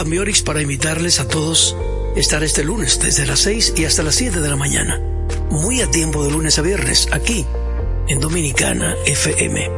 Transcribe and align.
Ambiorix 0.00 0.40
para 0.40 0.62
invitarles 0.62 1.20
a 1.20 1.28
todos 1.28 1.76
a 2.16 2.18
estar 2.18 2.42
este 2.42 2.64
lunes 2.64 2.98
desde 3.00 3.26
las 3.26 3.40
6 3.40 3.74
y 3.76 3.84
hasta 3.84 4.02
las 4.02 4.14
7 4.14 4.40
de 4.40 4.48
la 4.48 4.56
mañana. 4.56 4.98
Muy 5.50 5.82
a 5.82 5.90
tiempo 5.90 6.24
de 6.24 6.30
lunes 6.30 6.58
a 6.58 6.62
viernes, 6.62 7.06
aquí 7.12 7.44
en 8.08 8.18
Dominicana 8.18 8.94
FM. 9.04 9.70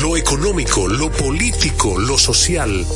Lo 0.00 0.16
económico, 0.16 0.88
lo 0.88 1.12
político, 1.12 1.98
lo 1.98 2.18
social, 2.18 2.86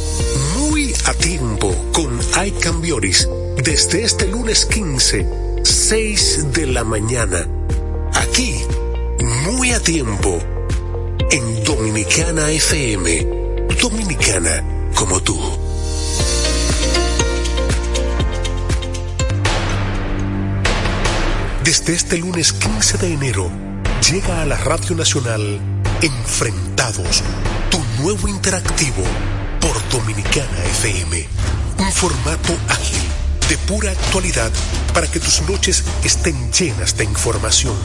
muy 0.56 0.95
a 1.05 1.12
tiempo 1.12 1.75
con 1.92 2.19
Ike 2.39 2.69
Ambiorix 2.69 3.28
desde 3.62 4.05
este 4.05 4.27
lunes 4.27 4.65
15, 4.65 5.27
6 5.62 6.53
de 6.55 6.67
la 6.69 6.84
mañana. 6.84 7.47
Aquí, 8.15 8.55
muy 9.47 9.72
a 9.72 9.81
tiempo 9.81 10.39
en 11.31 11.65
Dominicana 11.65 12.50
FM. 12.50 13.27
Dominicana 13.81 14.65
como 14.95 15.22
tú. 15.22 15.50
Desde 21.71 21.95
este 21.95 22.19
lunes 22.19 22.53
15 22.53 22.99
de 22.99 23.13
enero 23.13 23.49
llega 24.11 24.43
a 24.43 24.45
la 24.45 24.57
Radio 24.57 24.97
Nacional 24.97 25.61
Enfrentados, 26.03 27.23
tu 27.71 27.79
nuevo 28.03 28.27
interactivo 28.27 29.05
por 29.61 29.89
Dominicana 29.89 30.65
FM. 30.65 31.29
Un 31.79 31.93
formato 31.93 32.57
ágil, 32.69 33.01
de 33.49 33.57
pura 33.69 33.93
actualidad, 33.93 34.51
para 34.93 35.07
que 35.07 35.21
tus 35.21 35.43
noches 35.43 35.85
estén 36.03 36.53
llenas 36.53 36.97
de 36.97 37.05
información 37.05 37.77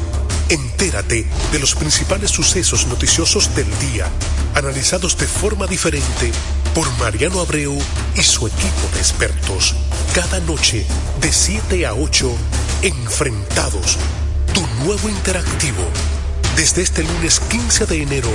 Entérate 0.50 1.26
de 1.52 1.60
los 1.60 1.74
principales 1.74 2.30
sucesos 2.30 2.86
noticiosos 2.86 3.56
del 3.56 3.68
día, 3.80 4.08
analizados 4.54 5.18
de 5.18 5.26
forma 5.26 5.66
diferente 5.66 6.32
por 6.76 6.88
Mariano 7.00 7.40
Abreu 7.40 7.76
y 8.16 8.22
su 8.22 8.46
equipo 8.46 8.90
de 8.94 9.00
expertos. 9.00 9.74
Cada 10.14 10.40
noche, 10.42 10.86
de 11.20 11.34
7 11.34 11.88
a 11.88 11.96
8, 11.96 12.32
Enfrentados, 12.86 13.98
tu 14.54 14.62
nuevo 14.86 15.10
interactivo. 15.10 15.82
Desde 16.56 16.84
este 16.84 17.02
lunes 17.02 17.40
15 17.40 17.88
de 17.88 18.04
enero 18.04 18.30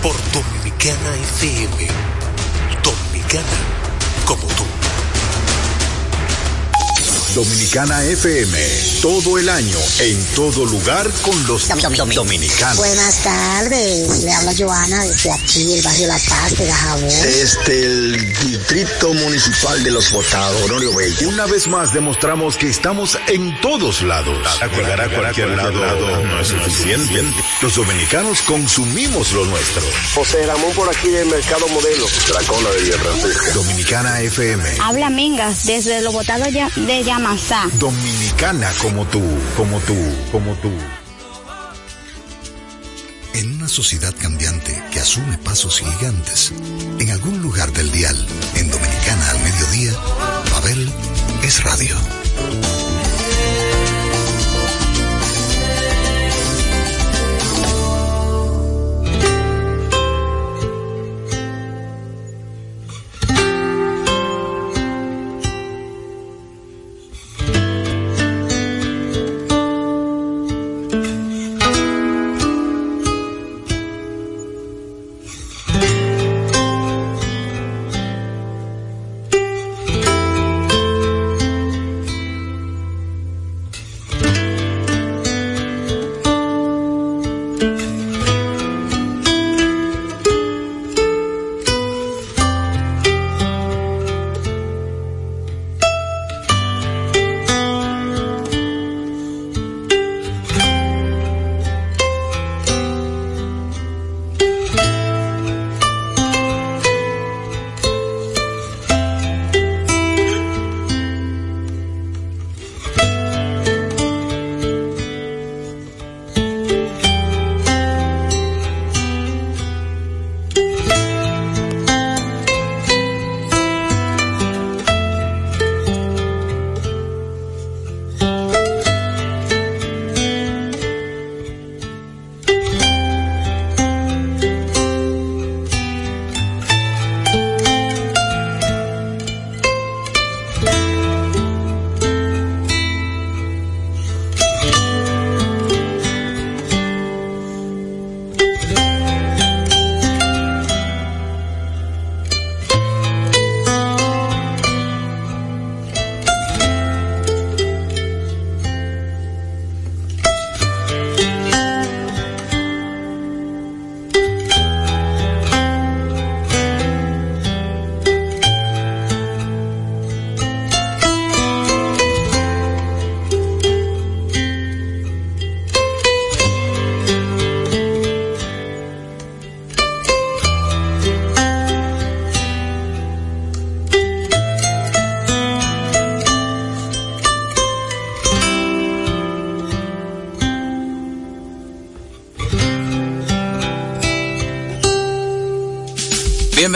por 0.00 0.14
Dominicana 0.32 1.16
FM. 1.34 1.88
Dominicana 2.84 3.75
Dominicana 7.36 8.02
FM, 8.02 8.58
todo 9.02 9.36
el 9.36 9.50
año, 9.50 9.76
en 9.98 10.24
todo 10.34 10.64
lugar 10.64 11.06
con 11.20 11.46
los 11.46 11.68
dominicanos. 12.14 12.78
Buenas 12.78 13.22
tardes, 13.22 14.24
le 14.24 14.32
habla 14.32 14.54
Joana 14.56 15.04
desde 15.04 15.30
aquí, 15.30 15.74
el 15.74 15.82
barrio 15.82 16.08
La 16.08 16.18
Paz 16.18 16.56
de 16.56 16.64
Gajabón. 16.64 17.04
Desde 17.04 17.84
el 17.84 18.34
Distrito 18.40 19.12
Municipal 19.12 19.84
de 19.84 19.90
Los 19.90 20.10
Botados, 20.12 20.62
Honorio 20.62 20.96
Bello. 20.96 21.28
Una 21.28 21.44
vez 21.44 21.68
más 21.68 21.92
demostramos 21.92 22.56
que 22.56 22.70
estamos 22.70 23.18
en 23.26 23.60
todos 23.60 24.00
lados. 24.00 24.38
Llegar 24.74 25.02
a 25.02 25.08
cualquier 25.10 25.50
lado 25.50 26.22
no 26.22 26.40
es 26.40 26.48
suficiente. 26.48 27.22
Los 27.60 27.76
dominicanos 27.76 28.40
consumimos 28.42 29.32
lo 29.34 29.44
nuestro. 29.44 29.82
José 30.14 30.46
Ramón 30.46 30.72
por 30.74 30.88
aquí 30.88 31.08
del 31.08 31.26
Mercado 31.26 31.68
Modelo. 31.68 32.06
Dracola 32.28 32.70
de 32.70 32.82
Villa 32.82 32.98
Francisca. 32.98 33.52
Dominicana 33.52 34.20
FM. 34.22 34.64
Habla 34.80 35.10
Mingas 35.10 35.66
desde 35.66 36.00
Los 36.00 36.14
Botados 36.14 36.48
de 36.50 37.04
Llama 37.04 37.25
Dominicana 37.80 38.70
como 38.80 39.04
tú, 39.06 39.20
como 39.56 39.80
tú, 39.80 39.96
como 40.30 40.54
tú. 40.58 40.70
En 43.34 43.56
una 43.56 43.66
sociedad 43.66 44.14
cambiante 44.16 44.80
que 44.92 45.00
asume 45.00 45.36
pasos 45.38 45.80
gigantes, 45.80 46.52
en 47.00 47.10
algún 47.10 47.42
lugar 47.42 47.72
del 47.72 47.90
dial, 47.90 48.16
en 48.54 48.70
Dominicana 48.70 49.30
al 49.30 49.40
mediodía, 49.40 49.92
Babel 50.52 50.92
es 51.42 51.64
radio. 51.64 51.96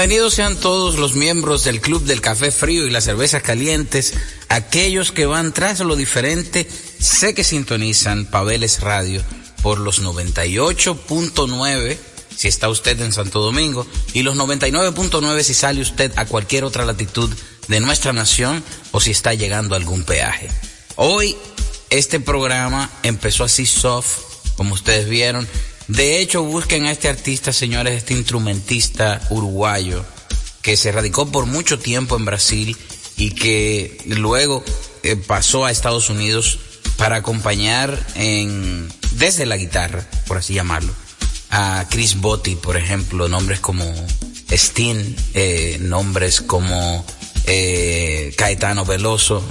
Bienvenidos 0.00 0.32
sean 0.32 0.56
todos 0.56 0.98
los 0.98 1.14
miembros 1.14 1.62
del 1.64 1.82
Club 1.82 2.04
del 2.04 2.22
Café 2.22 2.50
Frío 2.50 2.86
y 2.86 2.90
las 2.90 3.04
Cervezas 3.04 3.42
Calientes, 3.42 4.14
aquellos 4.48 5.12
que 5.12 5.26
van 5.26 5.52
tras 5.52 5.80
lo 5.80 5.94
diferente, 5.94 6.66
sé 6.98 7.34
que 7.34 7.44
sintonizan 7.44 8.24
Pabeles 8.24 8.80
Radio 8.80 9.22
por 9.62 9.78
los 9.78 10.02
98.9 10.02 11.98
si 12.34 12.48
está 12.48 12.70
usted 12.70 12.98
en 13.02 13.12
Santo 13.12 13.40
Domingo 13.40 13.86
y 14.14 14.22
los 14.22 14.38
99.9 14.38 15.42
si 15.42 15.52
sale 15.52 15.82
usted 15.82 16.10
a 16.16 16.24
cualquier 16.24 16.64
otra 16.64 16.86
latitud 16.86 17.28
de 17.68 17.80
nuestra 17.80 18.14
nación 18.14 18.64
o 18.92 19.00
si 19.00 19.10
está 19.10 19.34
llegando 19.34 19.74
a 19.74 19.78
algún 19.78 20.04
peaje. 20.04 20.48
Hoy 20.96 21.36
este 21.90 22.20
programa 22.20 22.90
empezó 23.02 23.44
así 23.44 23.66
soft, 23.66 24.16
como 24.56 24.72
ustedes 24.72 25.10
vieron, 25.10 25.46
de 25.90 26.20
hecho, 26.20 26.44
busquen 26.44 26.86
a 26.86 26.92
este 26.92 27.08
artista, 27.08 27.52
señores, 27.52 27.94
este 27.94 28.14
instrumentista 28.14 29.20
uruguayo, 29.28 30.04
que 30.62 30.76
se 30.76 30.92
radicó 30.92 31.32
por 31.32 31.46
mucho 31.46 31.80
tiempo 31.80 32.16
en 32.16 32.24
Brasil 32.24 32.76
y 33.16 33.32
que 33.32 33.98
luego 34.06 34.62
eh, 35.02 35.16
pasó 35.16 35.64
a 35.64 35.72
Estados 35.72 36.08
Unidos 36.08 36.60
para 36.96 37.16
acompañar 37.16 37.98
en, 38.14 38.88
desde 39.16 39.46
la 39.46 39.56
guitarra, 39.56 40.08
por 40.28 40.36
así 40.36 40.54
llamarlo, 40.54 40.92
a 41.50 41.84
Chris 41.90 42.20
Botti, 42.20 42.54
por 42.54 42.76
ejemplo, 42.76 43.28
nombres 43.28 43.58
como 43.58 43.84
Steen, 44.48 45.16
eh, 45.34 45.78
nombres 45.80 46.40
como 46.40 47.04
eh, 47.46 48.32
Caetano 48.36 48.84
Veloso, 48.84 49.44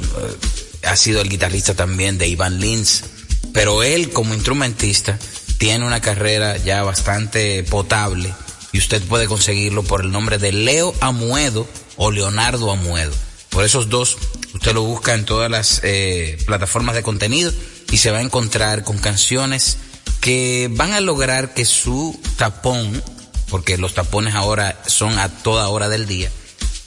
ha 0.86 0.96
sido 0.96 1.20
el 1.20 1.28
guitarrista 1.28 1.76
también 1.76 2.18
de 2.18 2.30
Ivan 2.30 2.62
Lins, 2.62 3.04
pero 3.52 3.84
él 3.84 4.12
como 4.12 4.34
instrumentista 4.34 5.20
tiene 5.60 5.86
una 5.86 6.02
carrera 6.02 6.58
ya 6.58 6.82
bastante 6.84 7.64
potable 7.64 8.34
y 8.72 8.80
usted 8.80 9.04
puede 9.04 9.28
conseguirlo 9.28 9.84
por 9.84 10.02
el 10.02 10.12
nombre 10.12 10.38
de 10.38 10.54
Leo 10.54 10.96
Amuedo 11.02 11.68
o 11.98 12.12
Leonardo 12.12 12.72
Amuedo. 12.72 13.12
Por 13.50 13.66
esos 13.66 13.90
dos, 13.90 14.18
usted 14.54 14.74
lo 14.74 14.84
busca 14.84 15.14
en 15.14 15.26
todas 15.26 15.52
las 15.52 15.82
eh, 15.84 16.38
plataformas 16.46 16.96
de 16.96 17.04
contenido 17.04 17.52
y 17.92 17.98
se 17.98 18.10
va 18.10 18.20
a 18.20 18.22
encontrar 18.22 18.86
con 18.86 19.00
canciones 19.00 19.78
que 20.22 20.70
van 20.72 20.94
a 20.94 21.02
lograr 21.02 21.54
que 21.54 21.66
su 21.66 22.18
tapón, 22.38 23.04
porque 23.50 23.78
los 23.78 23.94
tapones 23.94 24.36
ahora 24.36 24.82
son 24.88 25.20
a 25.20 25.28
toda 25.28 25.68
hora 25.68 25.90
del 25.90 26.06
día, 26.08 26.32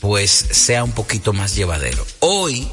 pues 0.01 0.31
sea 0.31 0.83
un 0.83 0.93
poquito 0.93 1.35
más 1.35 1.55
llevadero. 1.55 2.07
Hoy, 2.21 2.67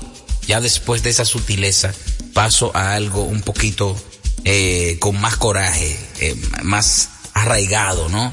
ya 0.47 0.61
después 0.61 1.03
de 1.03 1.09
esa 1.09 1.25
sutileza, 1.25 1.93
paso 2.33 2.71
a 2.73 2.93
algo 2.93 3.23
un 3.23 3.41
poquito 3.41 3.97
eh, 4.45 4.97
con 4.99 5.19
más 5.19 5.35
coraje, 5.37 5.97
eh, 6.19 6.35
más 6.63 7.09
arraigado, 7.33 8.09
¿no? 8.09 8.31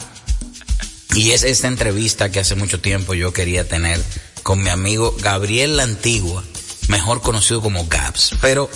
Y 1.14 1.30
es 1.30 1.44
esta 1.44 1.68
entrevista 1.68 2.30
que 2.30 2.40
hace 2.40 2.54
mucho 2.54 2.80
tiempo 2.80 3.14
yo 3.14 3.32
quería 3.32 3.66
tener 3.66 4.00
con 4.42 4.62
mi 4.62 4.68
amigo 4.68 5.16
Gabriel 5.20 5.76
La 5.76 5.84
Antigua, 5.84 6.44
mejor 6.88 7.22
conocido 7.22 7.62
como 7.62 7.86
Gaps. 7.86 8.32
Pero, 8.42 8.68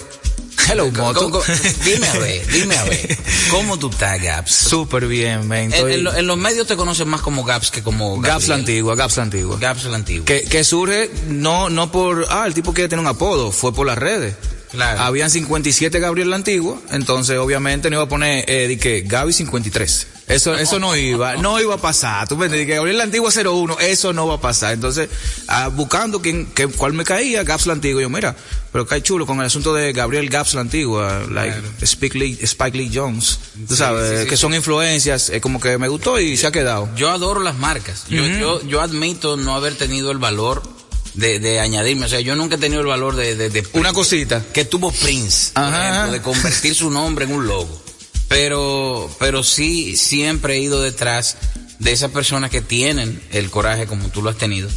hello, 0.71 0.91
Moto. 0.91 1.43
dime 1.85 2.09
a 2.09 2.19
ver, 2.19 2.47
dime 2.49 2.77
a 2.77 2.85
ver, 2.85 3.19
¿cómo 3.51 3.79
tú 3.79 3.91
estás, 3.91 4.21
Gaps? 4.23 4.53
Súper 4.53 5.07
bien. 5.07 5.53
En, 5.53 5.73
en, 5.73 6.27
los 6.27 6.39
medios 6.39 6.67
te 6.67 6.77
conocen 6.77 7.09
más 7.09 7.21
como 7.21 7.45
Gaps 7.45 7.71
que 7.71 7.83
como 7.83 8.17
Gabriel. 8.17 8.35
Gaps 8.35 8.49
La 8.49 8.55
Antigua, 8.55 8.97
Gaps 8.97 9.17
La 9.19 9.23
Antigua. 9.25 9.59
Gaps 9.61 9.85
La 9.85 9.97
Antigua. 9.97 10.25
Que, 10.25 10.43
que 10.45 10.65
surge 10.65 11.11
no, 11.29 11.69
no 11.69 11.93
por, 11.93 12.27
ah, 12.31 12.45
el 12.47 12.55
tipo 12.55 12.73
quiere 12.73 12.89
tener 12.89 13.03
un 13.03 13.09
apodo, 13.09 13.53
fue 13.53 13.75
por 13.75 13.87
las 13.87 13.99
redes. 13.99 14.35
Claro. 14.71 15.01
Habían 15.01 15.31
57 15.31 15.99
Gabriel 15.99 16.31
la 16.31 16.37
Antigua, 16.37 16.79
entonces 16.91 17.39
obviamente 17.39 17.91
no 17.91 17.97
iba 17.97 18.05
a 18.05 18.09
poner 18.09 18.49
eh, 18.49 18.69
de 18.69 18.79
que 18.79 19.03
Gaby 19.03 19.33
53. 19.33 20.07
Eso, 20.31 20.55
eso 20.55 20.79
no 20.79 20.95
iba, 20.95 21.35
no 21.37 21.61
iba 21.61 21.75
a 21.75 21.79
pasar. 21.79 22.29
Tú 22.29 22.37
me 22.37 22.49
que 22.49 22.65
Gabriel 22.65 22.99
la 22.99 23.05
Antigua 23.05 23.33
01, 23.35 23.81
eso 23.81 24.13
no 24.13 24.29
va 24.29 24.35
a 24.35 24.41
pasar. 24.41 24.73
Entonces, 24.73 25.09
ah, 25.49 25.69
buscando 25.69 26.23
quién, 26.23 26.47
que, 26.47 26.69
cuál 26.69 26.93
me 26.93 27.03
caía, 27.03 27.43
Gaps 27.43 27.67
la 27.67 27.73
Antigua. 27.73 28.01
Yo, 28.01 28.09
mira, 28.09 28.37
pero 28.71 28.87
cae 28.87 29.03
chulo 29.03 29.27
con 29.27 29.41
el 29.41 29.47
asunto 29.47 29.75
de 29.75 29.93
Gabriel 29.93 30.31
Gaps 30.31 30.55
la 30.55 30.61
Antigua, 30.61 31.25
like 31.29 31.57
Spike, 31.83 32.17
Lee, 32.17 32.39
Spike 32.43 32.79
Lee 32.79 32.91
Jones. 32.95 33.41
Tú 33.67 33.75
sabes, 33.75 34.29
que 34.29 34.37
son 34.37 34.55
influencias, 34.55 35.31
eh, 35.31 35.41
como 35.41 35.59
que 35.59 35.77
me 35.79 35.89
gustó 35.89 36.21
y 36.21 36.37
se 36.37 36.47
ha 36.47 36.53
quedado. 36.53 36.89
Yo 36.95 37.11
adoro 37.11 37.41
las 37.41 37.59
marcas. 37.59 38.05
Yo, 38.09 38.25
yo, 38.25 38.63
yo 38.63 38.81
admito 38.81 39.37
no 39.37 39.57
haber 39.57 39.75
tenido 39.75 40.13
el 40.13 40.19
valor 40.19 40.63
de, 41.15 41.39
de, 41.39 41.61
añadirme. 41.61 42.07
O 42.07 42.09
sea, 42.09 42.21
yo 42.21 42.37
nunca 42.37 42.57
he 42.57 42.59
tenido 42.59 42.81
el 42.81 42.87
valor 42.87 43.17
de... 43.17 43.37
de, 43.37 43.51
de 43.51 43.67
Una 43.73 43.93
cosita. 43.93 44.45
Que 44.53 44.65
tuvo 44.65 44.93
Prince, 44.93 45.53
por 45.55 45.65
ejemplo, 45.65 46.13
de 46.13 46.23
convertir 46.23 46.75
su 46.75 46.91
nombre 46.91 47.25
en 47.25 47.33
un 47.33 47.47
logo. 47.47 47.83
Pero, 48.29 49.11
pero 49.19 49.43
sí, 49.43 49.97
siempre 49.97 50.55
he 50.55 50.61
ido 50.61 50.81
detrás 50.81 51.37
de 51.81 51.93
esas 51.93 52.11
personas 52.13 52.51
que 52.51 52.61
tienen 52.61 53.21
el 53.33 53.51
coraje, 53.51 53.87
como 53.87 54.09
tú 54.09 54.23
lo 54.23 54.31
has 54.31 54.39
tenido, 54.39 54.69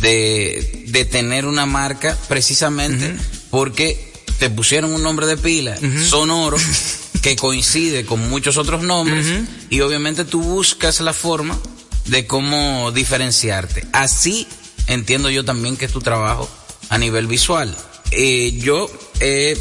de, 0.00 0.84
de 0.88 1.04
tener 1.04 1.46
una 1.46 1.66
marca 1.66 2.16
precisamente 2.28 3.14
porque 3.50 4.12
te 4.38 4.48
pusieron 4.48 4.92
un 4.92 5.02
nombre 5.02 5.26
de 5.26 5.36
pila 5.36 5.76
sonoro 6.08 6.56
que 7.22 7.36
coincide 7.36 8.06
con 8.06 8.28
muchos 8.30 8.56
otros 8.56 8.82
nombres 8.82 9.26
y 9.70 9.80
obviamente 9.80 10.24
tú 10.24 10.42
buscas 10.42 11.00
la 11.00 11.12
forma 11.12 11.58
de 12.06 12.26
cómo 12.26 12.90
diferenciarte. 12.92 13.86
Así 13.92 14.46
entiendo 14.86 15.30
yo 15.30 15.44
también 15.44 15.76
que 15.76 15.86
es 15.86 15.92
tu 15.92 16.00
trabajo 16.00 16.48
a 16.88 16.98
nivel 16.98 17.26
visual. 17.26 17.74
Eh, 18.10 18.58
yo 18.58 18.90
he 19.20 19.56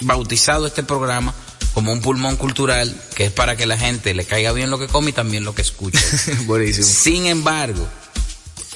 bautizado 0.00 0.66
este 0.66 0.82
programa 0.82 1.34
como 1.74 1.92
un 1.92 2.00
pulmón 2.00 2.36
cultural, 2.36 2.94
que 3.14 3.26
es 3.26 3.32
para 3.32 3.56
que 3.56 3.66
la 3.66 3.78
gente 3.78 4.14
le 4.14 4.24
caiga 4.24 4.52
bien 4.52 4.70
lo 4.70 4.78
que 4.78 4.88
come 4.88 5.10
y 5.10 5.12
también 5.12 5.44
lo 5.44 5.54
que 5.54 5.62
escucha. 5.62 6.00
Buenísimo. 6.46 6.86
Sin 6.86 7.26
embargo, 7.26 7.86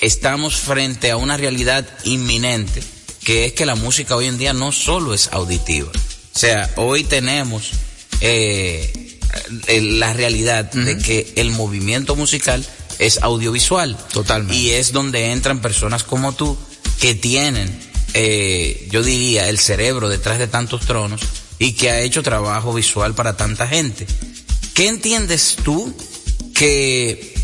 estamos 0.00 0.56
frente 0.56 1.10
a 1.10 1.16
una 1.16 1.36
realidad 1.36 1.86
inminente, 2.04 2.82
que 3.24 3.46
es 3.46 3.52
que 3.52 3.66
la 3.66 3.74
música 3.74 4.16
hoy 4.16 4.26
en 4.26 4.38
día 4.38 4.52
no 4.52 4.72
solo 4.72 5.14
es 5.14 5.28
auditiva. 5.32 5.90
O 6.34 6.38
sea, 6.38 6.70
hoy 6.76 7.04
tenemos 7.04 7.70
eh, 8.20 9.18
la 9.68 10.12
realidad 10.12 10.70
de 10.72 10.98
que 10.98 11.32
el 11.36 11.50
movimiento 11.50 12.16
musical 12.16 12.64
es 12.98 13.22
audiovisual. 13.22 13.96
Totalmente. 14.12 14.56
Y 14.56 14.70
es 14.70 14.92
donde 14.92 15.32
entran 15.32 15.60
personas 15.60 16.04
como 16.04 16.32
tú 16.32 16.56
que 17.00 17.14
tienen, 17.14 17.78
eh, 18.14 18.88
yo 18.90 19.02
diría, 19.02 19.48
el 19.48 19.58
cerebro 19.58 20.08
detrás 20.08 20.38
de 20.38 20.46
tantos 20.46 20.82
tronos 20.86 21.20
y 21.58 21.72
que 21.72 21.90
ha 21.90 22.00
hecho 22.00 22.22
trabajo 22.22 22.72
visual 22.72 23.14
para 23.14 23.36
tanta 23.36 23.66
gente. 23.66 24.06
¿Qué 24.74 24.88
entiendes 24.88 25.56
tú 25.62 25.94
que 26.54 27.34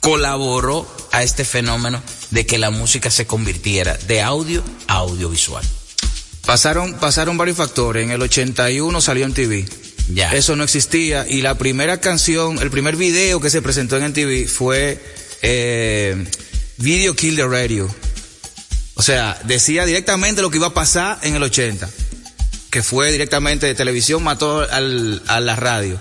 colaboró 0.00 0.86
a 1.12 1.22
este 1.22 1.44
fenómeno 1.44 2.02
de 2.30 2.46
que 2.46 2.58
la 2.58 2.70
música 2.70 3.10
se 3.10 3.26
convirtiera 3.26 3.96
de 3.96 4.22
audio 4.22 4.62
a 4.86 4.94
audiovisual? 4.96 5.64
Pasaron, 6.44 6.94
pasaron 6.94 7.36
varios 7.36 7.56
factores. 7.56 8.04
En 8.04 8.12
el 8.12 8.22
81 8.22 9.00
salió 9.00 9.26
en 9.26 9.34
TV. 9.34 9.66
Ya. 10.12 10.32
Eso 10.34 10.56
no 10.56 10.64
existía. 10.64 11.26
Y 11.28 11.42
la 11.42 11.58
primera 11.58 12.00
canción, 12.00 12.58
el 12.58 12.70
primer 12.70 12.96
video 12.96 13.40
que 13.40 13.50
se 13.50 13.62
presentó 13.62 13.96
en 13.96 14.12
TV 14.12 14.46
fue 14.46 15.00
eh, 15.42 16.24
Video 16.78 17.14
Kill 17.14 17.36
the 17.36 17.46
Radio. 17.46 17.88
O 18.94 19.02
sea, 19.02 19.38
decía 19.44 19.84
directamente 19.84 20.42
lo 20.42 20.50
que 20.50 20.58
iba 20.58 20.68
a 20.68 20.74
pasar 20.74 21.18
en 21.22 21.34
el 21.34 21.42
80 21.42 21.88
que 22.76 22.82
fue 22.82 23.10
directamente 23.10 23.66
de 23.66 23.74
televisión, 23.74 24.22
mató 24.22 24.60
al, 24.70 25.22
a 25.28 25.40
la 25.40 25.56
radio. 25.56 25.98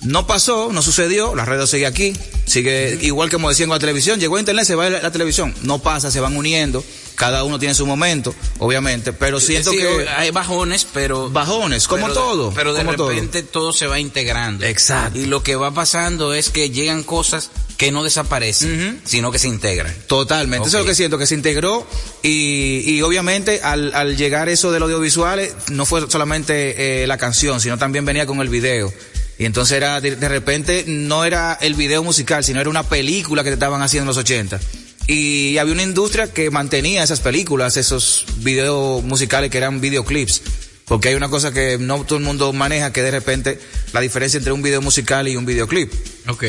No 0.00 0.26
pasó, 0.26 0.70
no 0.72 0.80
sucedió, 0.80 1.34
la 1.34 1.44
radio 1.44 1.66
sigue 1.66 1.84
aquí, 1.84 2.14
sigue 2.46 2.98
igual 3.02 3.28
que 3.28 3.36
como 3.36 3.50
decían 3.50 3.68
con 3.68 3.76
la 3.76 3.80
televisión, 3.80 4.18
llegó 4.18 4.36
a 4.36 4.38
internet, 4.38 4.64
se 4.64 4.74
va 4.74 4.86
a 4.86 4.88
la, 4.88 5.10
televisión, 5.10 5.54
no 5.60 5.80
pasa, 5.80 6.10
se 6.10 6.20
van 6.20 6.34
uniendo, 6.34 6.82
cada 7.16 7.44
uno 7.44 7.58
tiene 7.58 7.74
su 7.74 7.86
momento, 7.86 8.34
obviamente, 8.58 9.12
pero 9.12 9.40
siento 9.40 9.72
que 9.72 10.06
hay 10.08 10.30
bajones, 10.30 10.86
pero 10.92 11.30
bajones, 11.30 11.88
como 11.88 12.08
todo, 12.10 12.52
pero 12.54 12.72
de 12.74 12.84
repente 12.84 13.42
todo. 13.42 13.72
se 13.72 13.86
va 13.86 13.98
integrando. 13.98 14.64
Exacto. 14.64 15.18
Y 15.18 15.26
lo 15.26 15.42
que 15.42 15.56
va 15.56 15.72
pasando 15.72 16.34
es 16.34 16.50
que 16.50 16.70
llegan 16.70 17.02
cosas 17.02 17.50
que 17.76 17.90
no 17.90 18.04
desaparecen, 18.04 19.00
sino 19.04 19.32
que 19.32 19.38
se 19.38 19.48
integran. 19.48 19.94
Totalmente. 20.06 20.68
Eso 20.68 20.78
es 20.78 20.84
lo 20.84 20.88
que 20.88 20.94
siento, 20.94 21.18
que 21.18 21.26
se 21.26 21.34
integró 21.34 21.86
y, 22.22 22.82
y 22.86 23.02
obviamente 23.02 23.60
al, 23.62 23.94
al 23.94 24.16
llegar 24.16 24.48
eso 24.48 24.70
del 24.72 24.82
audiovisual 24.82 25.48
no 25.70 25.86
fue 25.86 26.08
solamente 26.10 27.02
eh, 27.02 27.06
la 27.06 27.18
canción, 27.18 27.60
sino 27.60 27.78
también 27.78 28.04
venía 28.04 28.26
con 28.26 28.40
el 28.40 28.48
video. 28.48 28.92
Y 29.38 29.44
entonces 29.44 29.76
era, 29.76 30.00
de, 30.00 30.16
de, 30.16 30.28
repente, 30.28 30.84
no 30.86 31.24
era 31.24 31.58
el 31.60 31.74
video 31.74 32.02
musical, 32.02 32.42
sino 32.42 32.60
era 32.60 32.70
una 32.70 32.84
película 32.84 33.44
que 33.44 33.50
te 33.50 33.54
estaban 33.54 33.82
haciendo 33.82 34.04
en 34.04 34.08
los 34.08 34.16
80. 34.16 34.58
Y 35.06 35.58
había 35.58 35.72
una 35.72 35.82
industria 35.82 36.32
que 36.32 36.50
mantenía 36.50 37.02
esas 37.02 37.20
películas, 37.20 37.76
esos 37.76 38.24
videos 38.38 39.04
musicales 39.04 39.50
que 39.50 39.58
eran 39.58 39.80
videoclips. 39.80 40.42
Porque 40.86 41.08
hay 41.08 41.14
una 41.14 41.28
cosa 41.28 41.52
que 41.52 41.78
no 41.78 42.04
todo 42.04 42.18
el 42.18 42.24
mundo 42.24 42.52
maneja, 42.52 42.92
que 42.92 43.02
de 43.02 43.10
repente 43.10 43.60
la 43.92 44.00
diferencia 44.00 44.38
entre 44.38 44.52
un 44.52 44.62
video 44.62 44.80
musical 44.82 45.28
y 45.28 45.36
un 45.36 45.44
videoclip. 45.46 45.92
Ok. 46.28 46.44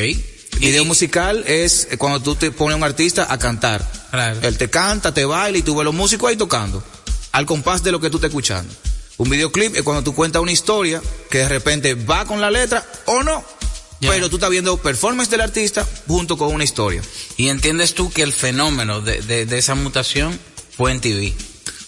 Video 0.60 0.84
musical 0.84 1.44
es 1.46 1.88
cuando 1.98 2.20
tú 2.20 2.34
te 2.34 2.50
pones 2.50 2.74
a 2.74 2.76
un 2.76 2.84
artista 2.84 3.32
a 3.32 3.38
cantar. 3.38 3.88
Claro. 4.10 4.40
Él 4.42 4.56
te 4.58 4.68
canta, 4.68 5.14
te 5.14 5.24
baila 5.24 5.58
y 5.58 5.62
tú 5.62 5.76
ves 5.76 5.84
los 5.84 5.94
músicos 5.94 6.30
ahí 6.30 6.36
tocando. 6.36 6.82
Al 7.32 7.46
compás 7.46 7.82
de 7.82 7.92
lo 7.92 8.00
que 8.00 8.10
tú 8.10 8.16
estás 8.16 8.30
escuchando. 8.30 8.72
Un 9.18 9.30
videoclip 9.30 9.76
es 9.76 9.82
cuando 9.82 10.02
tú 10.02 10.14
cuentas 10.14 10.42
una 10.42 10.52
historia 10.52 11.02
que 11.30 11.38
de 11.38 11.48
repente 11.48 11.94
va 11.94 12.24
con 12.24 12.40
la 12.40 12.50
letra 12.50 12.84
o 13.06 13.22
no. 13.22 13.44
Yeah. 14.00 14.12
Pero 14.12 14.30
tú 14.30 14.36
estás 14.36 14.50
viendo 14.50 14.76
performance 14.76 15.30
del 15.30 15.40
artista 15.40 15.86
junto 16.06 16.36
con 16.36 16.54
una 16.54 16.64
historia. 16.64 17.02
¿Y 17.36 17.48
entiendes 17.48 17.94
tú 17.94 18.10
que 18.10 18.22
el 18.22 18.32
fenómeno 18.32 19.00
de, 19.00 19.20
de, 19.22 19.44
de 19.44 19.58
esa 19.58 19.74
mutación 19.74 20.38
fue 20.76 20.92
en 20.92 21.00
TV? 21.00 21.34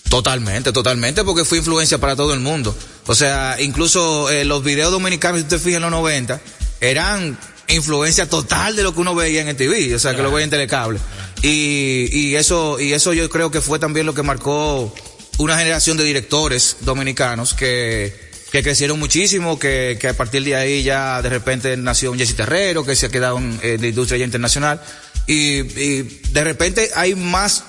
Totalmente, 0.08 0.72
totalmente, 0.72 1.22
porque 1.22 1.44
fue 1.44 1.58
influencia 1.58 1.98
para 1.98 2.16
todo 2.16 2.34
el 2.34 2.40
mundo. 2.40 2.76
O 3.06 3.14
sea, 3.14 3.56
incluso 3.60 4.28
eh, 4.28 4.44
los 4.44 4.64
videos 4.64 4.90
dominicanos, 4.90 5.42
si 5.42 5.46
te 5.46 5.58
fijas 5.58 5.76
en 5.76 5.82
los 5.82 5.92
90, 5.92 6.40
eran 6.80 7.38
influencia 7.68 8.28
total 8.28 8.74
de 8.74 8.82
lo 8.82 8.92
que 8.92 9.00
uno 9.00 9.14
veía 9.14 9.40
en 9.40 9.48
el 9.48 9.56
TV, 9.56 9.94
o 9.94 9.98
sea, 10.00 10.16
que 10.16 10.22
lo 10.22 10.32
veía 10.32 10.44
en 10.44 10.50
telecable. 10.50 10.98
Y, 11.42 12.08
y 12.10 12.34
eso, 12.34 12.80
y 12.80 12.92
eso 12.92 13.12
yo 13.12 13.30
creo 13.30 13.52
que 13.52 13.60
fue 13.60 13.78
también 13.78 14.04
lo 14.04 14.12
que 14.12 14.24
marcó 14.24 14.92
una 15.38 15.56
generación 15.56 15.96
de 15.96 16.02
directores 16.02 16.78
dominicanos 16.80 17.54
que, 17.54 18.29
que 18.50 18.62
crecieron 18.62 18.98
muchísimo, 18.98 19.58
que, 19.58 19.96
que 20.00 20.08
a 20.08 20.14
partir 20.14 20.42
de 20.44 20.56
ahí 20.56 20.82
ya 20.82 21.22
de 21.22 21.28
repente 21.28 21.76
nació 21.76 22.10
un 22.12 22.18
Jesse 22.18 22.34
Terrero, 22.34 22.84
que 22.84 22.96
se 22.96 23.06
ha 23.06 23.08
quedado 23.08 23.38
en, 23.38 23.58
la 23.80 23.86
industria 23.86 24.18
ya 24.18 24.24
internacional. 24.24 24.80
y, 25.26 25.62
de 25.62 26.44
repente 26.44 26.90
hay 26.94 27.14
más, 27.14 27.64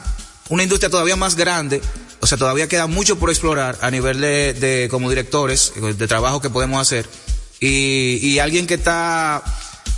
una 0.50 0.63
industria 0.63 0.89
todavía 0.89 1.15
más 1.15 1.35
grande, 1.35 1.81
o 2.19 2.27
sea, 2.27 2.38
todavía 2.38 2.67
queda 2.67 2.88
mucho 2.88 3.17
por 3.17 3.29
explorar 3.29 3.77
a 3.81 3.91
nivel 3.91 4.21
de, 4.21 4.53
de 4.53 4.88
como 4.89 5.09
directores, 5.09 5.73
de 5.75 6.07
trabajo 6.07 6.41
que 6.41 6.50
podemos 6.50 6.81
hacer, 6.81 7.07
y, 7.59 8.19
y 8.21 8.39
alguien 8.39 8.67
que 8.67 8.75
está 8.75 9.43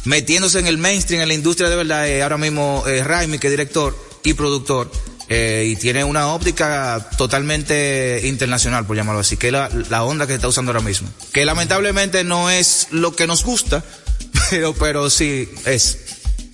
metiéndose 0.05 0.59
en 0.59 0.67
el 0.67 0.77
mainstream, 0.77 1.21
en 1.21 1.27
la 1.29 1.33
industria 1.33 1.69
de 1.69 1.75
verdad, 1.75 2.07
eh, 2.07 2.23
ahora 2.23 2.37
mismo 2.37 2.83
eh, 2.87 3.03
Raimi, 3.03 3.39
que 3.39 3.47
es 3.47 3.51
director 3.51 3.95
y 4.23 4.33
productor, 4.33 4.91
eh, 5.29 5.69
y 5.71 5.75
tiene 5.77 6.03
una 6.03 6.27
óptica 6.27 7.09
totalmente 7.17 8.21
internacional, 8.25 8.85
por 8.85 8.95
llamarlo 8.95 9.21
así, 9.21 9.37
que 9.37 9.47
es 9.47 9.53
la, 9.53 9.69
la 9.89 10.03
onda 10.03 10.25
que 10.27 10.33
se 10.33 10.35
está 10.35 10.47
usando 10.47 10.71
ahora 10.71 10.83
mismo. 10.83 11.09
Que 11.31 11.45
lamentablemente 11.45 12.23
no 12.23 12.49
es 12.49 12.87
lo 12.91 13.15
que 13.15 13.27
nos 13.27 13.43
gusta, 13.43 13.83
pero, 14.49 14.73
pero 14.73 15.09
sí 15.09 15.49
es. 15.65 15.99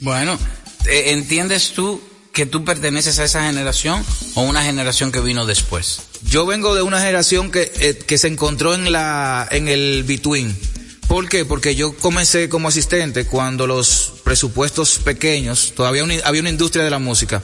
Bueno, 0.02 0.38
¿entiendes 0.86 1.72
tú 1.74 2.02
que 2.32 2.46
tú 2.46 2.64
perteneces 2.64 3.20
a 3.20 3.26
esa 3.26 3.44
generación 3.44 4.06
o 4.36 4.42
una 4.42 4.64
generación 4.64 5.12
que 5.12 5.20
vino 5.20 5.46
después? 5.46 6.02
Yo 6.24 6.46
vengo 6.46 6.76
de 6.76 6.84
una 6.84 7.00
generación 7.00 7.52
que, 7.52 7.72
eh, 7.80 7.98
que 7.98 8.18
se 8.18 8.28
encontró 8.28 8.76
en 8.76 8.92
la, 8.92 9.48
en 9.52 9.68
el 9.68 10.04
between. 10.04 10.56
¿Por 11.08 11.28
qué? 11.28 11.44
Porque 11.44 11.76
yo 11.76 11.98
comencé 11.98 12.50
como 12.50 12.68
asistente 12.68 13.26
cuando 13.26 13.66
los 13.66 14.14
presupuestos 14.24 15.00
pequeños, 15.00 15.74
todavía 15.76 16.04
había 16.24 16.42
una 16.42 16.50
industria 16.52 16.84
de 16.84 16.92
la 16.92 17.00
música 17.00 17.42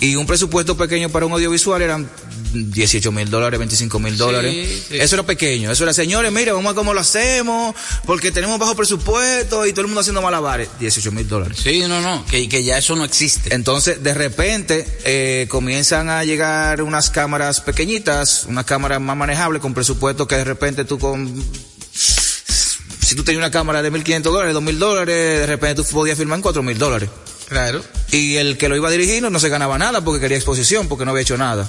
y 0.00 0.16
un 0.16 0.26
presupuesto 0.26 0.76
pequeño 0.76 1.10
para 1.10 1.26
un 1.26 1.32
audiovisual 1.32 1.82
eran 1.82 2.08
18 2.52 3.12
mil 3.12 3.30
dólares, 3.30 3.58
25 3.58 3.98
mil 3.98 4.16
dólares. 4.16 4.86
Eso 4.90 5.16
era 5.16 5.24
pequeño. 5.24 5.70
Eso 5.70 5.84
era, 5.84 5.92
señores, 5.92 6.32
mire, 6.32 6.52
vamos 6.52 6.72
a 6.72 6.74
cómo 6.74 6.94
lo 6.94 7.00
hacemos, 7.00 7.74
porque 8.06 8.32
tenemos 8.32 8.58
bajo 8.58 8.74
presupuesto 8.74 9.66
y 9.66 9.72
todo 9.72 9.82
el 9.82 9.86
mundo 9.88 10.00
haciendo 10.00 10.22
malabares. 10.22 10.68
18 10.80 11.12
mil 11.12 11.28
dólares. 11.28 11.58
Sí, 11.62 11.80
no, 11.86 12.00
no, 12.00 12.24
que, 12.26 12.48
que 12.48 12.64
ya 12.64 12.78
eso 12.78 12.96
no 12.96 13.04
existe. 13.04 13.54
Entonces, 13.54 14.02
de 14.02 14.14
repente, 14.14 14.86
eh, 15.04 15.46
comienzan 15.48 16.08
a 16.08 16.24
llegar 16.24 16.82
unas 16.82 17.10
cámaras 17.10 17.60
pequeñitas, 17.60 18.46
unas 18.48 18.64
cámaras 18.64 19.00
más 19.00 19.16
manejables 19.16 19.60
con 19.60 19.74
presupuesto 19.74 20.26
que 20.26 20.36
de 20.36 20.44
repente 20.44 20.84
tú 20.84 20.98
con 20.98 21.44
si 21.92 23.16
tú 23.16 23.24
tenías 23.24 23.40
una 23.40 23.50
cámara 23.50 23.82
de 23.82 23.90
1.500 23.90 24.22
dólares, 24.22 24.54
2.000 24.54 24.78
dólares, 24.78 25.40
de 25.40 25.46
repente 25.46 25.82
tú 25.82 25.88
podías 25.90 26.16
filmar 26.16 26.38
en 26.38 26.44
4.000 26.44 26.76
dólares. 26.76 27.10
Claro. 27.50 27.84
Y 28.12 28.36
el 28.36 28.56
que 28.56 28.68
lo 28.68 28.76
iba 28.76 28.88
a 28.88 28.92
dirigir 28.92 29.28
no, 29.28 29.40
se 29.40 29.48
ganaba 29.48 29.76
nada 29.76 30.04
porque 30.04 30.20
quería 30.20 30.36
exposición, 30.36 30.88
porque 30.88 31.04
no 31.04 31.10
había 31.10 31.22
hecho 31.22 31.36
nada. 31.36 31.68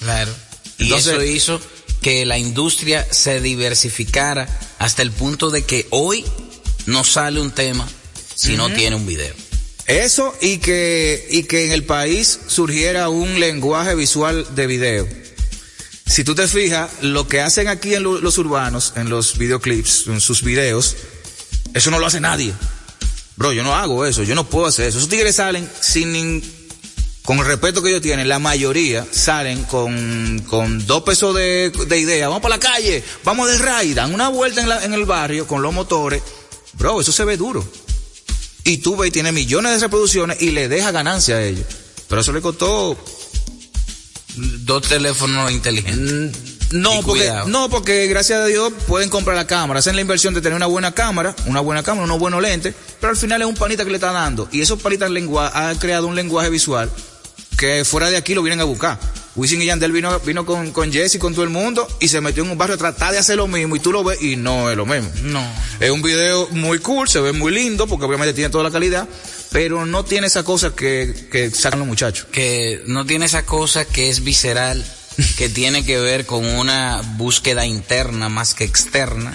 Claro. 0.00 0.32
Y 0.76 0.92
eso 0.92 1.22
hizo 1.22 1.60
que 2.02 2.26
la 2.26 2.36
industria 2.36 3.06
se 3.10 3.40
diversificara 3.40 4.48
hasta 4.80 5.02
el 5.02 5.12
punto 5.12 5.50
de 5.50 5.62
que 5.62 5.86
hoy 5.90 6.24
no 6.86 7.04
sale 7.04 7.40
un 7.40 7.52
tema 7.52 7.86
si 8.34 8.56
no 8.56 8.70
tiene 8.70 8.96
un 8.96 9.06
video. 9.06 9.32
Eso 9.86 10.34
y 10.40 10.58
que, 10.58 11.28
y 11.30 11.44
que 11.44 11.66
en 11.66 11.72
el 11.72 11.84
país 11.84 12.40
surgiera 12.48 13.08
un 13.08 13.38
lenguaje 13.38 13.94
visual 13.94 14.44
de 14.56 14.66
video. 14.66 15.08
Si 16.06 16.24
tú 16.24 16.34
te 16.34 16.48
fijas, 16.48 16.90
lo 17.02 17.28
que 17.28 17.40
hacen 17.40 17.68
aquí 17.68 17.94
en 17.94 18.02
los 18.02 18.38
urbanos, 18.38 18.94
en 18.96 19.10
los 19.10 19.38
videoclips, 19.38 20.08
en 20.08 20.20
sus 20.20 20.42
videos, 20.42 20.96
eso 21.72 21.92
no 21.92 22.00
lo 22.00 22.06
hace 22.06 22.20
nadie. 22.20 22.52
Bro, 23.40 23.54
yo 23.54 23.64
no 23.64 23.74
hago 23.74 24.04
eso, 24.04 24.22
yo 24.22 24.34
no 24.34 24.44
puedo 24.44 24.66
hacer 24.66 24.86
eso. 24.86 24.98
Esos 24.98 25.08
tigres 25.08 25.36
salen 25.36 25.66
sin 25.80 26.42
con 27.22 27.38
el 27.38 27.46
respeto 27.46 27.82
que 27.82 27.88
ellos 27.88 28.02
tienen, 28.02 28.28
la 28.28 28.38
mayoría 28.38 29.06
salen 29.10 29.64
con, 29.64 30.40
con 30.40 30.86
dos 30.86 31.04
pesos 31.04 31.34
de, 31.34 31.70
de 31.70 31.98
idea. 31.98 32.28
Vamos 32.28 32.42
para 32.42 32.56
la 32.56 32.60
calle, 32.60 33.02
vamos 33.24 33.48
del 33.48 33.58
raid, 33.60 33.96
dan 33.96 34.12
una 34.12 34.28
vuelta 34.28 34.60
en, 34.60 34.84
en 34.84 34.92
el 34.92 35.06
barrio 35.06 35.46
con 35.46 35.62
los 35.62 35.72
motores. 35.72 36.22
Bro, 36.74 37.00
eso 37.00 37.12
se 37.12 37.24
ve 37.24 37.38
duro. 37.38 37.66
Y 38.64 38.76
tú 38.76 38.94
ves, 38.94 39.10
tiene 39.10 39.32
millones 39.32 39.72
de 39.72 39.78
reproducciones 39.86 40.42
y 40.42 40.50
le 40.50 40.68
deja 40.68 40.90
ganancia 40.90 41.36
a 41.36 41.42
ellos. 41.42 41.64
Pero 42.08 42.20
eso 42.20 42.34
le 42.34 42.42
costó 42.42 43.02
dos 44.36 44.82
teléfonos 44.86 45.50
inteligentes. 45.50 46.49
No, 46.70 47.00
porque, 47.02 47.32
no, 47.46 47.68
porque 47.68 48.06
gracias 48.06 48.40
a 48.40 48.46
Dios 48.46 48.72
pueden 48.86 49.08
comprar 49.08 49.36
la 49.36 49.46
cámara, 49.46 49.80
hacen 49.80 49.96
la 49.96 50.02
inversión 50.02 50.34
de 50.34 50.40
tener 50.40 50.54
una 50.54 50.66
buena 50.66 50.92
cámara, 50.92 51.34
una 51.46 51.60
buena 51.60 51.82
cámara, 51.82 52.04
unos 52.04 52.18
buenos 52.18 52.40
lentes, 52.40 52.74
pero 53.00 53.10
al 53.10 53.16
final 53.16 53.42
es 53.42 53.48
un 53.48 53.54
panita 53.54 53.84
que 53.84 53.90
le 53.90 53.96
está 53.96 54.12
dando. 54.12 54.48
Y 54.52 54.60
esos 54.60 54.80
panitas 54.80 55.10
han 55.52 55.76
creado 55.78 56.06
un 56.06 56.14
lenguaje 56.14 56.48
visual 56.48 56.90
que 57.58 57.84
fuera 57.84 58.08
de 58.08 58.16
aquí 58.16 58.34
lo 58.34 58.42
vienen 58.42 58.60
a 58.60 58.64
buscar. 58.64 58.98
Wisin 59.36 59.62
y 59.62 59.66
Yandel 59.66 59.92
vino, 59.92 60.18
vino 60.20 60.46
con, 60.46 60.72
con 60.72 60.92
Jesse, 60.92 61.18
con 61.18 61.34
todo 61.34 61.44
el 61.44 61.50
mundo, 61.50 61.86
y 62.00 62.08
se 62.08 62.20
metió 62.20 62.42
en 62.42 62.50
un 62.50 62.58
barrio 62.58 62.74
a 62.74 62.78
tratar 62.78 63.12
de 63.12 63.18
hacer 63.18 63.36
lo 63.36 63.46
mismo, 63.46 63.76
y 63.76 63.80
tú 63.80 63.92
lo 63.92 64.02
ves, 64.02 64.20
y 64.22 64.36
no 64.36 64.70
es 64.70 64.76
lo 64.76 64.86
mismo. 64.86 65.10
No. 65.22 65.46
Es 65.78 65.90
un 65.90 66.02
video 66.02 66.48
muy 66.50 66.78
cool, 66.78 67.08
se 67.08 67.20
ve 67.20 67.32
muy 67.32 67.52
lindo, 67.52 67.86
porque 67.86 68.06
obviamente 68.06 68.32
tiene 68.32 68.50
toda 68.50 68.64
la 68.64 68.70
calidad, 68.70 69.06
pero 69.52 69.86
no 69.86 70.04
tiene 70.04 70.26
esa 70.26 70.42
cosa 70.42 70.74
que, 70.74 71.28
que 71.30 71.50
sacan 71.50 71.80
los 71.80 71.88
muchachos. 71.88 72.26
Que 72.32 72.82
no 72.86 73.06
tiene 73.06 73.26
esa 73.26 73.44
cosa 73.44 73.84
que 73.84 74.08
es 74.08 74.24
visceral, 74.24 74.84
que 75.36 75.48
tiene 75.48 75.84
que 75.84 75.98
ver 75.98 76.26
con 76.26 76.44
una 76.44 77.02
búsqueda 77.16 77.66
interna 77.66 78.28
más 78.28 78.54
que 78.54 78.64
externa 78.64 79.32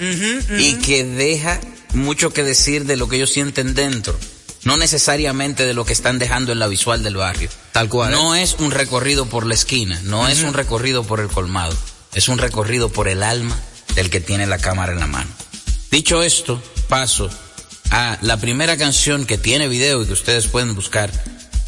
y 0.58 0.76
que 0.76 1.04
deja 1.04 1.60
mucho 1.94 2.32
que 2.32 2.44
decir 2.44 2.86
de 2.86 2.98
lo 2.98 3.08
que 3.08 3.18
ellos 3.18 3.32
sienten 3.32 3.74
dentro, 3.74 4.18
no 4.64 4.78
necesariamente 4.78 5.66
de 5.66 5.74
lo 5.74 5.86
que 5.86 5.94
están 5.94 6.20
dejando 6.20 6.52
en 6.52 6.60
la 6.60 6.68
visual 6.68 7.04
del 7.04 7.18
barrio. 7.18 7.50
Tal 7.72 7.90
cual. 7.90 8.12
No 8.12 8.36
¿eh? 8.36 8.44
es 8.44 8.56
un 8.60 8.72
recorrido 8.72 9.28
por 9.28 9.46
la 9.46 9.54
esquina, 9.54 10.00
no 10.04 10.28
es 10.28 10.44
un 10.44 10.54
recorrido 10.54 11.04
por 11.04 11.20
el 11.20 11.28
colmado, 11.28 11.76
es 12.14 12.28
un 12.28 12.38
recorrido 12.38 12.90
por 12.90 13.08
el 13.08 13.24
alma 13.24 13.58
del 13.96 14.10
que 14.10 14.20
tiene 14.20 14.48
la 14.48 14.58
cámara 14.58 14.94
en 14.94 15.00
la 15.00 15.08
mano. 15.08 15.30
Dicho 15.92 16.24
esto, 16.24 16.62
paso 16.90 17.30
a 17.92 18.18
la 18.22 18.38
primera 18.38 18.78
canción 18.78 19.26
que 19.26 19.38
tiene 19.38 19.68
video 19.68 20.04
y 20.04 20.08
que 20.08 20.14
ustedes 20.14 20.48
pueden 20.48 20.76
buscar 20.76 21.12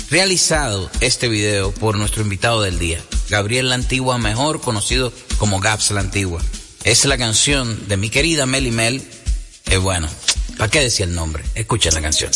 realizado 0.09 0.89
este 1.01 1.27
video 1.27 1.71
por 1.71 1.97
nuestro 1.97 2.21
invitado 2.21 2.61
del 2.61 2.79
día, 2.79 3.01
Gabriel 3.29 3.69
La 3.69 3.75
Antigua, 3.75 4.17
mejor 4.17 4.61
conocido 4.61 5.11
como 5.37 5.59
Gaps 5.59 5.91
La 5.91 6.01
Antigua. 6.01 6.41
Es 6.83 7.05
la 7.05 7.17
canción 7.17 7.87
de 7.87 7.97
mi 7.97 8.09
querida 8.09 8.45
Meli 8.45 8.71
Mel. 8.71 9.05
Eh, 9.65 9.77
bueno, 9.77 10.07
¿para 10.57 10.69
qué 10.71 10.79
decía 10.81 11.05
el 11.05 11.13
nombre? 11.13 11.43
Escuchen 11.55 11.93
la 11.93 12.01
canción. 12.01 12.31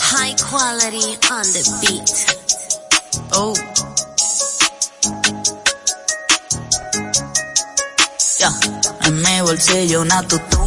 High 0.00 0.36
quality 0.36 1.18
on 1.30 1.52
the 1.52 1.62
beat. 1.82 2.10
Oh. 3.32 3.54
En 9.04 9.22
mi 9.22 9.40
bolsillo 9.40 10.02
una 10.02 10.20
tutuma. 10.26 10.66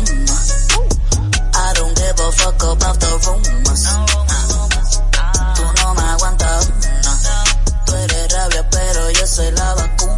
I 1.53 1.73
don't 1.75 1.95
give 1.97 2.19
a 2.19 2.31
fuck 2.31 2.63
about 2.63 2.99
the 2.99 3.19
rumors. 3.25 4.28
Soy 9.29 9.51
la 9.51 9.75
vacuna. 9.75 10.17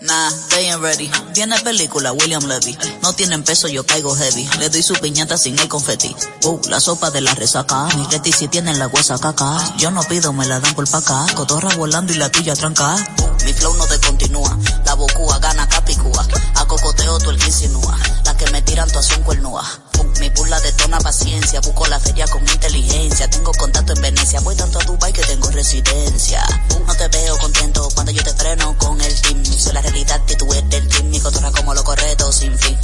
Nah, 0.00 0.30
they 0.48 0.70
ain't 0.70 0.80
ready. 0.80 1.10
Tiene 1.34 1.58
película, 1.60 2.12
William 2.12 2.42
Levy. 2.46 2.78
No 3.02 3.12
tienen 3.12 3.42
peso, 3.42 3.68
yo 3.68 3.84
caigo 3.84 4.14
heavy. 4.14 4.48
Le 4.58 4.70
doy 4.70 4.82
su 4.82 4.94
piñata 4.94 5.36
sin 5.36 5.58
el 5.58 5.68
confeti. 5.68 6.16
Uh, 6.44 6.58
la 6.68 6.80
sopa 6.80 7.10
de 7.10 7.20
la 7.20 7.34
resaca. 7.34 7.88
Mi 7.94 8.06
Leti 8.06 8.32
si 8.32 8.48
tienen 8.48 8.78
la 8.78 8.86
huesa 8.86 9.18
caca. 9.18 9.58
Yo 9.76 9.90
no 9.90 10.02
pido, 10.04 10.32
me 10.32 10.46
la 10.46 10.60
dan 10.60 10.74
por 10.74 10.86
acá. 10.90 11.26
Cotorra 11.34 11.74
volando 11.76 12.14
y 12.14 12.16
la 12.16 12.30
tuya 12.30 12.54
tranca. 12.54 12.94
Uh, 12.94 13.44
mi 13.44 13.52
flow 13.52 13.74
no 13.74 13.86
te 13.86 14.00
continúa. 14.00 14.56
La 14.86 14.94
bocúa 14.94 15.38
gana 15.40 15.68
capicúa. 15.68 16.26
A 16.54 16.64
cocoteo 16.64 17.18
tú 17.18 17.28
el 17.28 17.38
que 17.38 17.46
insinúa. 17.46 17.98
La 18.24 18.34
que 18.34 18.50
me 18.50 18.62
tiran 18.62 18.90
tu 18.90 19.02
son 19.02 19.22
cuernúa. 19.24 19.87
Mi 20.28 20.34
pula 20.34 20.60
detona 20.60 20.98
paciencia, 20.98 21.58
busco 21.62 21.86
la 21.86 21.98
feria 21.98 22.26
con 22.26 22.42
inteligencia. 22.42 23.30
Tengo 23.30 23.50
contacto 23.52 23.94
en 23.94 24.02
Venecia, 24.02 24.40
voy 24.40 24.54
tanto 24.54 24.78
a 24.78 24.84
Dubai 24.84 25.10
que 25.10 25.22
tengo 25.22 25.50
residencia. 25.50 26.44
No 26.86 26.94
te 26.94 27.08
veo 27.08 27.38
contento 27.38 27.88
cuando 27.94 28.12
yo 28.12 28.22
te 28.22 28.34
freno 28.34 28.76
con 28.76 29.00
el 29.00 29.20
team. 29.22 29.42
Soy 29.42 29.72
la 29.72 29.80
realidad 29.80 30.22
que 30.26 30.36
tú 30.36 30.52
eres 30.52 30.68
del 30.68 30.86
team. 30.86 31.08
Mi 31.08 31.18
cotorra 31.18 31.50
como 31.50 31.72
lo 31.72 31.82
correcto 31.82 32.30
sin 32.30 32.58
fin. 32.58 32.76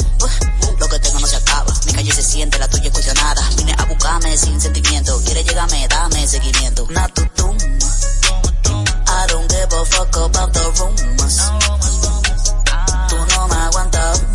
lo 0.78 0.88
que 0.88 0.98
tengo 1.00 1.20
no 1.20 1.26
se 1.26 1.36
acaba. 1.36 1.70
Mi 1.84 1.92
calle 1.92 2.12
se 2.12 2.22
siente, 2.22 2.58
la 2.58 2.66
tuya 2.66 2.84
es 2.86 2.92
cuestionada. 2.92 3.46
Vine 3.58 3.74
a 3.76 3.84
buscarme 3.84 4.38
sin 4.38 4.58
sentimiento. 4.58 5.20
Quiere 5.26 5.44
llegarme, 5.44 5.86
dame 5.86 6.26
seguimiento. 6.26 6.86
Natutum. 6.88 7.58
I 7.58 9.26
don't 9.28 9.50
give 9.50 9.70
a 9.70 9.84
fuck 9.84 10.16
about 10.16 10.50
the 10.50 10.64
rumors. 10.78 11.42
Tú 13.10 13.16
no 13.36 13.48
me 13.48 13.54
aguantas 13.54 14.33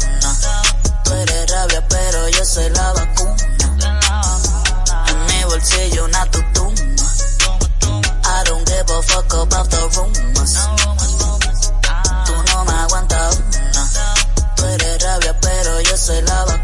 rabia, 1.49 1.87
pero 1.87 2.29
yo 2.29 2.45
soy 2.45 2.69
la 2.69 2.93
vacuna. 2.93 3.35
En 5.07 5.25
mi 5.27 5.43
bolsillo 5.45 6.05
una 6.05 6.25
tutuma. 6.31 6.73
I 8.23 8.43
don't 8.45 8.65
give 8.67 8.89
a 8.89 9.01
fuck 9.01 9.33
about 9.33 9.69
the 9.69 9.81
rumors. 9.95 10.53
Tú 12.25 12.33
no 12.51 12.65
me 12.65 12.73
aguantas 12.73 13.37
una. 13.37 13.89
Tú 14.55 14.65
eres 14.65 15.03
rabia, 15.03 15.39
pero 15.39 15.81
yo 15.81 15.97
soy 15.97 16.21
la 16.21 16.45
vacuna. 16.45 16.59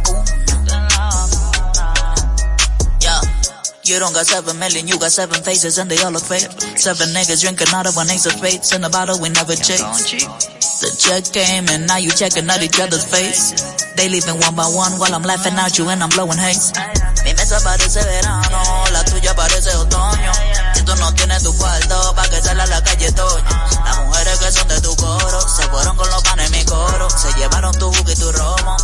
You 3.85 3.99
don't 3.99 4.13
got 4.13 4.25
seven 4.25 4.57
million, 4.57 4.87
you 4.87 4.97
got 4.97 5.11
seven 5.11 5.43
faces 5.43 5.77
and 5.77 5.91
they 5.91 6.01
all 6.01 6.11
look 6.11 6.23
fake. 6.23 6.49
Seven 6.75 7.09
niggas 7.09 7.41
drinking 7.41 7.67
out 7.71 7.85
of 7.85 7.95
one 7.95 8.09
ace 8.09 8.25
of 8.25 8.33
in 8.73 8.81
the 8.81 8.89
bottle 8.89 9.19
we 9.21 9.29
never 9.29 9.55
chase. 9.55 10.64
The 10.75 10.91
check 10.99 11.31
came 11.31 11.71
and 11.71 11.87
now 11.87 11.95
you 11.95 12.11
checking 12.11 12.49
out 12.51 12.59
each 12.61 12.75
other's 12.83 13.07
face. 13.07 13.55
They 13.95 14.09
leaving 14.11 14.35
one 14.43 14.55
by 14.59 14.67
one 14.67 14.99
while 14.99 15.15
I'm 15.15 15.23
laughing 15.23 15.55
at 15.55 15.79
you 15.79 15.87
and 15.87 16.03
I'm 16.03 16.11
blowing 16.11 16.37
haze. 16.37 16.75
Mi 17.23 17.31
mesa 17.31 17.63
parece 17.63 18.03
verano, 18.03 18.59
la 18.91 19.01
tuya 19.07 19.33
parece 19.33 19.71
otoño. 19.71 20.31
Si 20.75 20.83
tú 20.83 20.93
no 20.97 21.13
tienes 21.15 21.43
tu 21.43 21.55
cuarto, 21.55 22.13
pa' 22.13 22.27
que 22.27 22.41
salga 22.41 22.63
a 22.63 22.67
la 22.67 22.83
calle 22.83 23.09
Toño. 23.13 23.55
Las 23.85 23.97
mujeres 24.03 24.39
que 24.39 24.51
son 24.51 24.67
de 24.67 24.81
tu 24.81 24.95
coro, 24.97 25.39
se 25.47 25.63
fueron 25.69 25.95
con 25.95 26.09
los 26.09 26.21
panes 26.23 26.47
en 26.47 26.51
mi 26.51 26.65
coro. 26.65 27.09
Se 27.09 27.31
llevaron 27.39 27.73
tu 27.79 27.89
buque 27.91 28.11
y 28.11 28.15
tu 28.15 28.31
romo. 28.33 28.75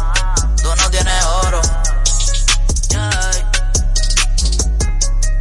Tú 0.63 0.69
no 0.73 0.89
tienes 0.91 1.23
oro. 1.43 1.61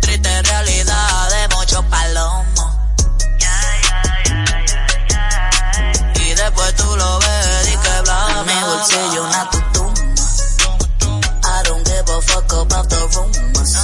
Triste 0.00 0.42
realidad 0.42 1.30
de 1.30 1.54
muchos 1.54 1.84
palomos. 1.84 2.49
Lo 6.96 7.18
ves 7.18 7.68
y 7.68 7.76
que 7.76 8.00
bla 8.02 8.44
Mi 8.46 8.62
bolsillo 8.68 9.24
una 9.24 9.50
tutuma. 9.50 9.94
I 11.42 11.62
don't 11.64 11.84
give 11.86 12.08
a 12.08 12.20
fuck 12.22 12.52
about 12.52 12.88
the 12.88 13.00
rumors. 13.14 13.74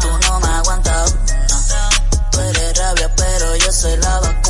Tú 0.00 0.08
no 0.28 0.40
me 0.40 0.48
aguantas 0.48 1.12
una. 1.12 1.90
Tú 2.30 2.40
eres 2.40 2.78
rabia, 2.78 3.14
pero 3.16 3.56
yo 3.56 3.72
soy 3.72 3.96
la 3.98 4.20
vacuna. 4.20 4.46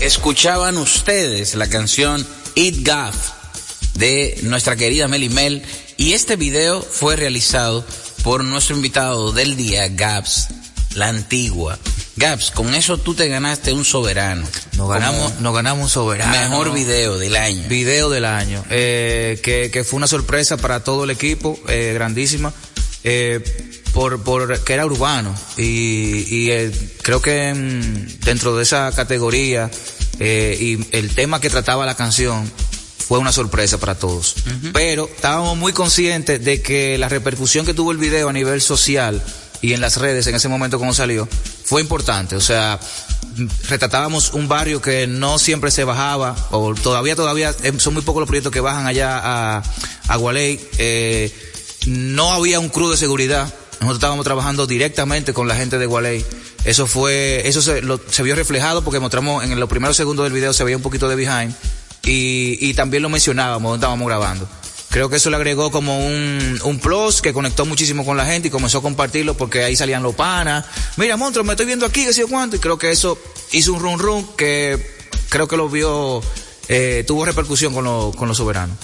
Escuchaban 0.00 0.76
ustedes 0.76 1.54
la 1.54 1.68
canción 1.68 2.24
Eat 2.54 2.76
Gaff 2.82 3.32
de 3.94 4.38
nuestra 4.42 4.76
querida 4.76 5.08
Meli 5.08 5.28
Mel 5.28 5.62
y 5.96 6.12
este 6.12 6.36
video 6.36 6.82
fue 6.82 7.16
realizado 7.16 7.84
por 8.22 8.44
nuestro 8.44 8.76
invitado 8.76 9.32
del 9.32 9.56
día, 9.56 9.88
Gaps, 9.88 10.48
la 10.94 11.08
antigua. 11.08 11.78
Gaps, 12.16 12.50
con 12.50 12.74
eso 12.74 12.98
tú 12.98 13.14
te 13.14 13.28
ganaste 13.28 13.72
un 13.72 13.84
soberano. 13.84 14.46
Nos 14.76 14.88
ganamos, 14.88 15.32
Como 15.32 15.40
nos 15.42 15.54
ganamos 15.54 15.84
un 15.84 15.90
soberano. 15.90 16.32
Mejor 16.32 16.72
video 16.72 17.18
del 17.18 17.36
año. 17.36 17.68
Video 17.68 18.08
del 18.08 18.24
año. 18.24 18.64
Eh, 18.70 19.40
que, 19.42 19.70
que 19.70 19.84
fue 19.84 19.98
una 19.98 20.06
sorpresa 20.06 20.56
para 20.56 20.82
todo 20.82 21.04
el 21.04 21.10
equipo, 21.10 21.58
eh, 21.68 21.92
grandísima. 21.94 22.52
Eh, 23.04 23.40
por, 23.92 24.22
por 24.24 24.60
que 24.64 24.74
era 24.74 24.84
urbano 24.84 25.34
y, 25.56 26.26
y 26.28 26.50
eh, 26.50 26.72
creo 27.02 27.22
que 27.22 27.54
mm, 27.54 28.24
dentro 28.24 28.56
de 28.56 28.64
esa 28.64 28.92
categoría 28.94 29.70
eh, 30.18 30.56
y 30.60 30.96
el 30.96 31.14
tema 31.14 31.40
que 31.40 31.48
trataba 31.48 31.86
la 31.86 31.94
canción 31.94 32.50
fue 33.06 33.18
una 33.18 33.32
sorpresa 33.32 33.78
para 33.78 33.94
todos. 33.94 34.34
Pero 34.72 35.08
estábamos 35.14 35.56
muy 35.56 35.72
conscientes 35.72 36.44
de 36.44 36.60
que 36.62 36.98
la 36.98 37.08
repercusión 37.08 37.64
que 37.66 37.74
tuvo 37.74 37.92
el 37.92 37.98
video 37.98 38.28
a 38.28 38.32
nivel 38.32 38.60
social 38.60 39.22
y 39.62 39.72
en 39.72 39.80
las 39.80 39.96
redes 39.96 40.26
en 40.26 40.34
ese 40.34 40.48
momento 40.48 40.78
como 40.78 40.92
salió 40.94 41.28
fue 41.64 41.80
importante. 41.80 42.36
O 42.36 42.40
sea, 42.40 42.78
retratábamos 43.68 44.32
un 44.32 44.48
barrio 44.48 44.80
que 44.80 45.06
no 45.06 45.38
siempre 45.38 45.70
se 45.70 45.84
bajaba, 45.84 46.36
o 46.50 46.74
todavía, 46.74 47.16
todavía, 47.16 47.54
eh, 47.62 47.72
son 47.78 47.94
muy 47.94 48.02
pocos 48.02 48.20
los 48.20 48.26
proyectos 48.28 48.52
que 48.52 48.60
bajan 48.60 48.86
allá 48.86 49.18
a, 49.22 49.62
a 50.08 50.16
Gualey. 50.16 50.60
Eh, 50.78 51.32
no 51.86 52.32
había 52.32 52.60
un 52.60 52.68
crew 52.68 52.90
de 52.90 52.96
seguridad. 52.96 53.44
Nosotros 53.74 53.96
estábamos 53.98 54.24
trabajando 54.24 54.66
directamente 54.66 55.32
con 55.34 55.48
la 55.48 55.54
gente 55.54 55.78
de 55.78 55.86
Gualey. 55.86 56.24
Eso 56.64 56.86
fue, 56.86 57.46
eso 57.46 57.62
se, 57.62 57.82
lo- 57.82 58.00
se 58.10 58.22
vio 58.22 58.34
reflejado 58.34 58.82
porque 58.82 58.98
mostramos 59.00 59.44
en 59.44 59.58
los 59.60 59.68
primeros 59.68 59.96
segundos 59.96 60.24
del 60.24 60.32
video 60.32 60.52
se 60.52 60.64
veía 60.64 60.76
un 60.76 60.82
poquito 60.82 61.08
de 61.08 61.14
behind 61.14 61.54
y, 62.06 62.56
y 62.60 62.72
también 62.74 63.02
lo 63.02 63.08
mencionábamos 63.10 63.72
donde 63.72 63.84
estábamos 63.84 64.06
grabando. 64.08 64.48
Creo 64.88 65.10
que 65.10 65.16
eso 65.16 65.28
le 65.28 65.36
agregó 65.36 65.70
como 65.70 65.98
un, 66.06 66.58
un 66.64 66.78
plus 66.78 67.20
que 67.20 67.32
conectó 67.34 67.66
muchísimo 67.66 68.04
con 68.06 68.16
la 68.16 68.24
gente 68.24 68.48
y 68.48 68.50
comenzó 68.50 68.78
a 68.78 68.82
compartirlo 68.82 69.36
porque 69.36 69.62
ahí 69.64 69.76
salían 69.76 70.02
los 70.02 70.14
panas. 70.14 70.64
Mira, 70.96 71.16
monstruo, 71.18 71.44
me 71.44 71.52
estoy 71.52 71.66
viendo 71.66 71.84
aquí, 71.84 72.04
que 72.06 72.14
sé 72.14 72.20
yo 72.20 72.28
cuánto. 72.28 72.56
Y 72.56 72.60
creo 72.60 72.78
que 72.78 72.90
eso 72.90 73.18
hizo 73.52 73.74
un 73.74 73.80
run 73.80 73.98
run 73.98 74.26
que 74.36 74.94
creo 75.28 75.48
que 75.48 75.56
lo 75.58 75.68
vio, 75.68 76.22
eh, 76.68 77.04
tuvo 77.06 77.26
repercusión 77.26 77.74
con, 77.74 77.84
lo- 77.84 78.12
con 78.16 78.28
los 78.28 78.36
soberanos. 78.38 78.76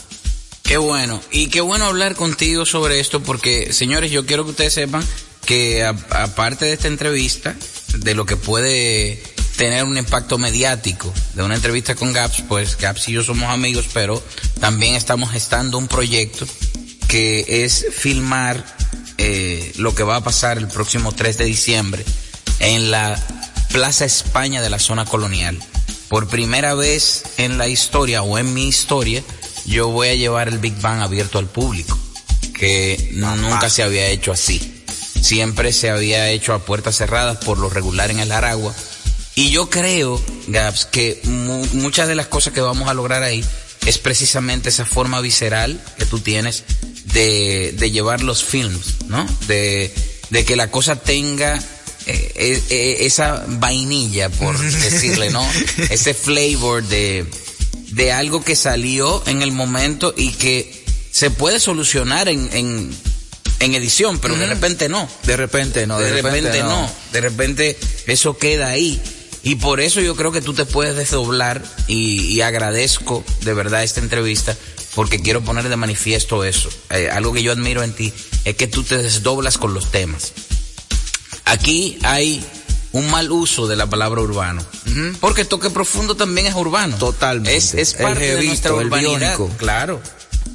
Qué 0.64 0.76
bueno. 0.76 1.20
Y 1.30 1.46
qué 1.46 1.60
bueno 1.60 1.86
hablar 1.86 2.14
contigo 2.14 2.66
sobre 2.66 3.00
esto 3.00 3.22
porque, 3.22 3.72
señores, 3.72 4.10
yo 4.10 4.26
quiero 4.26 4.44
que 4.44 4.50
ustedes 4.50 4.74
sepan 4.74 5.06
que 5.46 5.82
aparte 5.84 6.66
de 6.66 6.72
esta 6.74 6.88
entrevista, 6.88 7.54
de 7.96 8.14
lo 8.14 8.26
que 8.26 8.36
puede 8.36 9.22
tener 9.62 9.84
un 9.84 9.96
impacto 9.96 10.38
mediático 10.38 11.14
de 11.34 11.44
una 11.44 11.54
entrevista 11.54 11.94
con 11.94 12.12
Gaps, 12.12 12.42
pues 12.48 12.76
Gaps 12.76 13.08
y 13.08 13.12
yo 13.12 13.22
somos 13.22 13.48
amigos, 13.48 13.86
pero 13.94 14.20
también 14.58 14.96
estamos 14.96 15.30
gestando 15.30 15.78
un 15.78 15.86
proyecto 15.86 16.48
que 17.06 17.44
es 17.64 17.86
filmar 17.92 18.64
eh, 19.18 19.72
lo 19.76 19.94
que 19.94 20.02
va 20.02 20.16
a 20.16 20.24
pasar 20.24 20.58
el 20.58 20.66
próximo 20.66 21.12
3 21.12 21.38
de 21.38 21.44
diciembre 21.44 22.04
en 22.58 22.90
la 22.90 23.16
Plaza 23.70 24.04
España 24.04 24.60
de 24.60 24.68
la 24.68 24.80
zona 24.80 25.04
colonial. 25.04 25.56
Por 26.08 26.26
primera 26.26 26.74
vez 26.74 27.22
en 27.36 27.56
la 27.56 27.68
historia 27.68 28.24
o 28.24 28.38
en 28.38 28.52
mi 28.54 28.66
historia, 28.66 29.22
yo 29.64 29.90
voy 29.90 30.08
a 30.08 30.16
llevar 30.16 30.48
el 30.48 30.58
Big 30.58 30.74
Bang 30.80 31.02
abierto 31.02 31.38
al 31.38 31.46
público, 31.46 31.96
que 32.52 33.10
nunca 33.12 33.70
se 33.70 33.84
había 33.84 34.08
hecho 34.08 34.32
así. 34.32 34.84
Siempre 35.20 35.72
se 35.72 35.88
había 35.88 36.30
hecho 36.30 36.52
a 36.52 36.64
puertas 36.64 36.96
cerradas 36.96 37.44
por 37.44 37.58
lo 37.58 37.70
regular 37.70 38.10
en 38.10 38.18
el 38.18 38.32
Aragua. 38.32 38.74
Y 39.34 39.50
yo 39.50 39.70
creo, 39.70 40.20
Gaps, 40.48 40.84
que 40.86 41.20
mu- 41.24 41.66
muchas 41.72 42.06
de 42.08 42.14
las 42.14 42.26
cosas 42.26 42.52
que 42.52 42.60
vamos 42.60 42.88
a 42.88 42.94
lograr 42.94 43.22
ahí 43.22 43.44
es 43.86 43.98
precisamente 43.98 44.68
esa 44.68 44.84
forma 44.84 45.20
visceral 45.20 45.82
que 45.98 46.04
tú 46.06 46.20
tienes 46.20 46.64
de, 47.12 47.74
de 47.76 47.90
llevar 47.90 48.22
los 48.22 48.44
films, 48.44 48.96
¿no? 49.08 49.26
De, 49.48 49.92
de 50.30 50.44
que 50.44 50.54
la 50.56 50.70
cosa 50.70 50.96
tenga 50.96 51.56
eh, 52.06 52.32
eh, 52.36 52.62
eh, 52.70 52.96
esa 53.00 53.44
vainilla, 53.48 54.28
por 54.28 54.58
decirle, 54.60 55.30
¿no? 55.30 55.46
Ese 55.90 56.14
flavor 56.14 56.82
de, 56.84 57.24
de 57.88 58.12
algo 58.12 58.44
que 58.44 58.54
salió 58.54 59.22
en 59.26 59.42
el 59.42 59.50
momento 59.52 60.14
y 60.16 60.30
que 60.32 60.84
se 61.10 61.30
puede 61.30 61.58
solucionar 61.58 62.28
en, 62.28 62.48
en, 62.52 62.94
en 63.60 63.74
edición, 63.74 64.18
pero 64.18 64.34
de 64.36 64.46
repente 64.46 64.88
no. 64.88 65.08
De 65.24 65.36
repente 65.36 65.86
no, 65.86 65.98
De, 65.98 66.10
de, 66.12 66.22
repente, 66.22 66.62
no. 66.62 66.90
De 67.12 67.20
repente 67.20 67.78
eso 68.06 68.36
queda 68.38 68.68
ahí. 68.68 69.00
Y 69.44 69.56
por 69.56 69.80
eso 69.80 70.00
yo 70.00 70.14
creo 70.14 70.30
que 70.32 70.40
tú 70.40 70.54
te 70.54 70.64
puedes 70.64 70.96
desdoblar 70.96 71.62
y, 71.88 72.22
y 72.26 72.40
agradezco 72.42 73.24
de 73.42 73.54
verdad 73.54 73.82
esta 73.82 74.00
entrevista 74.00 74.56
porque 74.94 75.20
quiero 75.20 75.42
poner 75.42 75.68
de 75.68 75.76
manifiesto 75.76 76.44
eso. 76.44 76.68
Eh, 76.90 77.08
algo 77.10 77.32
que 77.32 77.42
yo 77.42 77.52
admiro 77.52 77.82
en 77.82 77.92
ti 77.92 78.12
es 78.44 78.56
que 78.56 78.66
tú 78.66 78.82
te 78.82 78.98
desdoblas 78.98 79.58
con 79.58 79.74
los 79.74 79.90
temas. 79.90 80.32
Aquí 81.44 81.98
hay 82.02 82.44
un 82.92 83.10
mal 83.10 83.30
uso 83.32 83.66
de 83.66 83.76
la 83.76 83.88
palabra 83.88 84.20
urbano. 84.20 84.64
Porque 85.20 85.44
toque 85.44 85.70
profundo 85.70 86.14
también 86.14 86.46
es 86.46 86.54
urbano. 86.54 86.96
Totalmente. 86.98 87.56
Es, 87.56 87.74
es 87.74 87.94
El 87.94 88.02
parte 88.02 88.20
de 88.20 88.26
jevito, 88.28 88.46
nuestra 88.46 88.70
el 88.72 88.86
urbanidad. 88.86 89.38
Claro. 89.56 90.00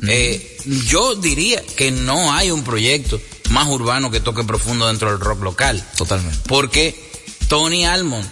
Eh, 0.08 0.58
yo 0.86 1.16
diría 1.16 1.64
que 1.76 1.92
no 1.92 2.32
hay 2.34 2.52
un 2.52 2.64
proyecto 2.64 3.20
más 3.50 3.68
urbano 3.68 4.12
que 4.12 4.20
toque 4.20 4.44
profundo 4.44 4.88
dentro 4.88 5.10
del 5.10 5.20
rock 5.20 5.42
local. 5.42 5.84
Totalmente. 5.96 6.38
Porque 6.48 7.10
Tony 7.48 7.86
Almond, 7.86 8.28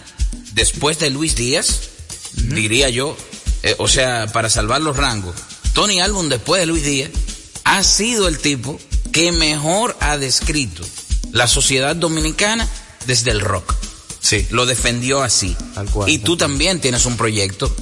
después 0.56 0.98
de 0.98 1.10
Luis 1.10 1.36
Díaz, 1.36 1.90
diría 2.32 2.88
yo, 2.88 3.16
eh, 3.62 3.76
o 3.78 3.86
sea, 3.86 4.26
para 4.32 4.50
salvar 4.50 4.80
los 4.80 4.96
rangos, 4.96 5.36
Tony 5.74 6.00
Almond 6.00 6.30
después 6.30 6.60
de 6.60 6.66
Luis 6.66 6.82
Díaz 6.82 7.10
ha 7.64 7.84
sido 7.84 8.26
el 8.26 8.38
tipo 8.38 8.80
que 9.12 9.30
mejor 9.30 9.96
ha 10.00 10.16
descrito 10.16 10.82
la 11.32 11.46
sociedad 11.46 11.94
dominicana 11.94 12.68
desde 13.06 13.30
el 13.30 13.40
rock. 13.40 13.74
Sí. 14.20 14.46
Lo 14.50 14.66
defendió 14.66 15.22
así. 15.22 15.54
Tal 15.74 15.88
cual, 15.90 16.08
y 16.08 16.18
tal 16.18 16.24
tú 16.24 16.36
también 16.36 16.80
tienes 16.80 17.06
un 17.06 17.16
proyecto 17.16 17.74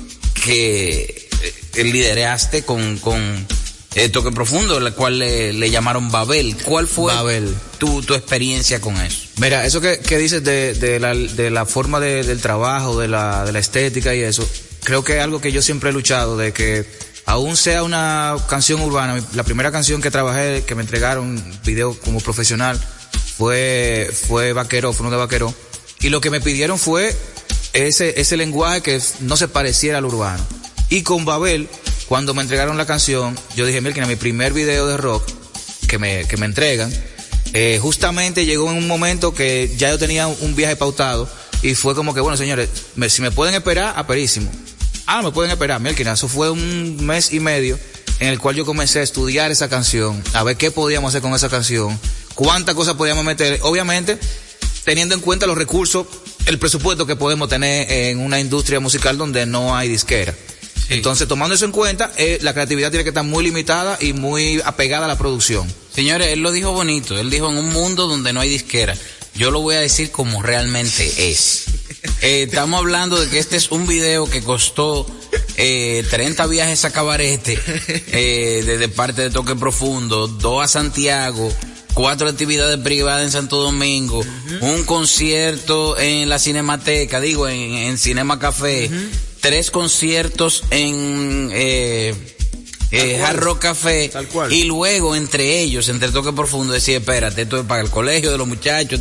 que 0.45 1.29
eh, 1.75 1.85
lideraste 1.85 2.65
con, 2.65 2.99
con 2.99 3.47
eh, 3.95 4.09
Toque 4.09 4.33
Profundo, 4.33 4.79
el 4.79 4.93
cual 4.95 5.19
le, 5.19 5.53
le 5.53 5.71
llamaron 5.71 6.11
Babel. 6.11 6.57
¿Cuál 6.65 6.89
fue 6.89 7.13
Babel. 7.15 7.55
Tu, 7.79 8.03
tu 8.03 8.15
experiencia 8.15 8.81
con 8.81 8.97
eso? 9.01 9.23
Mira, 9.37 9.65
eso 9.67 9.81
que, 9.81 9.99
que 9.99 10.19
dices 10.19 10.43
de, 10.45 10.75
de, 10.75 10.99
la, 11.01 11.15
de 11.15 11.51
la 11.51 11.67
forma 11.67 12.01
de- 12.01 12.23
del 12.25 12.41
trabajo, 12.41 12.99
de 12.99 13.09
la, 13.09 13.45
de 13.45 13.53
la 13.53 13.59
estética 13.59 14.15
y 14.15 14.21
eso, 14.23 14.49
creo 14.83 15.05
que 15.05 15.17
es 15.19 15.23
algo 15.23 15.41
que 15.41 15.53
yo 15.53 15.61
siempre 15.63 15.91
he 15.91 15.93
luchado, 15.93 16.37
de 16.37 16.53
que 16.53 16.85
aún 17.27 17.57
sea 17.57 17.83
una 17.83 18.37
canción 18.49 18.81
urbana, 18.81 19.23
la 19.35 19.43
primera 19.45 19.71
canción 19.73 20.01
que 20.03 20.11
trabajé, 20.11 20.63
que 20.67 20.75
me 20.75 20.83
entregaron 20.83 21.43
video 21.65 21.99
como 22.01 22.21
profesional, 22.21 22.79
fue, 23.37 24.11
fue 24.29 24.53
Vaquero, 24.53 24.93
fue 24.93 25.07
uno 25.07 25.11
de 25.17 25.23
Vaquero, 25.23 25.53
y 26.01 26.09
lo 26.11 26.21
que 26.21 26.31
me 26.31 26.41
pidieron 26.41 26.79
fue 26.79 27.15
ese, 27.73 28.21
ese 28.21 28.37
lenguaje 28.37 28.81
que 28.83 29.01
no 29.21 29.37
se 29.37 29.49
pareciera 29.49 29.99
al 29.99 30.05
urbano. 30.05 30.45
Y 30.91 31.03
con 31.03 31.25
Babel, 31.25 31.69
cuando 32.09 32.35
me 32.35 32.43
entregaron 32.43 32.77
la 32.77 32.87
canción, 32.87 33.39
yo 33.57 33.67
dije, 33.67 33.81
mira, 33.81 34.07
mi 34.07 34.17
primer 34.17 34.53
video 34.53 34.87
de 34.87 34.97
rock 34.97 35.25
que 35.89 35.99
me, 35.99 36.27
que 36.27 36.37
me 36.37 36.47
entregan, 36.47 36.93
eh, 37.53 37.79
justamente 37.81 38.47
llegó 38.47 38.71
en 38.71 38.79
un 38.79 38.89
momento 38.89 39.35
que 39.35 39.73
ya 39.77 39.91
yo 39.91 39.99
tenía 39.99 40.27
un 40.27 40.55
viaje 40.57 40.77
pautado 40.77 41.29
y 41.63 41.75
fue 41.75 41.95
como 41.95 42.15
que, 42.15 42.21
bueno, 42.21 42.37
señores, 42.37 42.69
si 43.09 43.23
me 43.23 43.31
pueden 43.31 43.55
esperar, 43.55 43.95
aperísimo. 43.97 44.51
Ah, 45.07 45.23
me 45.23 45.31
pueden 45.31 45.51
esperar, 45.51 45.81
Melkin, 45.81 46.09
eso 46.09 46.29
fue 46.29 46.51
un 46.51 47.05
mes 47.05 47.33
y 47.33 47.41
medio 47.41 47.79
en 48.21 48.29
el 48.29 48.39
cual 48.39 48.55
yo 48.55 48.65
comencé 48.65 49.01
a 49.01 49.03
estudiar 49.03 49.51
esa 49.51 49.69
canción, 49.69 50.23
a 50.33 50.43
ver 50.43 50.57
qué 50.57 50.71
podíamos 50.71 51.11
hacer 51.11 51.23
con 51.23 51.35
esa 51.35 51.49
canción, 51.49 51.99
cuántas 52.35 52.75
cosas 52.75 52.95
podíamos 52.95 53.25
meter, 53.25 53.59
obviamente 53.63 54.19
teniendo 54.85 55.15
en 55.15 55.21
cuenta 55.21 55.47
los 55.47 55.57
recursos, 55.57 56.07
el 56.47 56.59
presupuesto 56.59 57.07
que 57.07 57.17
podemos 57.17 57.49
tener 57.49 57.91
en 57.91 58.21
una 58.21 58.39
industria 58.39 58.81
musical 58.81 59.17
donde 59.17 59.47
no 59.47 59.75
hay 59.75 59.89
disquera. 59.89 60.35
Entonces, 60.91 61.27
tomando 61.27 61.55
eso 61.55 61.65
en 61.65 61.73
cuenta, 61.73 62.13
eh, 62.17 62.39
la 62.43 62.53
creatividad 62.53 62.91
tiene 62.91 63.05
que 63.05 63.11
estar 63.11 63.25
muy 63.25 63.45
limitada 63.45 63.97
y 64.01 64.13
muy 64.13 64.61
apegada 64.65 65.07
a 65.07 65.09
la 65.09 65.19
producción. 65.19 65.67
Señores, 65.95 66.29
él 66.29 66.41
lo 66.41 66.53
dijo 66.53 66.73
bonito, 66.73 67.19
él 67.19 67.31
dijo 67.31 67.51
en 67.51 67.59
un 67.59 67.71
mundo 67.71 68.07
donde 68.07 68.33
no 68.33 68.41
hay 68.41 68.49
disquera. 68.49 68.95
Yo 69.35 69.51
lo 69.51 69.61
voy 69.61 69.75
a 69.75 69.81
decir 69.81 70.11
como 70.11 70.43
realmente 70.43 71.31
es. 71.31 71.65
Eh, 72.21 72.45
estamos 72.45 72.81
hablando 72.81 73.21
de 73.21 73.29
que 73.29 73.39
este 73.39 73.57
es 73.57 73.71
un 73.71 73.87
video 73.87 74.29
que 74.29 74.43
costó 74.43 75.07
eh, 75.57 76.05
30 76.11 76.47
viajes 76.47 76.85
a 76.85 76.91
Cabarete 76.91 77.59
eh, 77.89 78.63
desde 78.65 78.89
parte 78.89 79.23
de 79.23 79.31
Toque 79.31 79.55
Profundo, 79.57 80.27
dos 80.27 80.65
a 80.65 80.69
Santiago, 80.69 81.53
cuatro 81.95 82.29
actividades 82.29 82.79
privadas 82.79 83.25
en 83.25 83.31
Santo 83.31 83.63
Domingo, 83.63 84.25
un 84.61 84.85
concierto 84.85 85.99
en 85.99 86.29
la 86.29 86.39
Cinemateca, 86.39 87.21
digo, 87.21 87.49
en, 87.49 87.97
Cinema 87.99 88.39
Café, 88.39 88.91
tres 89.45 89.71
conciertos 89.71 90.65
en 90.71 91.51
eh, 91.53 92.15
eh, 92.91 93.23
Hard 93.23 93.59
Café, 93.59 94.11
y 94.49 94.65
luego 94.65 95.15
entre 95.15 95.61
ellos, 95.61 95.91
entre 95.91 96.09
Toque 96.09 96.33
Profundo, 96.33 96.73
decía, 96.73 96.97
espérate, 96.97 97.43
esto 97.43 97.61
es 97.61 97.67
para 97.67 97.83
el 97.83 97.91
colegio 97.91 98.33
de 98.33 98.39
los 98.39 98.49
muchachos, 98.49 98.99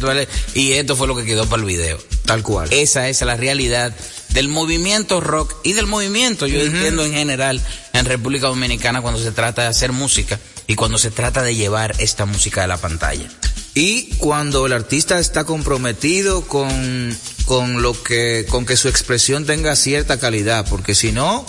y 0.53 0.73
esto 0.73 0.97
fue 0.97 1.07
lo 1.07 1.15
que 1.15 1.23
quedó 1.23 1.45
para 1.45 1.61
el 1.61 1.65
video. 1.65 1.97
Tal 2.25 2.43
cual. 2.43 2.67
Esa 2.73 3.07
es 3.07 3.21
la 3.21 3.37
realidad 3.37 3.95
del 4.31 4.49
movimiento 4.49 5.21
rock 5.21 5.55
y 5.63 5.71
del 5.71 5.87
movimiento, 5.87 6.45
yo 6.45 6.59
entiendo 6.59 7.05
en 7.05 7.13
general, 7.13 7.61
en 7.93 8.03
República 8.03 8.47
Dominicana 8.47 9.01
cuando 9.01 9.21
se 9.21 9.31
trata 9.31 9.61
de 9.61 9.69
hacer 9.69 9.93
música 9.93 10.41
y 10.67 10.75
cuando 10.75 10.97
se 10.97 11.09
trata 11.09 11.41
de 11.41 11.55
llevar 11.55 11.95
esta 11.99 12.25
música 12.25 12.65
a 12.65 12.67
la 12.67 12.75
pantalla. 12.75 13.29
Y 13.75 14.15
cuando 14.17 14.65
el 14.67 14.73
artista 14.73 15.19
está 15.19 15.45
comprometido 15.45 16.41
con, 16.47 17.17
con 17.45 17.81
lo 17.81 18.01
que, 18.03 18.45
con 18.49 18.65
que 18.65 18.77
su 18.77 18.87
expresión 18.87 19.45
tenga 19.45 19.75
cierta 19.75 20.19
calidad, 20.19 20.67
porque 20.69 20.93
si 20.93 21.11
no, 21.11 21.43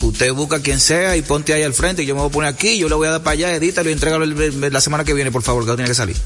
usted 0.00 0.32
busca 0.32 0.56
a 0.56 0.60
quien 0.60 0.78
sea 0.78 1.16
y 1.16 1.22
ponte 1.22 1.52
ahí 1.52 1.64
al 1.64 1.74
frente 1.74 2.04
y 2.04 2.06
yo 2.06 2.14
me 2.14 2.20
voy 2.20 2.30
a 2.30 2.32
poner 2.32 2.54
aquí, 2.54 2.78
yo 2.78 2.88
le 2.88 2.94
voy 2.94 3.08
a 3.08 3.12
dar 3.12 3.22
para 3.22 3.34
allá, 3.34 3.54
edítalo 3.54 3.90
y 3.90 3.92
entrégalo 3.92 4.24
la 4.24 4.80
semana 4.80 5.04
que 5.04 5.14
viene, 5.14 5.32
por 5.32 5.42
favor, 5.42 5.64
que 5.66 5.72
tiene 5.72 5.88
que 5.88 5.94
salir. 5.94 6.16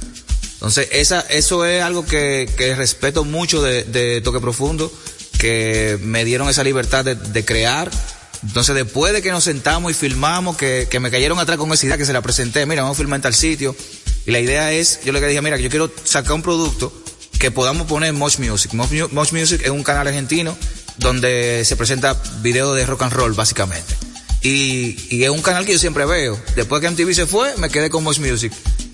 Entonces, 0.55 0.89
esa, 0.93 1.21
eso 1.23 1.65
es 1.65 1.83
algo 1.83 2.05
que, 2.05 2.49
que 2.57 2.75
respeto 2.77 3.25
mucho 3.25 3.63
de, 3.63 3.85
de 3.85 4.21
Toque 4.21 4.39
Profundo, 4.39 4.93
que 5.39 5.99
me 6.03 6.27
dieron 6.27 6.51
esa 6.51 6.63
libertad 6.63 7.07
de, 7.07 7.15
de 7.15 7.45
crear 7.45 7.91
entonces, 8.45 8.75
después 8.75 9.13
de 9.13 9.23
que 9.23 9.31
nos 9.31 9.45
sentamos 9.45 9.93
y 9.93 9.95
filmamos, 9.95 10.57
que, 10.57 10.89
que 10.91 10.99
me 10.99 11.11
cayeron 11.11 11.39
atrás 11.39 11.59
con 11.59 11.73
esa 11.73 11.87
idea 11.87 11.97
que 11.97 12.05
se 12.05 12.13
la 12.13 12.23
presenté, 12.23 12.67
mira, 12.67 12.83
vamos 12.83 12.97
a 12.97 12.99
filmar 12.99 13.19
en 13.19 13.23
tal 13.23 13.35
sitio. 13.35 13.77
Y 14.27 14.31
la 14.31 14.41
idea 14.41 14.73
es, 14.73 15.01
yo 15.05 15.13
le 15.13 15.27
dije, 15.27 15.43
mira, 15.43 15.57
yo 15.57 15.69
quiero 15.69 15.91
sacar 16.05 16.33
un 16.33 16.43
producto 16.43 16.93
que 17.39 17.51
podamos 17.51 17.87
poner 17.87 18.11
en 18.11 18.19
Mosh 18.19 18.39
Music. 18.39 18.73
Mosh, 18.73 19.33
Music 19.33 19.63
es 19.65 19.71
un 19.71 19.83
canal 19.83 20.07
argentino 20.07 20.57
donde 20.99 21.65
se 21.65 21.77
presenta 21.77 22.21
video 22.41 22.75
de 22.75 22.87
rock 22.87 23.03
and 23.03 23.13
roll, 23.13 23.33
básicamente. 23.33 23.95
Y, 24.43 24.97
y 25.11 25.25
es 25.25 25.31
un 25.31 25.43
canal 25.43 25.65
que 25.67 25.73
yo 25.73 25.79
siempre 25.79 26.05
veo. 26.05 26.41
Después 26.55 26.81
que 26.81 26.91
MTV 26.91 27.15
se 27.15 27.27
fue, 27.27 27.57
me 27.57 27.69
quedé 27.69 27.91
con 27.91 28.05
Mosh 28.05 28.21
Music. 28.21 28.53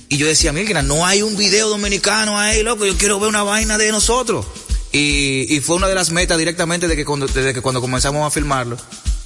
Y 0.08 0.16
yo 0.16 0.26
decía, 0.26 0.52
mira, 0.52 0.82
no 0.82 1.04
hay 1.04 1.20
un 1.20 1.36
video 1.36 1.68
dominicano 1.68 2.38
ahí, 2.38 2.62
loco, 2.62 2.86
yo 2.86 2.96
quiero 2.96 3.20
ver 3.20 3.28
una 3.28 3.42
vaina 3.42 3.76
de 3.76 3.92
nosotros. 3.92 4.46
Y, 4.92 5.54
y 5.54 5.60
fue 5.60 5.76
una 5.76 5.86
de 5.86 5.94
las 5.94 6.10
metas 6.10 6.38
directamente 6.38 6.88
de 6.88 6.96
desde 6.96 7.52
que 7.52 7.60
cuando 7.60 7.80
comenzamos 7.82 8.26
a 8.26 8.30
filmarlo, 8.30 8.78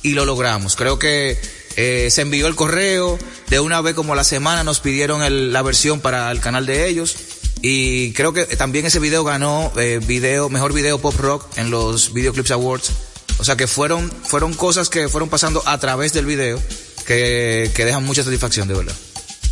y 0.02 0.14
lo 0.14 0.24
logramos. 0.24 0.76
Creo 0.76 0.98
que 0.98 1.38
eh, 1.76 2.08
se 2.10 2.22
envió 2.22 2.46
el 2.46 2.54
correo, 2.54 3.18
de 3.48 3.60
una 3.60 3.80
vez 3.80 3.94
como 3.94 4.14
la 4.14 4.24
semana 4.24 4.64
nos 4.64 4.80
pidieron 4.80 5.52
la 5.52 5.62
versión 5.62 6.00
para 6.00 6.30
el 6.30 6.40
canal 6.40 6.66
de 6.66 6.88
ellos 6.88 7.16
y 7.60 8.12
creo 8.12 8.32
que 8.32 8.44
también 8.44 8.86
ese 8.86 8.98
video 8.98 9.24
ganó 9.24 9.72
eh, 9.76 10.00
video, 10.04 10.48
mejor 10.48 10.72
video 10.72 10.98
pop 10.98 11.14
rock 11.16 11.46
en 11.56 11.70
los 11.70 12.12
Video 12.12 12.32
Clips 12.32 12.50
Awards. 12.50 12.90
O 13.38 13.44
sea 13.44 13.56
que 13.56 13.66
fueron, 13.66 14.10
fueron 14.24 14.54
cosas 14.54 14.88
que 14.88 15.08
fueron 15.08 15.28
pasando 15.28 15.62
a 15.66 15.78
través 15.78 16.12
del 16.12 16.26
video 16.26 16.60
que, 17.06 17.70
que 17.74 17.84
dejan 17.84 18.04
mucha 18.04 18.22
satisfacción, 18.22 18.68
de 18.68 18.74
verdad. 18.74 18.94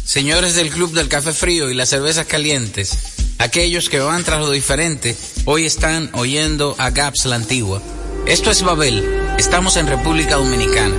Señores 0.04 0.54
del 0.54 0.70
Club 0.70 0.92
del 0.92 1.09
Café 1.09 1.33
Frío 1.33 1.70
y 1.70 1.74
las 1.74 1.88
Cervezas 1.88 2.26
Calientes, 2.26 2.96
aquellos 3.38 3.88
que 3.88 4.00
van 4.00 4.24
tras 4.24 4.40
lo 4.40 4.50
diferente, 4.50 5.16
hoy 5.44 5.66
están 5.66 6.11
oyendo 6.14 6.74
a 6.78 6.90
Gaps 6.90 7.26
la 7.26 7.37
Antigua 7.37 7.80
esto 8.26 8.50
es 8.50 8.62
Babel. 8.62 9.02
Estamos 9.38 9.76
en 9.76 9.88
República 9.88 10.37
Dominicana, 10.37 10.94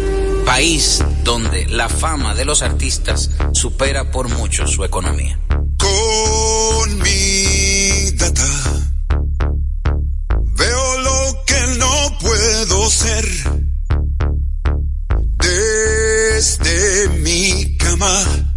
país 0.46 1.04
donde 1.24 1.66
la 1.68 1.90
fama 1.90 2.36
de 2.36 2.46
los 2.46 2.62
artistas 2.62 3.30
supera 3.54 4.12
por 4.12 4.30
mucho 4.30 4.68
su 4.68 4.84
economía. 4.84 5.40
Con 5.78 6.98
mi 7.00 8.12
data 8.12 8.48
veo 10.58 10.98
lo 11.00 11.46
que 11.46 11.78
no 11.78 12.18
puedo 12.20 12.90
ser. 12.90 13.26
Desde 15.38 17.10
mi 17.20 17.78
cama 17.78 18.51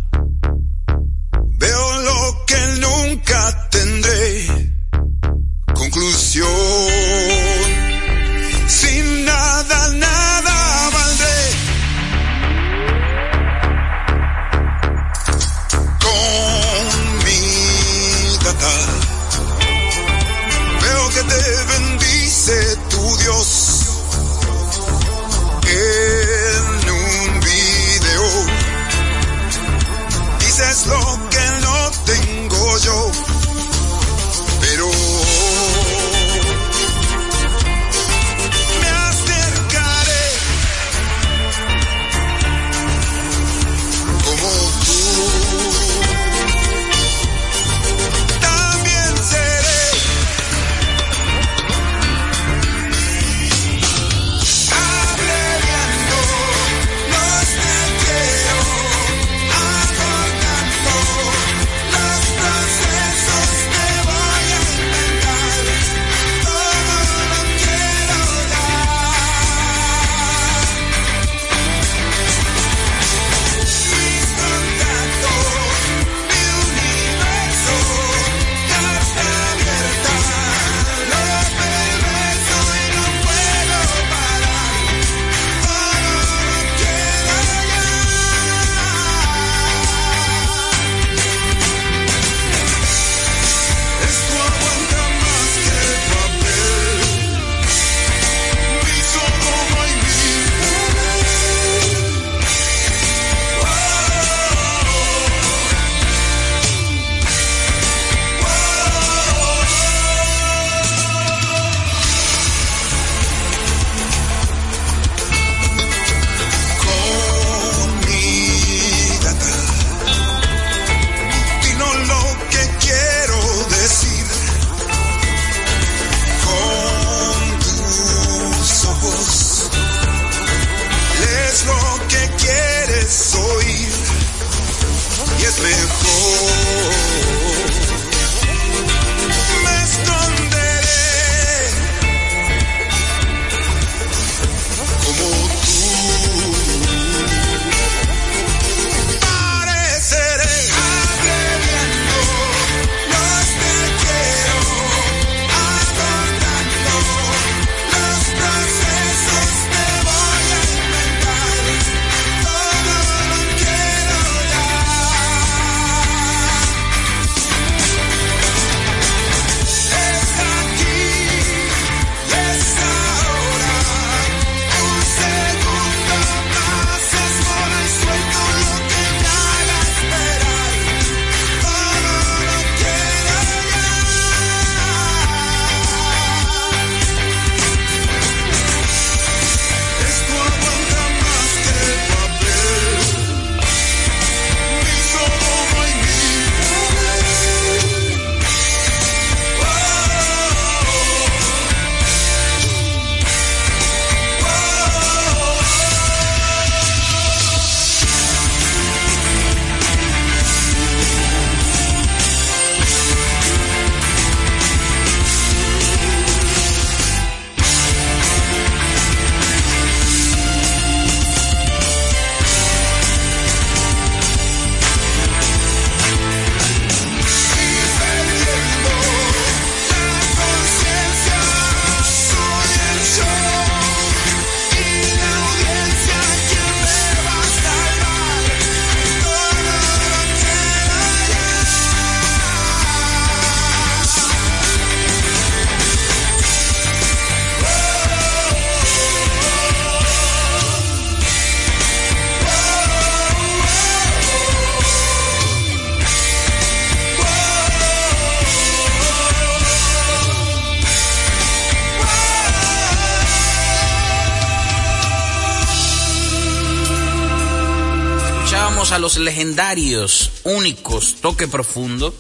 legendarios, 269.45 270.31
únicos, 270.45 271.17
Toque 271.21 271.47
Profundo. 271.47 272.15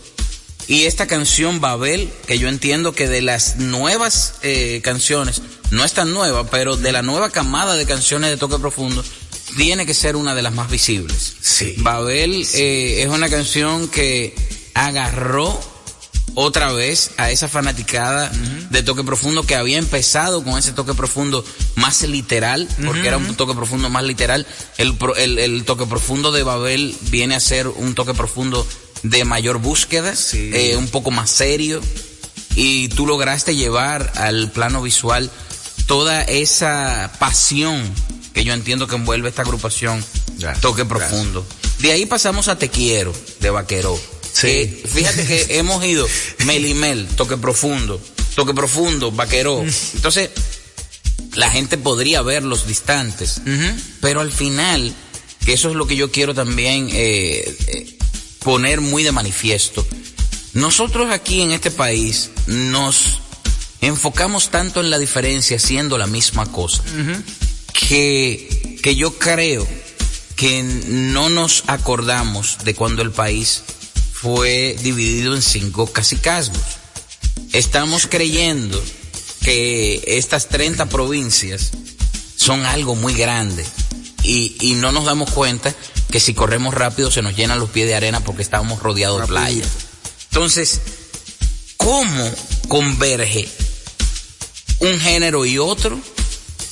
Y 0.66 0.82
esta 0.82 1.06
canción 1.06 1.60
Babel, 1.60 2.10
que 2.26 2.38
yo 2.38 2.48
entiendo 2.48 2.92
que 2.92 3.08
de 3.08 3.22
las 3.22 3.56
nuevas 3.56 4.34
eh, 4.42 4.80
canciones, 4.84 5.40
no 5.70 5.84
es 5.84 5.94
tan 5.94 6.12
nueva, 6.12 6.50
pero 6.50 6.76
de 6.76 6.92
la 6.92 7.00
nueva 7.00 7.30
camada 7.30 7.76
de 7.76 7.86
canciones 7.86 8.30
de 8.30 8.36
Toque 8.36 8.58
Profundo, 8.58 9.02
tiene 9.56 9.86
que 9.86 9.94
ser 9.94 10.16
una 10.16 10.34
de 10.34 10.42
las 10.42 10.52
más 10.52 10.70
visibles. 10.70 11.36
Sí. 11.40 11.74
Babel 11.78 12.46
eh, 12.54 13.02
es 13.02 13.08
una 13.08 13.30
canción 13.30 13.88
que 13.88 14.34
agarró 14.74 15.58
otra 16.34 16.72
vez 16.72 17.12
a 17.16 17.30
esa 17.30 17.48
fanaticada 17.48 18.30
de 18.70 18.82
toque 18.82 19.04
profundo 19.04 19.44
que 19.44 19.54
había 19.54 19.78
empezado 19.78 20.42
con 20.42 20.58
ese 20.58 20.72
toque 20.72 20.94
profundo 20.94 21.44
más 21.76 22.02
literal, 22.02 22.68
porque 22.84 23.06
era 23.08 23.16
un 23.18 23.34
toque 23.36 23.54
profundo 23.54 23.88
más 23.90 24.04
literal. 24.04 24.46
El, 24.78 24.96
pro- 24.96 25.16
el, 25.16 25.38
el 25.38 25.64
toque 25.64 25.86
profundo 25.86 26.32
de 26.32 26.42
Babel 26.42 26.94
viene 27.10 27.34
a 27.36 27.40
ser 27.40 27.68
un 27.68 27.94
toque 27.94 28.14
profundo 28.14 28.66
de 29.02 29.24
mayor 29.24 29.58
búsqueda, 29.58 30.14
eh, 30.32 30.76
un 30.76 30.88
poco 30.88 31.10
más 31.10 31.30
serio, 31.30 31.80
y 32.56 32.88
tú 32.88 33.06
lograste 33.06 33.54
llevar 33.54 34.12
al 34.16 34.50
plano 34.50 34.80
visual 34.82 35.30
toda 35.86 36.22
esa 36.22 37.12
pasión 37.18 37.82
que 38.32 38.44
yo 38.44 38.54
entiendo 38.54 38.86
que 38.86 38.96
envuelve 38.96 39.28
esta 39.28 39.42
agrupación 39.42 40.04
Toque 40.60 40.84
Profundo. 40.84 41.46
De 41.78 41.92
ahí 41.92 42.06
pasamos 42.06 42.48
a 42.48 42.56
Te 42.58 42.68
Quiero, 42.70 43.12
de 43.40 43.50
Vaqueró. 43.50 44.00
Que, 44.44 44.82
fíjate 44.86 45.26
que 45.26 45.46
hemos 45.58 45.84
ido 45.84 46.06
Melimel, 46.44 47.06
Toque 47.16 47.36
Profundo, 47.36 48.00
Toque 48.34 48.54
Profundo, 48.54 49.10
Vaqueró. 49.10 49.64
Entonces, 49.94 50.30
la 51.34 51.50
gente 51.50 51.78
podría 51.78 52.22
verlos 52.22 52.66
distantes, 52.66 53.40
pero 54.00 54.20
al 54.20 54.30
final, 54.30 54.94
que 55.44 55.54
eso 55.54 55.70
es 55.70 55.76
lo 55.76 55.86
que 55.86 55.96
yo 55.96 56.10
quiero 56.10 56.34
también 56.34 56.88
eh, 56.92 57.56
eh, 57.66 57.98
poner 58.40 58.80
muy 58.80 59.02
de 59.02 59.12
manifiesto, 59.12 59.86
nosotros 60.52 61.10
aquí 61.10 61.40
en 61.40 61.50
este 61.50 61.70
país 61.70 62.30
nos 62.46 63.20
enfocamos 63.80 64.50
tanto 64.50 64.80
en 64.80 64.90
la 64.90 64.98
diferencia 64.98 65.58
siendo 65.58 65.98
la 65.98 66.06
misma 66.06 66.50
cosa, 66.52 66.82
que, 67.72 68.78
que 68.82 68.94
yo 68.94 69.18
creo 69.18 69.66
que 70.36 70.62
no 70.62 71.28
nos 71.28 71.64
acordamos 71.66 72.58
de 72.64 72.74
cuando 72.74 73.02
el 73.02 73.10
país 73.10 73.62
fue 74.24 74.74
dividido 74.82 75.34
en 75.34 75.42
cinco 75.42 75.86
cacicazgos. 75.86 76.62
Estamos 77.52 78.06
creyendo 78.06 78.82
que 79.42 80.02
estas 80.06 80.48
30 80.48 80.86
provincias 80.86 81.72
son 82.34 82.64
algo 82.64 82.94
muy 82.94 83.12
grande 83.12 83.66
y, 84.22 84.56
y 84.62 84.76
no 84.76 84.92
nos 84.92 85.04
damos 85.04 85.30
cuenta 85.30 85.74
que 86.10 86.20
si 86.20 86.32
corremos 86.32 86.72
rápido 86.72 87.10
se 87.10 87.20
nos 87.20 87.36
llenan 87.36 87.58
los 87.58 87.68
pies 87.68 87.86
de 87.86 87.96
arena 87.96 88.20
porque 88.20 88.40
estábamos 88.40 88.80
rodeados 88.80 89.20
de 89.20 89.26
playa. 89.26 89.64
Entonces, 90.30 90.80
¿cómo 91.76 92.30
converge 92.68 93.46
un 94.78 95.00
género 95.00 95.44
y 95.44 95.58
otro? 95.58 96.00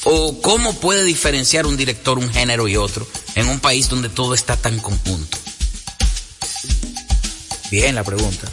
¿O 0.05 0.41
cómo 0.41 0.81
puede 0.81 1.05
diferenciar 1.05 1.67
un 1.67 1.77
director 1.77 2.19
un 2.19 2.33
género 2.33 2.67
y 2.67 2.79
otro 2.79 3.07
en 3.35 3.51
un 3.51 3.61
país 3.61 3.91
donde 3.91 4.09
todo 4.09 4.33
está 4.33 4.57
tan 4.57 4.79
conjunto? 4.79 5.42
Bien 7.73 7.95
la 7.95 8.05
pregunta. 8.05 8.47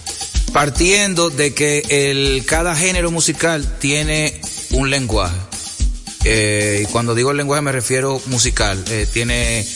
Partiendo 0.53 1.29
de 1.29 1.53
que 1.53 1.83
el, 1.89 2.45
cada 2.45 2.73
género 2.73 3.11
musical 3.11 3.77
tiene 3.77 4.39
un 4.71 4.89
lenguaje. 4.89 5.35
Eh, 6.23 6.85
y 6.85 6.91
cuando 6.93 7.13
digo 7.13 7.33
lenguaje 7.33 7.61
me 7.61 7.73
refiero 7.73 8.21
musical. 8.27 8.81
Eh, 8.87 9.05
tiene, 9.11 9.67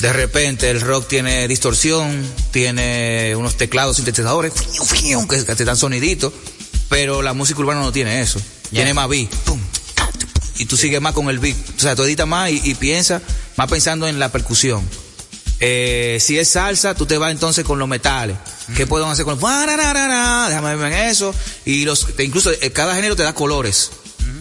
de 0.00 0.12
repente 0.14 0.70
el 0.70 0.80
rock 0.80 1.06
tiene 1.06 1.46
distorsión, 1.48 2.26
tiene 2.50 3.36
unos 3.36 3.58
teclados 3.58 3.96
sintetizadores, 3.96 4.54
que, 4.54 5.44
que 5.44 5.54
te 5.54 5.64
dan 5.66 5.76
soniditos, 5.76 6.32
pero 6.88 7.20
la 7.20 7.34
música 7.34 7.60
urbana 7.60 7.82
no 7.82 7.92
tiene 7.92 8.22
eso. 8.22 8.40
Tiene 8.70 8.94
más 8.94 9.06
beat. 9.10 9.28
pum, 9.44 9.60
y 10.56 10.64
tú 10.64 10.78
sigues 10.78 11.02
más 11.02 11.12
con 11.12 11.28
el 11.28 11.40
beat. 11.40 11.56
O 11.76 11.80
sea, 11.80 11.94
tú 11.94 12.04
editas 12.04 12.26
más 12.26 12.50
y, 12.50 12.62
y 12.64 12.74
piensas 12.74 13.20
más 13.56 13.68
pensando 13.68 14.08
en 14.08 14.18
la 14.18 14.32
percusión. 14.32 14.82
Eh, 15.60 16.18
si 16.20 16.38
es 16.38 16.48
salsa, 16.48 16.94
tú 16.94 17.04
te 17.06 17.18
vas 17.18 17.32
entonces 17.32 17.64
con 17.64 17.78
los 17.78 17.88
metales. 17.88 18.36
¿Qué 18.76 18.86
pueden 18.86 19.08
hacer 19.08 19.24
con. 19.24 19.38
Déjame 19.38 20.76
verme 20.76 20.86
en 21.02 21.08
eso. 21.08 21.34
Y 21.64 21.84
los, 21.84 22.06
incluso 22.18 22.50
eh, 22.52 22.70
cada 22.72 22.94
género 22.94 23.16
te 23.16 23.22
da 23.22 23.32
colores. 23.34 23.90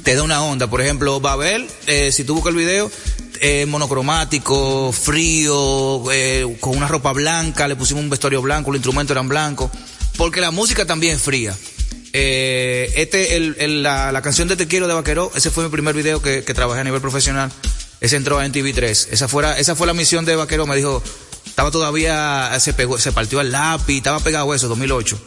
Te 0.04 0.16
da 0.16 0.24
una 0.24 0.44
onda. 0.44 0.68
Por 0.70 0.82
ejemplo, 0.82 1.20
Babel, 1.20 1.68
eh, 1.88 2.12
si 2.12 2.24
tú 2.24 2.36
buscas 2.36 2.52
el 2.52 2.58
video, 2.60 2.92
eh, 3.42 3.66
monocromático, 3.68 4.92
frío, 4.92 6.04
eh, 6.12 6.58
con 6.60 6.78
una 6.78 6.88
ropa 6.88 7.14
blanca, 7.14 7.68
le 7.68 7.76
pusimos 7.76 8.04
un 8.04 8.10
vestuario 8.10 8.42
blanco, 8.42 8.72
los 8.72 8.78
instrumentos 8.78 9.12
eran 9.14 9.28
blancos. 9.28 9.72
Porque 10.18 10.40
la 10.42 10.52
música 10.52 10.86
también 10.86 11.16
es 11.16 11.22
fría. 11.22 11.56
Eh, 12.14 12.92
este, 12.96 13.36
el, 13.36 13.56
el- 13.60 13.84
la, 13.84 14.12
la 14.12 14.22
canción 14.22 14.48
de 14.48 14.56
Te 14.56 14.68
Quiero 14.68 14.88
de 14.88 14.94
Vaqueró, 14.94 15.32
ese 15.36 15.52
fue 15.52 15.64
mi 15.66 15.70
primer 15.70 15.94
video 15.96 16.22
que, 16.22 16.44
que 16.44 16.54
trabajé 16.54 16.82
a 16.82 16.84
nivel 16.84 17.02
profesional. 17.02 17.52
Ese 18.00 18.16
entró 18.16 18.42
en 18.42 18.52
TV3. 18.52 19.08
Esa, 19.12 19.28
fuera, 19.28 19.58
esa 19.58 19.76
fue 19.76 19.88
la 19.88 19.94
misión 19.94 20.26
de 20.26 20.36
Vaqueró. 20.36 20.68
Me 20.68 20.76
dijo, 20.76 21.02
estaba 21.46 21.72
todavía, 21.72 22.56
se 22.60 22.74
pegó, 22.74 22.98
se 23.00 23.12
partió 23.12 23.42
el 23.42 23.52
lápiz, 23.52 23.98
estaba 23.98 24.20
pegado 24.20 24.54
eso, 24.54 24.68
2008. 24.68 25.18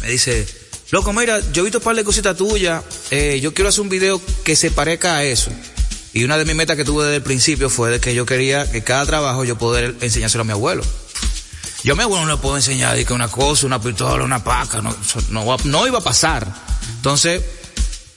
Me 0.00 0.08
dice, 0.08 0.46
loco, 0.90 1.12
mira, 1.12 1.40
yo 1.52 1.62
he 1.62 1.64
visto 1.64 1.78
un 1.78 1.84
par 1.84 1.96
de 1.96 2.04
cositas 2.04 2.36
tuyas, 2.36 2.82
eh, 3.10 3.38
yo 3.42 3.52
quiero 3.52 3.68
hacer 3.68 3.82
un 3.82 3.88
video 3.88 4.20
que 4.44 4.56
se 4.56 4.70
parezca 4.70 5.16
a 5.16 5.24
eso. 5.24 5.50
Y 6.14 6.24
una 6.24 6.36
de 6.36 6.44
mis 6.44 6.54
metas 6.54 6.76
que 6.76 6.84
tuve 6.84 7.04
desde 7.04 7.16
el 7.16 7.22
principio 7.22 7.70
fue 7.70 7.90
de 7.90 8.00
que 8.00 8.14
yo 8.14 8.26
quería 8.26 8.70
que 8.70 8.82
cada 8.82 9.06
trabajo 9.06 9.44
yo 9.44 9.56
poder 9.56 9.94
enseñárselo 10.00 10.42
a 10.42 10.44
mi 10.44 10.52
abuelo. 10.52 10.82
Yo 11.84 11.94
a 11.94 11.96
mi 11.96 12.02
abuelo 12.02 12.26
no 12.26 12.32
le 12.32 12.38
puedo 12.38 12.56
enseñar 12.56 13.02
que 13.04 13.12
una 13.12 13.28
cosa, 13.28 13.66
una 13.66 13.80
pistola, 13.80 14.24
una 14.24 14.44
paca, 14.44 14.82
no, 14.82 14.94
no, 15.30 15.56
no 15.64 15.86
iba 15.86 15.98
a 15.98 16.02
pasar. 16.02 16.46
Entonces, 16.96 17.42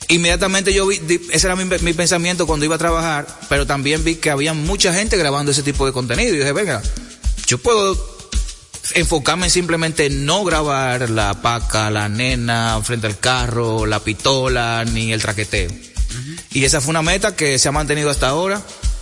inmediatamente 0.10 0.74
yo 0.74 0.88
vi, 0.88 1.00
ese 1.32 1.48
era 1.48 1.56
mi, 1.56 1.66
mi 1.66 1.94
pensamiento 1.94 2.48
cuando 2.48 2.66
iba 2.66 2.76
a 2.76 2.80
trabajar, 2.80 3.28
pero 3.50 3.66
también 3.66 4.04
vi 4.04 4.16
que 4.16 4.30
había 4.30 4.54
mucha 4.54 4.94
gente 4.94 5.18
grabando 5.18 5.52
ese 5.52 5.64
tipo 5.64 5.86
de 5.86 5.92
contenido. 5.92 6.34
Y 6.34 6.38
dije, 6.38 6.52
venga, 6.52 6.82
yo 7.48 7.58
puedo 7.58 8.16
enfocarme 8.94 9.46
en 9.46 9.52
simplemente 9.52 10.10
no 10.10 10.44
grabar 10.44 11.10
la 11.10 11.42
paca, 11.42 11.90
la 11.90 12.10
nena 12.10 12.80
frente 12.84 13.08
al 13.08 13.20
carro, 13.20 13.86
la 13.86 14.00
pistola, 14.00 14.86
ni 14.86 15.12
el 15.12 15.22
traqueteo. 15.22 15.70
Y 16.52 16.64
esa 16.64 16.80
fue 16.80 16.92
una 16.92 17.02
meta 17.02 17.36
que 17.36 17.60
se 17.60 17.68
ha 17.68 17.72
mantenido 17.72 18.10
hasta 18.10 18.30
ahora. 18.30 18.62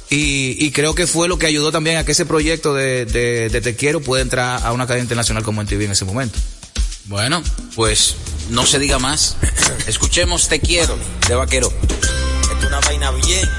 Y, 0.10 0.58
y 0.63 0.72
creo 0.72 0.96
que 0.96 1.08
fue 1.08 1.28
lo 1.28 1.38
que 1.38 1.48
ayudó 1.48 1.72
también 1.72 1.98
a 1.98 2.06
que 2.06 2.12
ese 2.12 2.26
proyecto 2.26 2.74
de, 2.74 3.06
de, 3.06 3.50
de 3.50 3.62
Te 3.62 3.76
Quiero 3.76 4.02
pueda 4.02 4.22
entrar 4.22 4.62
a 4.63 4.72
una 4.72 4.86
cadena 4.86 5.04
internacional 5.04 5.44
como 5.44 5.63
MTV 5.63 5.82
en 5.84 5.92
ese 5.92 6.06
momento. 6.06 6.39
Bueno, 7.06 7.44
pues 7.76 8.16
no 8.50 8.66
se 8.66 8.80
diga 8.80 8.98
más. 8.98 9.36
Escuchemos 9.88 10.48
Te 10.48 10.60
Quiero 10.60 10.98
de 11.28 11.36
Vaquero. 11.36 11.72
Es 12.58 12.66
una 12.66 12.80
vaina 12.80 13.12
bien. 13.12 13.50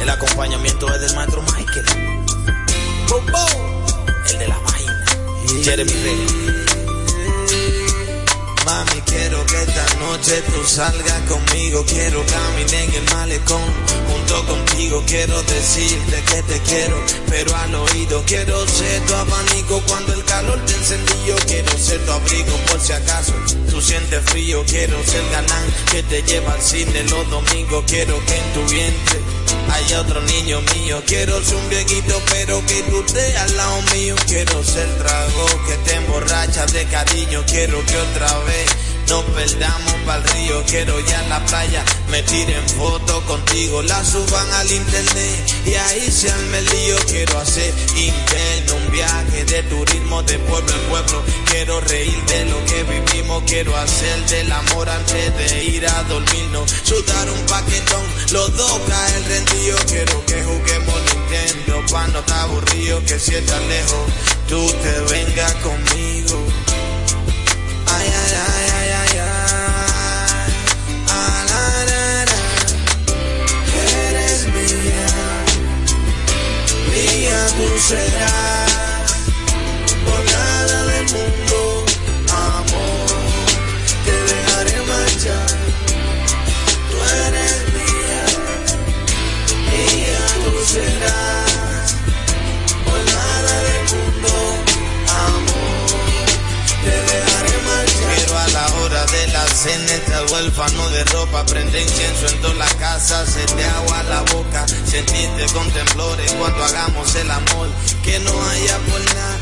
El 0.00 0.08
acompañamiento 0.08 0.92
es 0.94 1.00
del 1.02 1.14
maestro 1.14 1.42
Michael. 1.42 1.86
El 4.30 4.38
de 4.38 4.48
la 4.48 4.58
vaina. 4.58 5.04
Jeremy 5.64 5.92
Rey. 5.92 6.57
Quiero 9.06 9.44
que 9.46 9.62
esta 9.62 9.94
noche 9.96 10.42
tú 10.52 10.64
salgas 10.64 11.20
conmigo. 11.22 11.84
Quiero 11.84 12.24
caminar 12.26 12.74
en 12.74 12.94
el 12.94 13.14
malecón 13.14 13.62
junto 14.06 14.46
contigo. 14.46 15.02
Quiero 15.06 15.42
decirte 15.42 16.22
que 16.22 16.42
te 16.42 16.60
quiero, 16.60 16.96
pero 17.28 17.56
al 17.56 17.74
oído 17.74 18.22
quiero 18.24 18.66
ser 18.68 19.04
tu 19.06 19.14
abanico 19.14 19.82
cuando 19.88 20.12
el 20.12 20.24
calor 20.24 20.64
te 20.64 20.74
encendió. 20.74 21.34
Quiero 21.46 21.76
ser 21.76 22.04
tu 22.04 22.12
abrigo 22.12 22.56
por 22.70 22.80
si 22.80 22.92
acaso 22.92 23.32
tú 23.68 23.80
sientes 23.80 24.22
frío. 24.30 24.62
Quiero 24.66 25.02
ser 25.04 25.24
galán 25.30 25.66
que 25.90 26.02
te 26.04 26.22
lleva 26.22 26.52
al 26.52 26.62
cine 26.62 27.02
los 27.04 27.28
domingos. 27.30 27.84
Quiero 27.86 28.14
que 28.26 28.36
en 28.36 28.52
tu 28.52 28.72
vientre 28.72 29.20
haya 29.70 30.00
otro 30.00 30.20
niño 30.22 30.60
mío. 30.74 31.02
Quiero 31.06 31.42
ser 31.42 31.56
un 31.56 31.68
viejito, 31.68 32.20
pero 32.30 32.64
que 32.66 32.82
tú 32.84 33.00
estés 33.06 33.36
al 33.36 33.56
lado 33.56 33.82
mío. 33.94 34.14
Quiero 34.26 34.62
ser 34.62 34.88
trago 34.98 35.46
que 35.66 35.76
te 35.84 35.94
emborracha 35.96 36.66
de 36.66 36.84
cariño. 36.86 37.42
Quiero 37.46 37.84
que 37.86 37.96
otra 37.96 38.38
vez 38.40 38.66
nos 39.08 39.24
perdamos 39.24 39.94
pa'l 40.06 40.22
río. 40.22 40.62
Quiero 40.66 41.00
ya 41.00 41.22
la 41.28 41.44
playa 41.46 41.84
me 42.10 42.22
tiren 42.22 42.68
fotos 42.68 43.22
contigo. 43.24 43.82
La 43.82 44.04
suban 44.04 44.52
al 44.52 44.70
internet 44.70 45.54
y 45.64 45.74
ahí 45.74 46.10
se 46.10 46.30
arme 46.30 46.58
el 46.58 46.66
lío. 46.66 46.96
Quiero 47.06 47.38
hacer 47.38 47.72
interno 47.96 48.74
un 48.76 48.92
viaje 48.92 49.44
de 49.44 49.62
turismo 49.64 50.22
de 50.22 50.38
pueblo 50.40 50.72
en 50.72 50.80
pueblo. 50.90 51.24
Quiero 51.50 51.80
reír 51.80 52.24
de 52.26 52.44
lo 52.46 52.64
que 52.66 52.82
vivimos. 52.84 53.42
Quiero 53.46 53.76
hacer 53.76 54.26
del 54.26 54.52
amor 54.52 54.88
antes 54.88 55.36
de 55.36 55.64
ir 55.64 55.86
a 55.86 56.02
dormirnos. 56.04 56.70
Sudar 56.82 57.30
un 57.30 57.46
paquetón, 57.46 58.04
los 58.32 58.56
dos 58.56 58.80
caen 58.88 59.24
rendidos. 59.24 59.84
Quiero 59.84 60.24
que 60.26 60.42
juguemos 60.44 60.94
Nintendo 61.14 61.84
pa' 61.90 62.06
no 62.08 62.18
estar 62.20 62.40
aburrido. 62.40 63.02
Que 63.04 63.18
si 63.18 63.34
estás 63.34 63.62
lejos, 63.66 64.06
tú 64.48 64.72
te 64.82 65.14
vengas 65.14 65.54
conmigo. 65.56 66.67
Eres 73.74 74.46
mía, 74.46 75.08
mía. 76.90 78.87
Cena 99.58 99.92
estás 99.92 100.30
huérfano 100.30 100.88
de 100.90 101.04
ropa, 101.06 101.44
prende 101.46 101.82
incienso 101.82 102.28
en 102.28 102.40
toda 102.42 102.54
la 102.54 102.68
casa, 102.78 103.26
se 103.26 103.44
te 103.56 103.64
agua 103.64 104.02
la 104.04 104.22
boca, 104.32 104.64
sentirte 104.68 105.46
con 105.52 105.68
temblores 105.72 106.32
cuando 106.34 106.64
hagamos 106.64 107.12
el 107.16 107.28
amor, 107.28 107.66
que 108.04 108.20
no 108.20 108.30
haya 108.30 108.78
por 108.88 109.00
nada 109.14 109.36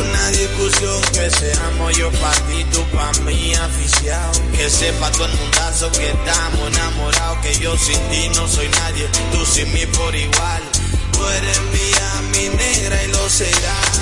una 0.00 0.28
discusión, 0.28 1.00
que 1.14 1.30
seamos 1.30 1.96
yo 1.96 2.10
pa' 2.12 2.32
ti, 2.46 2.64
tú 2.72 2.84
pa' 2.94 3.12
mí 3.22 3.54
aficiado, 3.54 4.32
que 4.54 4.68
sepa 4.68 5.10
todo 5.12 5.26
el 5.26 5.32
mundazo 5.32 5.90
que 5.92 6.10
estamos 6.10 6.68
enamorados, 6.68 7.38
que 7.38 7.58
yo 7.58 7.74
sin 7.78 7.98
ti 8.10 8.28
no 8.36 8.46
soy 8.46 8.68
nadie, 8.68 9.08
tú 9.32 9.46
sin 9.46 9.72
mí 9.72 9.86
por 9.86 10.14
igual, 10.14 10.62
tú 11.12 11.26
eres 11.26 11.60
mía, 11.72 12.22
mi 12.32 12.48
negra 12.54 13.02
y 13.02 13.08
lo 13.08 13.30
serás. 13.30 14.00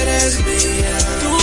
Eres 0.00 0.38
mía, 0.46 0.98
tú 1.20 1.39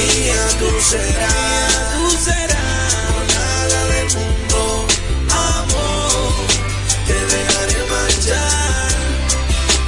mía, 0.00 0.48
tú 0.58 0.70
serás, 0.80 1.92
tú 1.92 2.10
serás, 2.24 3.14
nada 3.34 3.80
del 3.92 4.08
mundo, 4.16 4.86
amor, 5.28 6.32
te 7.06 7.16
dejaré 7.34 7.80
marchar. 7.94 8.92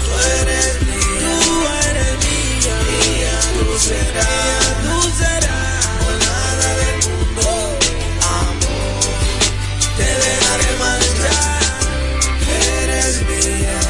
Tú 0.02 0.10
eres 0.38 0.72
mía, 0.88 1.32
tú 1.44 1.54
eres 1.88 2.12
mía, 2.24 2.76
mía 2.90 3.36
tú 3.58 3.78
serás, 3.88 4.64
tú 4.84 4.96
serás, 5.20 5.84
nada 6.26 6.68
del 6.80 6.98
mundo, 7.08 7.46
amor, 8.40 9.02
te 9.96 10.08
dejaré 10.24 10.70
marchar. 10.84 11.62
Eres 12.82 13.14
mía, 13.28 13.80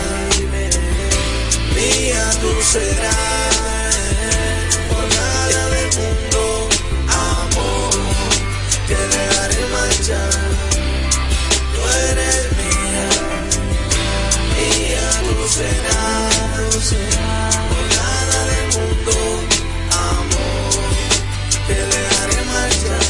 mía 1.75 2.25
tú 2.41 2.53
serás. 2.73 3.12
Serás. 15.53 16.71
Tú 16.73 16.81
serás. 16.81 17.57
Por 17.71 17.85
nada 18.01 18.39
del 18.53 18.67
mundo, 18.77 19.15
amor, 20.11 20.73
te 21.69 21.79
dejaré 21.95 22.39
marchar. 22.53 23.07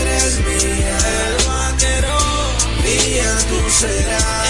Eres 0.00 0.34
mía, 0.46 0.98
el 1.24 1.36
vaquero, 1.48 2.18
mía 2.84 3.30
tú 3.48 3.70
serás. 3.80 4.40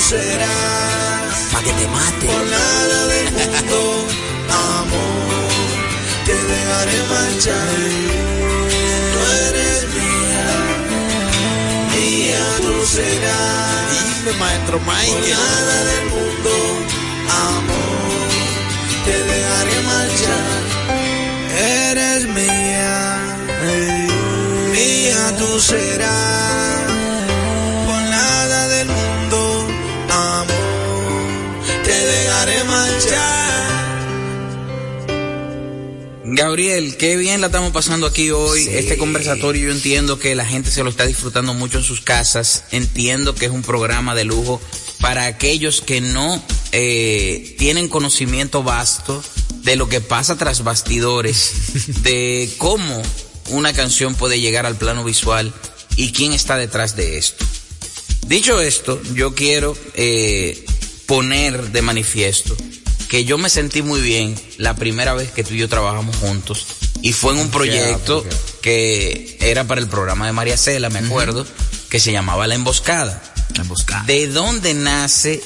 Serás. 0.00 1.34
Pa' 1.52 1.62
que 1.62 1.72
te 1.72 1.86
mate. 1.88 2.26
Por 2.26 2.44
nada 2.46 3.06
del 3.12 3.28
mundo, 3.32 4.06
amor, 4.48 5.48
te 6.26 6.34
dejaré 6.52 6.98
marchar. 7.14 7.76
Tú 9.12 9.18
eres 9.46 9.78
mía, 9.96 10.48
mía 11.92 12.44
tú 12.64 12.74
serás. 12.86 13.90
Dime, 13.92 14.32
maestro 14.38 14.80
Mike. 14.80 15.12
Por 15.12 15.28
nada 15.28 15.76
del 15.90 16.04
mundo, 16.14 16.52
amor, 17.48 18.28
te 19.04 19.16
dejaré 19.32 19.76
marchar. 19.92 20.60
Eres 21.90 22.22
mía, 22.38 22.90
mía 24.72 25.36
tú 25.38 25.60
serás. 25.60 26.69
Gabriel, 36.40 36.96
qué 36.96 37.18
bien 37.18 37.42
la 37.42 37.48
estamos 37.48 37.70
pasando 37.70 38.06
aquí 38.06 38.30
hoy. 38.30 38.66
Este 38.72 38.96
conversatorio 38.96 39.66
yo 39.66 39.72
entiendo 39.72 40.18
que 40.18 40.34
la 40.34 40.46
gente 40.46 40.70
se 40.70 40.82
lo 40.82 40.88
está 40.88 41.04
disfrutando 41.04 41.52
mucho 41.52 41.76
en 41.76 41.84
sus 41.84 42.00
casas. 42.00 42.64
Entiendo 42.70 43.34
que 43.34 43.44
es 43.44 43.52
un 43.52 43.60
programa 43.60 44.14
de 44.14 44.24
lujo 44.24 44.58
para 45.02 45.26
aquellos 45.26 45.82
que 45.82 46.00
no 46.00 46.42
eh, 46.72 47.54
tienen 47.58 47.88
conocimiento 47.88 48.62
vasto 48.62 49.22
de 49.64 49.76
lo 49.76 49.90
que 49.90 50.00
pasa 50.00 50.38
tras 50.38 50.64
bastidores, 50.64 51.52
de 52.02 52.50
cómo 52.56 53.02
una 53.50 53.74
canción 53.74 54.14
puede 54.14 54.40
llegar 54.40 54.64
al 54.64 54.76
plano 54.76 55.04
visual 55.04 55.52
y 55.96 56.12
quién 56.12 56.32
está 56.32 56.56
detrás 56.56 56.96
de 56.96 57.18
esto. 57.18 57.44
Dicho 58.28 58.62
esto, 58.62 58.98
yo 59.12 59.34
quiero 59.34 59.76
eh, 59.92 60.64
poner 61.04 61.70
de 61.70 61.82
manifiesto 61.82 62.56
que 63.10 63.24
yo 63.24 63.38
me 63.38 63.50
sentí 63.50 63.82
muy 63.82 64.00
bien 64.00 64.40
la 64.56 64.76
primera 64.76 65.14
vez 65.14 65.32
que 65.32 65.42
tú 65.42 65.54
y 65.54 65.58
yo 65.58 65.68
trabajamos 65.68 66.14
juntos 66.16 66.64
y 67.02 67.12
fue 67.12 67.32
en 67.32 67.40
un 67.40 67.50
proyecto 67.50 68.24
que 68.62 69.36
era 69.40 69.64
para 69.64 69.80
el 69.80 69.88
programa 69.88 70.26
de 70.26 70.32
María 70.32 70.56
Cela, 70.56 70.90
me 70.90 71.00
acuerdo, 71.00 71.44
que 71.88 71.98
se 71.98 72.12
llamaba 72.12 72.46
La 72.46 72.54
Emboscada. 72.54 73.20
La 73.56 73.62
emboscada. 73.62 74.04
¿De 74.04 74.28
dónde 74.28 74.74
nace 74.74 75.42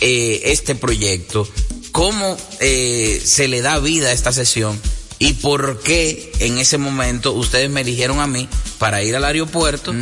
eh, 0.00 0.42
este 0.44 0.76
proyecto? 0.76 1.48
¿Cómo 1.90 2.36
eh, 2.60 3.20
se 3.24 3.48
le 3.48 3.60
da 3.60 3.80
vida 3.80 4.10
a 4.10 4.12
esta 4.12 4.32
sesión? 4.32 4.80
¿Y 5.18 5.32
por 5.32 5.80
qué 5.82 6.32
en 6.38 6.58
ese 6.58 6.78
momento 6.78 7.32
ustedes 7.32 7.70
me 7.70 7.80
eligieron 7.80 8.20
a 8.20 8.28
mí 8.28 8.48
para 8.78 9.02
ir 9.02 9.16
al 9.16 9.24
aeropuerto 9.24 9.92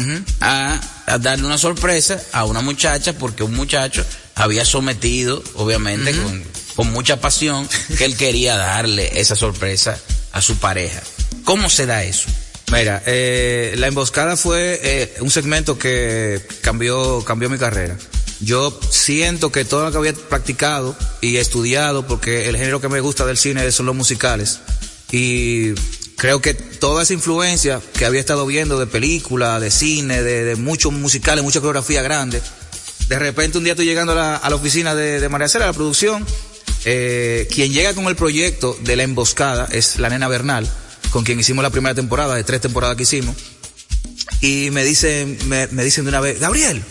a, 0.40 0.78
a 1.06 1.18
darle 1.18 1.46
una 1.46 1.56
sorpresa 1.56 2.22
a 2.32 2.44
una 2.44 2.60
muchacha? 2.60 3.14
Porque 3.14 3.44
un 3.44 3.54
muchacho 3.54 4.04
había 4.34 4.64
sometido, 4.64 5.42
obviamente, 5.54 6.12
con, 6.12 6.51
con 6.74 6.92
mucha 6.92 7.20
pasión, 7.20 7.68
que 7.98 8.04
él 8.04 8.16
quería 8.16 8.56
darle 8.56 9.20
esa 9.20 9.36
sorpresa 9.36 9.98
a 10.32 10.40
su 10.40 10.56
pareja. 10.56 11.02
¿Cómo 11.44 11.68
se 11.68 11.86
da 11.86 12.04
eso? 12.04 12.28
Mira, 12.72 13.02
eh, 13.04 13.74
la 13.76 13.88
emboscada 13.88 14.36
fue 14.36 14.80
eh, 14.82 15.14
un 15.20 15.30
segmento 15.30 15.78
que 15.78 16.40
cambió, 16.62 17.22
cambió 17.24 17.50
mi 17.50 17.58
carrera. 17.58 17.98
Yo 18.40 18.78
siento 18.90 19.52
que 19.52 19.64
todo 19.64 19.84
lo 19.84 19.92
que 19.92 19.98
había 19.98 20.14
practicado 20.14 20.96
y 21.20 21.36
estudiado, 21.36 22.06
porque 22.06 22.48
el 22.48 22.56
género 22.56 22.80
que 22.80 22.88
me 22.88 23.00
gusta 23.00 23.26
del 23.26 23.36
cine 23.36 23.70
son 23.70 23.86
los 23.86 23.94
musicales, 23.94 24.60
y 25.12 25.74
creo 26.16 26.40
que 26.40 26.54
toda 26.54 27.02
esa 27.02 27.12
influencia 27.12 27.80
que 27.92 28.06
había 28.06 28.20
estado 28.20 28.46
viendo 28.46 28.80
de 28.80 28.86
película, 28.86 29.60
de 29.60 29.70
cine, 29.70 30.22
de, 30.22 30.56
muchos 30.56 30.92
musicales, 30.92 31.44
mucha 31.44 31.60
coreografía 31.60 32.02
grande, 32.02 32.40
de 33.08 33.18
repente 33.18 33.58
un 33.58 33.64
día 33.64 33.74
estoy 33.74 33.86
llegando 33.86 34.12
a 34.12 34.40
la, 34.48 34.56
oficina 34.56 34.94
de, 34.94 35.20
de 35.20 35.28
María 35.28 35.48
Cela, 35.48 35.66
a 35.66 35.68
la 35.68 35.74
producción, 35.74 36.26
eh, 36.84 37.48
quien 37.50 37.72
llega 37.72 37.94
con 37.94 38.06
el 38.06 38.16
proyecto 38.16 38.76
de 38.82 38.96
la 38.96 39.02
emboscada 39.04 39.68
es 39.70 39.98
la 39.98 40.08
nena 40.08 40.28
Bernal, 40.28 40.68
con 41.10 41.24
quien 41.24 41.38
hicimos 41.38 41.62
la 41.62 41.70
primera 41.70 41.94
temporada, 41.94 42.34
de 42.34 42.44
tres 42.44 42.60
temporadas 42.60 42.96
que 42.96 43.04
hicimos, 43.04 43.36
y 44.40 44.70
me 44.70 44.84
dicen, 44.84 45.38
me, 45.46 45.68
me 45.68 45.84
dicen 45.84 46.04
de 46.04 46.08
una 46.08 46.20
vez, 46.20 46.40
Gabriel, 46.40 46.82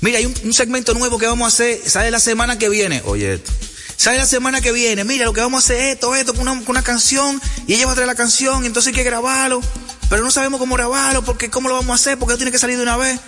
mira, 0.00 0.18
hay 0.18 0.26
un, 0.26 0.52
segmento 0.52 0.94
nuevo 0.94 1.18
que 1.18 1.26
vamos 1.26 1.44
a 1.44 1.48
hacer, 1.48 1.80
sale 1.86 2.10
la 2.10 2.20
semana 2.20 2.58
que 2.58 2.68
viene, 2.68 3.02
oye 3.04 3.34
esto, 3.34 3.50
sale 3.96 4.18
la 4.18 4.26
semana 4.26 4.60
que 4.60 4.72
viene, 4.72 5.04
mira, 5.04 5.24
lo 5.24 5.32
que 5.32 5.40
vamos 5.40 5.62
a 5.62 5.64
hacer 5.64 5.76
es 5.78 5.94
esto, 5.94 6.14
esto, 6.14 6.34
con 6.34 6.48
una, 6.48 6.62
una 6.66 6.82
canción, 6.82 7.40
y 7.66 7.74
ella 7.74 7.86
va 7.86 7.92
a 7.92 7.94
traer 7.94 8.08
la 8.08 8.14
canción, 8.14 8.64
entonces 8.64 8.88
hay 8.88 8.94
que 8.94 9.04
grabarlo, 9.04 9.60
pero 10.08 10.22
no 10.22 10.30
sabemos 10.30 10.60
cómo 10.60 10.74
grabarlo, 10.74 11.24
porque 11.24 11.50
cómo 11.50 11.68
lo 11.68 11.74
vamos 11.74 11.90
a 11.90 11.94
hacer, 11.94 12.18
porque 12.18 12.36
tiene 12.36 12.52
que 12.52 12.58
salir 12.58 12.76
de 12.76 12.82
una 12.82 12.96
vez. 12.96 13.20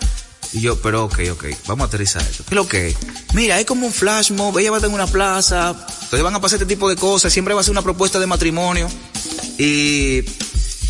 Y 0.53 0.61
yo, 0.61 0.81
pero 0.81 1.05
ok, 1.05 1.19
ok, 1.33 1.45
vamos 1.67 1.85
a 1.85 1.87
aterrizar 1.89 2.23
esto. 2.23 2.45
¿Qué 2.45 2.55
es 2.55 2.57
lo 2.57 2.67
que 2.69 2.89
es? 2.89 2.97
Mira, 3.35 3.59
es 3.61 3.67
como 3.67 3.87
un 3.87 3.93
flash 3.93 4.31
mob, 4.31 4.59
ella 4.59 4.71
va 4.71 4.79
a 4.79 4.81
tener 4.81 4.95
una 4.95 5.07
plaza, 5.07 5.75
entonces 6.03 6.23
van 6.23 6.35
a 6.35 6.41
pasar 6.41 6.61
este 6.63 6.75
tipo 6.75 6.89
de 6.89 6.97
cosas, 6.97 7.33
siempre 7.33 7.55
va 7.55 7.61
a 7.61 7.65
ser 7.65 7.73
una 7.73 7.83
propuesta 7.83 8.19
de 8.19 8.27
matrimonio. 8.27 8.89
Y 9.59 10.23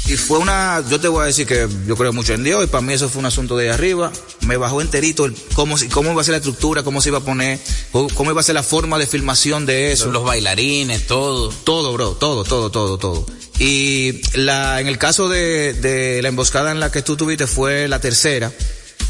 Y 0.09 0.17
fue 0.17 0.39
una, 0.39 0.85
yo 0.89 1.01
te 1.01 1.09
voy 1.09 1.23
a 1.23 1.27
decir 1.27 1.49
que 1.49 1.67
yo 1.85 1.97
creo 1.97 2.13
mucho 2.13 2.33
en 2.33 2.45
Dios 2.45 2.63
y 2.63 2.69
para 2.69 2.81
mí 2.81 2.93
eso 2.93 3.09
fue 3.09 3.19
un 3.19 3.27
asunto 3.27 3.57
de 3.57 3.71
arriba. 3.71 4.13
Me 4.43 4.57
bajó 4.57 4.81
enterito 4.81 5.25
el, 5.25 5.35
cómo, 5.55 5.75
cómo 5.91 6.13
iba 6.13 6.21
a 6.21 6.25
ser 6.25 6.33
la 6.33 6.39
estructura, 6.39 6.85
cómo 6.85 7.01
se 7.01 7.09
iba 7.09 7.19
a 7.19 7.23
poner, 7.23 7.59
cómo 7.91 8.31
iba 8.31 8.41
a 8.41 8.45
ser 8.45 8.55
la 8.55 8.63
forma 8.63 8.99
de 9.01 9.09
filmación 9.09 9.67
de 9.67 9.91
eso. 9.91 10.13
Los 10.13 10.23
bailarines, 10.23 11.09
todo. 11.09 11.49
Todo, 11.49 11.93
bro, 11.93 12.13
todo, 12.13 12.45
todo, 12.45 12.71
todo, 12.71 12.99
todo. 12.99 13.27
Y 13.59 14.21
la, 14.39 14.81
en 14.81 14.87
el 14.87 14.97
caso 14.97 15.29
de, 15.29 15.73
de 15.73 16.23
la 16.23 16.29
emboscada 16.29 16.71
en 16.71 16.79
la 16.79 16.93
que 16.93 17.03
tú 17.03 17.17
tuviste 17.17 17.49
fue 17.49 17.89
la 17.89 17.99
tercera 18.01 18.53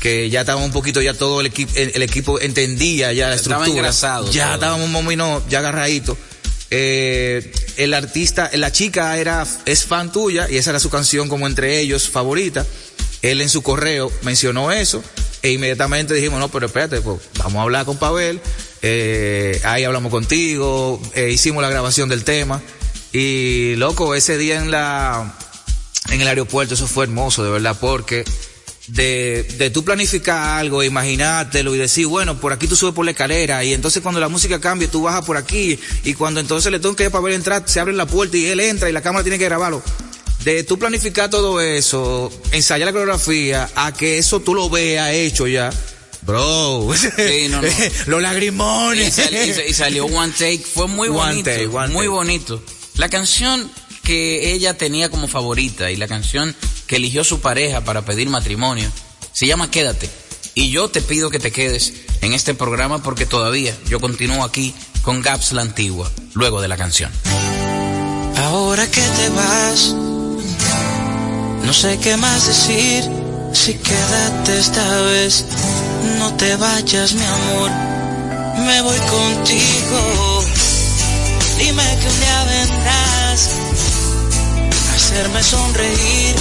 que 0.06 0.30
ya 0.30 0.42
estaba 0.42 0.62
un 0.62 0.70
poquito, 0.70 1.02
ya 1.02 1.14
todo 1.14 1.40
el 1.40 1.46
equipo, 1.46 1.72
el, 1.74 2.00
equipo 2.00 2.40
entendía 2.40 3.12
ya 3.12 3.28
la 3.28 3.34
estructura. 3.34 3.90
ya 4.30 4.54
estábamos 4.54 4.88
un 4.88 5.04
menos 5.04 5.42
ya 5.48 5.58
agarraditos. 5.58 6.16
Eh, 6.70 7.52
el 7.76 7.92
artista, 7.92 8.48
la 8.54 8.70
chica 8.70 9.18
era, 9.18 9.44
es 9.64 9.84
fan 9.84 10.12
tuya 10.12 10.46
y 10.48 10.58
esa 10.58 10.70
era 10.70 10.78
su 10.78 10.90
canción 10.90 11.28
como 11.28 11.48
entre 11.48 11.80
ellos 11.80 12.08
favorita. 12.08 12.64
Él 13.20 13.40
en 13.40 13.48
su 13.48 13.62
correo 13.62 14.12
mencionó 14.22 14.70
eso 14.70 15.02
e 15.42 15.50
inmediatamente 15.50 16.14
dijimos, 16.14 16.38
no, 16.38 16.50
pero 16.50 16.66
espérate, 16.66 17.00
pues 17.00 17.20
vamos 17.38 17.56
a 17.56 17.62
hablar 17.62 17.84
con 17.84 17.96
Pavel, 17.96 18.40
eh, 18.82 19.60
ahí 19.64 19.82
hablamos 19.82 20.12
contigo, 20.12 21.02
eh, 21.16 21.30
hicimos 21.32 21.64
la 21.64 21.68
grabación 21.68 22.08
del 22.08 22.22
tema 22.22 22.62
y 23.12 23.74
loco, 23.74 24.14
ese 24.14 24.38
día 24.38 24.60
en 24.60 24.70
la, 24.70 25.36
en 26.10 26.20
el 26.20 26.28
aeropuerto 26.28 26.74
eso 26.74 26.86
fue 26.86 27.06
hermoso, 27.06 27.42
de 27.42 27.50
verdad, 27.50 27.76
porque 27.80 28.24
de, 28.88 29.42
de 29.58 29.70
tú 29.70 29.84
planificar 29.84 30.58
algo, 30.60 30.82
imaginártelo 30.82 31.74
y 31.74 31.78
decir, 31.78 32.06
bueno, 32.06 32.38
por 32.40 32.52
aquí 32.52 32.68
tú 32.68 32.76
subes 32.76 32.94
por 32.94 33.04
la 33.04 33.10
escalera 33.10 33.64
y 33.64 33.72
entonces 33.72 34.02
cuando 34.02 34.20
la 34.20 34.28
música 34.28 34.60
cambie 34.60 34.88
tú 34.88 35.02
bajas 35.02 35.24
por 35.24 35.36
aquí 35.36 35.78
y 36.04 36.14
cuando 36.14 36.40
entonces 36.40 36.70
le 36.70 36.78
tengo 36.78 36.94
que 36.94 37.04
ir 37.04 37.10
para 37.10 37.24
ver 37.24 37.32
entrar, 37.34 37.64
se 37.66 37.80
abre 37.80 37.92
la 37.94 38.06
puerta 38.06 38.36
y 38.36 38.46
él 38.46 38.60
entra 38.60 38.88
y 38.88 38.92
la 38.92 39.02
cámara 39.02 39.24
tiene 39.24 39.38
que 39.38 39.44
grabarlo. 39.44 39.82
De 40.44 40.62
tú 40.62 40.78
planificar 40.78 41.28
todo 41.28 41.60
eso, 41.60 42.32
ensayar 42.52 42.86
la 42.86 42.92
coreografía, 42.92 43.68
a 43.74 43.92
que 43.92 44.18
eso 44.18 44.40
tú 44.40 44.54
lo 44.54 44.70
veas 44.70 45.12
hecho 45.12 45.48
ya. 45.48 45.72
Bro, 46.22 46.88
los 48.06 48.22
lagrimones. 48.22 49.18
Y, 49.68 49.72
salió 49.72 50.06
One 50.06 50.32
Take, 50.32 50.58
fue 50.58 50.86
muy 50.86 51.08
bonito. 51.08 51.50
muy 51.90 52.06
bonito. 52.06 52.62
La 52.94 53.08
canción 53.08 53.68
que 54.02 54.52
ella 54.52 54.76
tenía 54.78 55.08
como 55.08 55.26
favorita 55.26 55.90
y 55.90 55.96
la 55.96 56.06
canción 56.06 56.54
que 56.86 56.96
eligió 56.96 57.24
su 57.24 57.40
pareja 57.40 57.82
para 57.82 58.04
pedir 58.04 58.28
matrimonio 58.28 58.90
se 59.36 59.46
llama 59.46 59.70
Quédate. 59.70 60.08
Y 60.54 60.70
yo 60.70 60.88
te 60.88 61.02
pido 61.02 61.28
que 61.28 61.38
te 61.38 61.52
quedes 61.52 61.92
en 62.22 62.32
este 62.32 62.54
programa 62.54 63.02
porque 63.02 63.26
todavía 63.26 63.76
yo 63.86 64.00
continúo 64.00 64.42
aquí 64.42 64.74
con 65.02 65.20
Gaps 65.20 65.52
la 65.52 65.60
Antigua, 65.60 66.10
luego 66.32 66.62
de 66.62 66.68
la 66.68 66.78
canción. 66.78 67.12
Ahora 68.36 68.90
que 68.90 69.02
te 69.02 69.28
vas, 69.28 69.94
no 71.64 71.72
sé 71.74 71.98
qué 71.98 72.16
más 72.16 72.46
decir. 72.46 73.04
Si 73.52 73.74
quédate 73.74 74.58
esta 74.58 75.02
vez, 75.02 75.44
no 76.18 76.34
te 76.36 76.56
vayas, 76.56 77.12
mi 77.12 77.24
amor. 77.24 77.70
Me 78.66 78.80
voy 78.80 78.98
contigo. 78.98 80.44
Dime 81.58 81.98
que 82.00 82.08
un 82.08 82.20
día 82.20 82.44
vendrás 82.44 83.50
a 84.90 84.94
hacerme 84.94 85.42
sonreír 85.42 86.36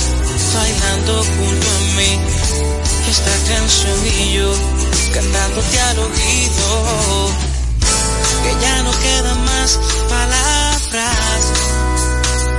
bailando 0.54 1.24
junto 1.24 1.68
a 1.68 1.80
mí. 1.98 2.20
Esta 3.10 3.32
canción 3.54 3.98
y 4.06 4.34
yo 4.34 4.54
cantándote 5.14 5.80
al 5.80 6.00
oído. 6.00 7.32
Que 8.44 8.52
ya 8.62 8.84
no 8.84 8.92
quedan 8.92 9.46
más 9.46 9.80
palabras 10.10 11.42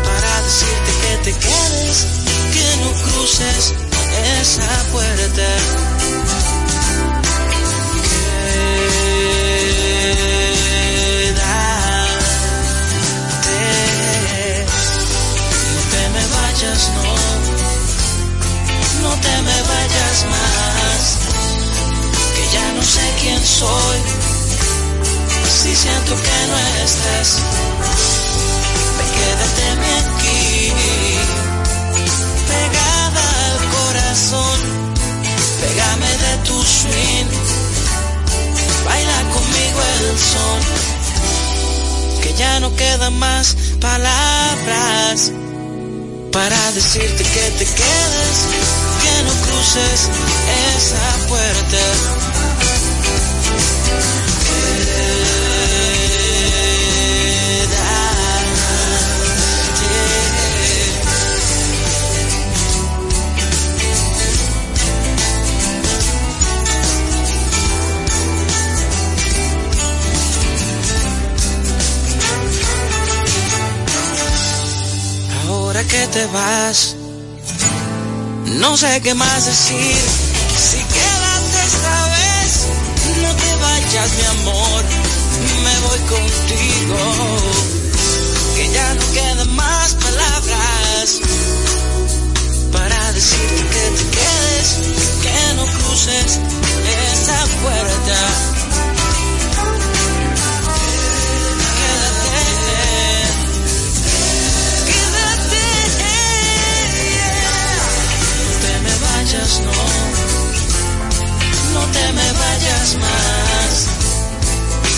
para 0.05 0.43
decirte 0.43 0.93
que 1.03 1.17
te 1.25 1.33
quedes 1.39 2.07
que 2.53 2.77
no 2.83 2.91
cruces 3.05 3.75
esa 4.41 4.85
puerta. 4.93 5.49
Quédate 13.47 14.65
no 15.75 15.81
te 15.91 16.09
me 16.15 16.25
vayas 16.35 16.91
no 16.95 17.36
no 19.07 19.15
te 19.21 19.35
me 19.49 19.59
vayas 19.73 20.19
más, 20.35 21.01
que 22.35 22.45
ya 22.55 22.67
no 22.77 22.83
sé 22.83 23.05
quién 23.21 23.41
soy, 23.61 23.99
si 25.59 25.71
siento 25.83 26.13
que 26.27 26.39
no 26.51 26.57
estás, 26.85 27.29
me 28.97 29.05
quédate 29.17 29.65
aquí, 30.01 30.73
pegada 32.53 33.25
al 33.47 33.59
corazón, 33.77 34.59
pégame 35.61 36.13
de 36.25 36.33
tu 36.47 36.57
swing, 36.79 37.31
baila 38.87 39.19
conmigo 39.35 39.81
el 39.99 40.19
son, 40.33 40.61
que 42.23 42.31
ya 42.35 42.61
no 42.61 42.75
quedan 42.75 43.19
más 43.19 43.57
palabras 43.81 45.33
para 46.33 46.61
decirte 46.73 47.23
que 47.23 47.45
te 47.59 47.65
quedes, 47.65 48.39
que 49.07 49.23
no 49.23 49.35
cruces 49.47 50.11
esa 50.77 51.29
puerta. 51.29 52.27
que 75.89 76.07
te 76.09 76.27
vas. 76.27 77.06
No 78.59 78.77
sé 78.77 79.01
qué 79.03 79.15
más 79.15 79.45
decir. 79.45 79.97
Si 80.57 80.79
quédate 80.79 81.59
esta 81.67 82.09
vez, 82.09 82.67
no 83.23 83.35
te 83.37 83.55
vayas, 83.57 84.11
mi 84.17 84.25
amor. 84.41 84.85
Me 85.65 85.79
voy 85.87 85.99
contigo. 86.15 86.99
Que 88.57 88.71
ya 88.73 88.95
no 88.95 89.13
quedan 89.13 89.57
más 89.57 89.95
palabras 89.95 91.21
para 92.73 93.13
decirte 93.13 93.65
que 93.73 93.91
te 93.97 94.11
quedes, 94.17 94.69
que 95.23 95.55
no 95.57 95.67
cruces 95.67 96.41
esa 97.13 97.47
puerta. 97.63 98.56
No, 109.37 109.73
no 111.75 111.87
te 111.93 112.13
me 112.13 112.33
vayas 112.33 112.97
más, 112.97 113.89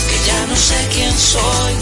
que 0.07 0.17
ya 0.27 0.45
no 0.47 0.55
sé 0.55 0.87
quién 0.93 1.13
soy, 1.17 1.73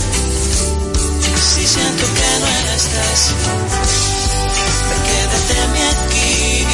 si 1.53 1.67
siento 1.67 2.05
que 2.17 2.39
no 2.41 2.47
estás, 2.75 3.33
quédate 5.07 5.55
aquí, 5.93 6.65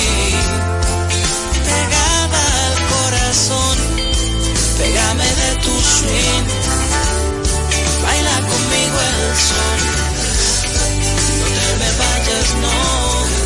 pegada 1.67 2.41
al 2.65 2.75
corazón, 2.95 3.77
pégame 4.77 5.25
de 5.41 5.51
tu 5.63 5.73
swing, 5.81 6.47
baila 8.03 8.36
conmigo 8.51 8.97
el 9.09 9.38
sol, 9.49 9.79
no 11.39 11.45
te 11.57 11.67
me 11.81 11.89
vayas, 12.01 12.49
no 12.61 13.43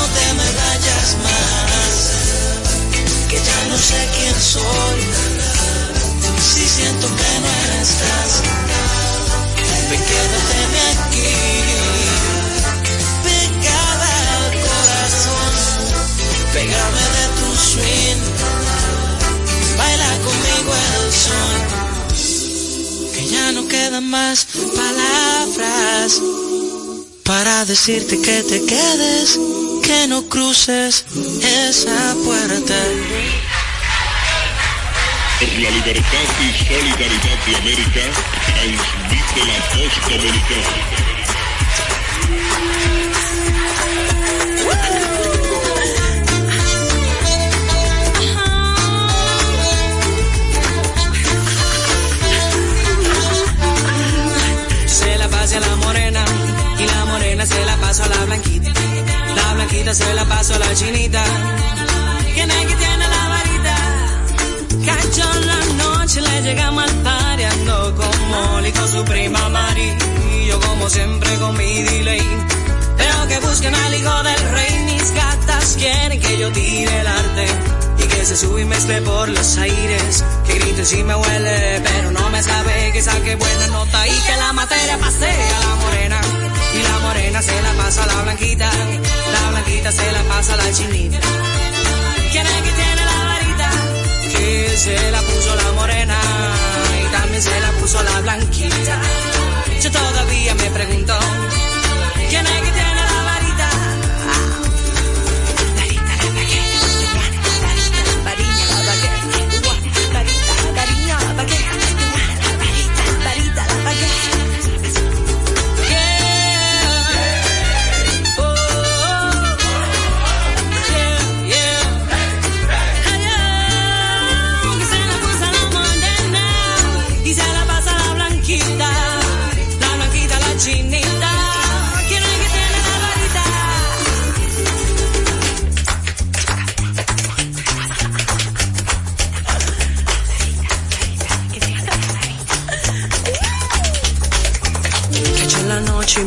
no 0.00 0.06
te 0.16 0.26
me 0.38 0.48
vayas 0.60 1.08
más, 1.26 1.94
que 3.28 3.36
ya 3.48 3.58
no 3.68 3.76
sé 3.76 4.00
quién 4.16 4.36
soy, 4.54 4.98
si 6.48 6.64
siento 6.76 7.06
que 7.18 7.32
no 7.44 7.50
estás, 7.82 8.30
ven 9.90 10.02
quédate 10.10 10.60
aquí, 10.92 11.36
pegada 13.26 14.10
al 14.36 14.48
corazón, 14.68 15.52
pégame 16.54 17.04
de 17.16 17.24
tu 17.38 17.48
swing, 17.68 18.22
baila 19.78 20.12
conmigo 20.26 20.72
el 20.94 21.06
son, 21.26 21.58
que 23.14 23.22
ya 23.34 23.46
no 23.52 23.62
quedan 23.68 24.06
más 24.08 24.46
palabras 24.80 26.08
para 27.24 27.64
decirte 27.64 28.20
que 28.20 28.42
te 28.42 28.64
quedes 28.64 29.38
que 29.90 30.06
no 30.06 30.22
cruces 30.28 31.04
esa 31.42 32.14
puerta. 32.24 32.78
Por 35.40 35.48
la 35.48 35.70
libertad 35.70 36.26
y 36.38 36.64
solidaridad 36.64 37.38
de 37.44 37.56
América, 37.56 38.00
transmite 38.46 39.40
la 39.48 39.58
voz 39.74 39.94
dominicana. 40.08 41.09
Se 59.92 60.14
la 60.14 60.24
paso 60.24 60.54
a 60.54 60.58
la 60.60 60.72
chinita. 60.72 61.20
¿Quién 62.32 62.48
es 62.48 62.66
que 62.66 62.76
tiene 62.76 63.08
la 63.08 63.28
varita? 63.28 63.76
Cacho 64.86 65.32
en 65.34 65.46
la 65.48 65.84
noche 65.84 66.20
le 66.20 66.42
llegamos 66.42 66.84
al 66.84 66.94
party 67.02 67.42
ando 67.42 67.96
con 67.96 68.28
Molly 68.30 68.70
con 68.70 68.88
su 68.88 69.04
prima 69.04 69.48
Mari. 69.48 69.92
Y 70.32 70.46
yo 70.46 70.60
como 70.60 70.88
siempre 70.88 71.34
con 71.38 71.56
mi 71.56 71.82
delay. 71.82 72.22
Veo 72.98 73.28
que 73.28 73.38
buscan 73.40 73.74
al 73.74 73.94
hijo 73.96 74.22
del 74.22 74.50
rey. 74.52 74.78
Mis 74.84 75.12
gatas 75.12 75.74
quieren 75.76 76.20
que 76.20 76.38
yo 76.38 76.52
tire 76.52 77.00
el 77.00 77.06
arte. 77.08 77.46
Y 77.98 78.02
que 78.06 78.24
se 78.24 78.36
sube 78.36 78.62
y 78.62 78.64
mezcle 78.66 79.02
por 79.02 79.28
los 79.28 79.58
aires. 79.58 80.24
Que 80.46 80.54
grite 80.60 80.84
si 80.84 81.02
me 81.02 81.16
huele, 81.16 81.82
pero 81.82 82.12
no 82.12 82.30
me 82.30 82.40
sabe 82.44 82.92
que 82.92 83.02
saque 83.02 83.34
buena 83.34 83.66
nota. 83.66 84.06
Y 84.06 84.12
que 84.12 84.36
la 84.36 84.52
materia 84.52 84.98
pase 84.98 85.30
a 85.30 85.60
la 85.60 85.74
morena. 85.82 86.49
Y 86.74 86.82
la 86.82 86.98
morena 87.00 87.42
se 87.42 87.62
la 87.62 87.72
pasa 87.72 88.04
a 88.04 88.06
la 88.06 88.22
blanquita. 88.22 88.70
La 89.32 89.50
blanquita 89.50 89.92
se 89.92 90.12
la 90.12 90.22
pasa 90.22 90.54
a 90.54 90.56
la 90.56 90.72
chinita. 90.72 91.18
¿Quién 92.32 92.46
es 92.46 92.62
que 92.62 92.70
tiene 92.70 93.04
la 93.04 93.24
varita? 93.24 93.70
Que 94.32 94.76
se 94.76 95.10
la 95.10 95.20
puso 95.22 95.56
la 95.56 95.72
morena. 95.72 96.16
Y 97.02 97.12
también 97.12 97.42
se 97.42 97.60
la 97.60 97.70
puso 97.72 98.02
la 98.02 98.20
blanquita. 98.20 99.00
Yo 99.82 99.90
todavía 99.90 100.54
me 100.54 100.70
pregunto. 100.70 101.18
¿Quién 102.28 102.46
es 102.46 102.60
que 102.62 102.69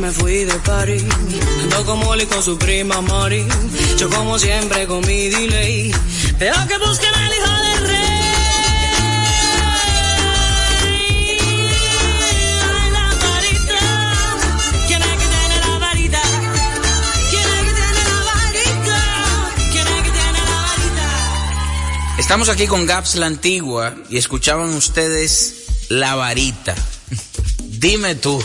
me 0.03 0.11
fui 0.11 0.43
de 0.43 0.59
party. 0.59 0.97
Ando 1.61 1.85
con 1.85 1.99
Molly 1.99 2.25
con 2.25 2.43
su 2.43 2.57
prima 2.57 2.99
Mari. 3.01 3.45
Yo 3.97 4.09
como 4.09 4.37
siempre 4.37 4.85
con 4.85 4.99
mi 5.07 5.29
delay. 5.29 5.95
Veo 6.39 6.53
que 6.67 6.77
buscan 6.77 7.15
al 7.15 7.33
hijo 7.33 7.53
del 7.63 7.87
rey. 7.87 8.03
Estamos 22.17 22.49
aquí 22.49 22.67
con 22.67 22.85
Gaps 22.85 23.15
la 23.15 23.27
Antigua 23.27 23.95
y 24.09 24.17
escuchaban 24.17 24.73
ustedes 24.73 25.65
La 25.89 26.15
Varita. 26.15 26.75
Dime 27.83 28.15
tú, 28.15 28.41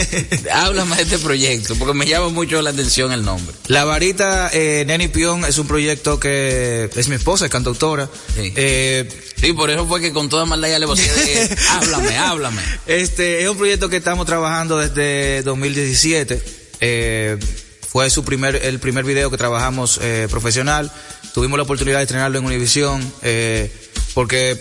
háblame 0.52 0.96
de 0.96 1.02
este 1.04 1.18
proyecto, 1.18 1.74
porque 1.76 1.94
me 1.94 2.06
llama 2.06 2.28
mucho 2.28 2.60
la 2.60 2.68
atención 2.68 3.12
el 3.12 3.24
nombre. 3.24 3.56
La 3.66 3.84
varita, 3.84 4.50
eh, 4.52 4.84
Neni 4.86 5.08
Pion, 5.08 5.44
es 5.46 5.56
un 5.56 5.66
proyecto 5.66 6.20
que 6.20 6.90
es 6.94 7.08
mi 7.08 7.14
esposa, 7.14 7.46
es 7.46 7.50
cantautora. 7.50 8.10
Sí. 8.36 8.52
Eh, 8.54 9.08
Sí, 9.44 9.52
por 9.52 9.70
eso 9.70 9.86
fue 9.86 10.00
que 10.00 10.10
con 10.10 10.30
toda 10.30 10.46
maldad 10.46 10.68
ya 10.68 10.78
le 10.78 10.86
de 10.86 11.56
háblame, 11.70 12.16
háblame. 12.16 12.62
Este 12.86 13.42
es 13.42 13.48
un 13.50 13.58
proyecto 13.58 13.90
que 13.90 13.98
estamos 13.98 14.24
trabajando 14.24 14.78
desde 14.78 15.42
2017. 15.42 16.42
Eh, 16.80 17.38
fue 17.86 18.08
su 18.08 18.24
primer, 18.24 18.56
el 18.56 18.78
primer 18.80 19.04
video 19.04 19.30
que 19.30 19.36
trabajamos 19.36 20.00
eh, 20.02 20.28
profesional. 20.30 20.90
Tuvimos 21.34 21.58
la 21.58 21.64
oportunidad 21.64 21.98
de 21.98 22.04
estrenarlo 22.04 22.38
en 22.38 22.46
Univision, 22.46 23.12
eh, 23.22 23.70
porque 24.14 24.58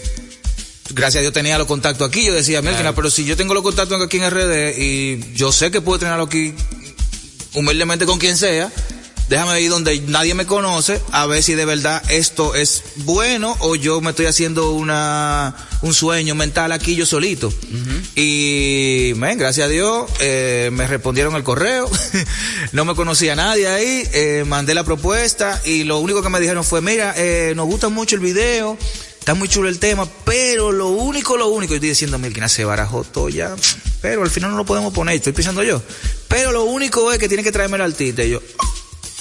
gracias 0.93 1.19
a 1.19 1.21
Dios 1.21 1.33
tenía 1.33 1.57
los 1.57 1.67
contactos 1.67 2.07
aquí. 2.07 2.25
Yo 2.25 2.33
decía, 2.33 2.61
mira, 2.61 2.77
Claro. 2.77 2.95
pero 2.95 3.09
si 3.09 3.25
yo 3.25 3.35
tengo 3.37 3.53
los 3.53 3.63
contactos 3.63 4.01
aquí 4.01 4.17
en 4.17 4.29
RD 4.29 4.77
y 4.77 5.33
yo 5.35 5.51
sé 5.51 5.71
que 5.71 5.81
puedo 5.81 5.95
estrenarlo 5.97 6.25
aquí 6.25 6.53
humildemente 7.53 8.05
con 8.05 8.19
quien 8.19 8.37
sea, 8.37 8.71
déjame 9.29 9.61
ir 9.61 9.69
donde 9.69 9.99
nadie 10.07 10.33
me 10.33 10.45
conoce 10.45 10.99
a 11.11 11.25
ver 11.27 11.41
si 11.43 11.53
de 11.55 11.65
verdad 11.65 12.01
esto 12.09 12.55
es 12.55 12.83
bueno 12.97 13.55
o 13.59 13.75
yo 13.75 14.01
me 14.01 14.09
estoy 14.11 14.25
haciendo 14.25 14.71
una 14.71 15.55
un 15.81 15.93
sueño 15.93 16.33
mental 16.35 16.71
aquí 16.71 16.95
yo 16.95 17.05
solito. 17.05 17.53
Y, 18.15 19.13
men, 19.15 19.37
gracias 19.37 19.65
a 19.67 19.69
Dios, 19.69 20.09
eh, 20.19 20.69
me 20.71 20.87
respondieron 20.87 21.35
el 21.35 21.43
correo, 21.43 21.89
no 22.73 22.85
me 22.85 22.95
conocía 22.95 23.35
nadie 23.35 23.67
ahí, 23.67 24.03
eh, 24.13 24.43
mandé 24.47 24.73
la 24.73 24.83
propuesta 24.83 25.61
y 25.65 25.83
lo 25.83 25.99
único 25.99 26.21
que 26.21 26.29
me 26.29 26.39
dijeron 26.39 26.63
fue, 26.63 26.81
mira, 26.81 27.13
eh, 27.17 27.53
nos 27.55 27.65
gusta 27.65 27.89
mucho 27.89 28.15
el 28.15 28.21
video, 28.21 28.77
está 29.23 29.35
muy 29.35 29.47
chulo 29.47 29.69
el 29.69 29.79
tema, 29.79 30.05
pero 30.25 30.73
lo 30.73 30.89
único, 30.89 31.37
lo 31.37 31.47
único, 31.47 31.71
yo 31.71 31.75
estoy 31.75 31.87
diciendo, 31.87 32.19
Milkina 32.19 32.49
se 32.49 32.65
barajó 32.65 33.05
todo 33.05 33.29
ya, 33.29 33.55
pero 34.01 34.21
al 34.21 34.29
final 34.29 34.51
no 34.51 34.57
lo 34.57 34.65
podemos 34.65 34.93
poner, 34.93 35.15
estoy 35.15 35.31
pensando 35.31 35.63
yo. 35.63 35.81
Pero 36.27 36.51
lo 36.51 36.65
único 36.65 37.09
es 37.09 37.19
que 37.19 37.29
tiene 37.29 37.41
que 37.41 37.53
traerme 37.53 37.77
el 37.77 37.83
artista. 37.83 38.21
Y 38.21 38.31
yo, 38.31 38.41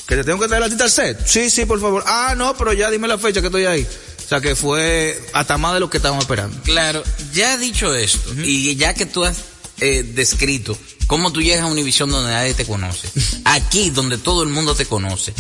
¿que 0.09 0.17
te 0.17 0.25
tengo 0.25 0.41
que 0.41 0.49
traer 0.49 0.61
el 0.61 0.65
artista 0.65 0.85
al 0.85 0.91
set? 0.91 1.25
Sí, 1.25 1.49
sí, 1.51 1.67
por 1.67 1.81
favor. 1.81 2.03
Ah, 2.05 2.35
no, 2.37 2.57
pero 2.57 2.73
ya 2.73 2.91
dime 2.91 3.07
la 3.07 3.17
fecha 3.17 3.41
que 3.41 3.47
estoy 3.47 3.65
ahí. 3.65 3.87
O 4.25 4.29
sea 4.29 4.41
que 4.41 4.57
fue 4.57 5.23
hasta 5.35 5.57
más 5.57 5.75
de 5.75 5.79
lo 5.79 5.89
que 5.89 5.99
estábamos 5.99 6.25
esperando. 6.25 6.61
Claro, 6.65 7.05
ya 7.33 7.57
dicho 7.57 7.95
esto, 7.95 8.35
y 8.43 8.75
ya 8.75 8.95
que 8.95 9.07
tú 9.07 9.25
has 9.25 9.37
eh, 9.79 10.03
descrito 10.03 10.77
cómo 11.07 11.33
tú 11.33 11.41
llegas 11.41 11.63
a 11.63 11.67
Univisión 11.67 12.11
donde 12.11 12.33
nadie 12.33 12.55
te 12.55 12.67
conoce, 12.67 13.09
aquí 13.45 13.91
donde 13.91 14.19
todo 14.19 14.43
el 14.43 14.49
mundo 14.49 14.75
te 14.75 14.85
conoce, 14.85 15.33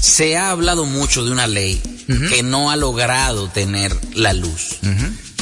se 0.00 0.36
ha 0.36 0.50
hablado 0.50 0.84
mucho 0.86 1.24
de 1.24 1.30
una 1.32 1.46
ley 1.46 1.80
que 2.30 2.42
no 2.42 2.70
ha 2.70 2.76
logrado 2.76 3.48
tener 3.50 3.94
la 4.14 4.32
luz. 4.32 4.78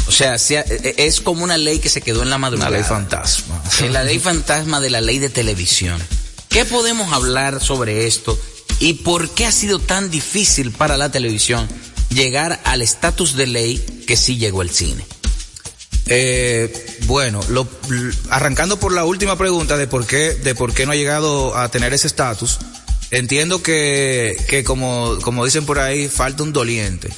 O 0.08 0.12
sea, 0.12 0.38
se 0.38 0.58
ha- 0.58 0.64
eh, 0.68 0.94
es 0.98 1.20
como 1.20 1.42
una 1.44 1.58
ley 1.58 1.78
que 1.78 1.88
se 1.88 2.00
quedó 2.00 2.22
en 2.22 2.30
la 2.30 2.38
madrugada. 2.38 2.70
Una 2.70 2.78
ley 2.78 2.86
fantasma. 2.88 3.62
En 3.80 3.92
la 3.92 4.02
ley 4.04 4.18
fantasma 4.18 4.80
de 4.80 4.90
la 4.90 5.00
ley 5.00 5.18
de 5.18 5.28
televisión. 5.28 6.00
¿Qué 6.48 6.64
podemos 6.64 7.12
hablar 7.12 7.60
sobre 7.62 8.06
esto 8.06 8.38
y 8.80 8.94
por 8.94 9.30
qué 9.30 9.46
ha 9.46 9.52
sido 9.52 9.78
tan 9.78 10.10
difícil 10.10 10.70
para 10.72 10.96
la 10.96 11.10
televisión 11.10 11.68
llegar 12.08 12.60
al 12.64 12.82
estatus 12.82 13.34
de 13.36 13.46
ley 13.46 14.04
que 14.06 14.16
sí 14.16 14.36
llegó 14.38 14.62
el 14.62 14.70
cine? 14.70 15.04
Eh, 16.08 16.72
bueno, 17.06 17.40
lo, 17.48 17.66
arrancando 18.30 18.78
por 18.78 18.92
la 18.92 19.04
última 19.04 19.36
pregunta 19.36 19.76
de 19.76 19.86
por 19.88 20.06
qué, 20.06 20.34
de 20.34 20.54
por 20.54 20.72
qué 20.72 20.86
no 20.86 20.92
ha 20.92 20.96
llegado 20.96 21.56
a 21.56 21.68
tener 21.68 21.92
ese 21.94 22.06
estatus, 22.06 22.58
entiendo 23.10 23.62
que, 23.62 24.36
que 24.48 24.64
como, 24.64 25.18
como 25.22 25.44
dicen 25.44 25.66
por 25.66 25.78
ahí, 25.78 26.08
falta 26.08 26.42
un 26.42 26.52
doliente. 26.52 27.08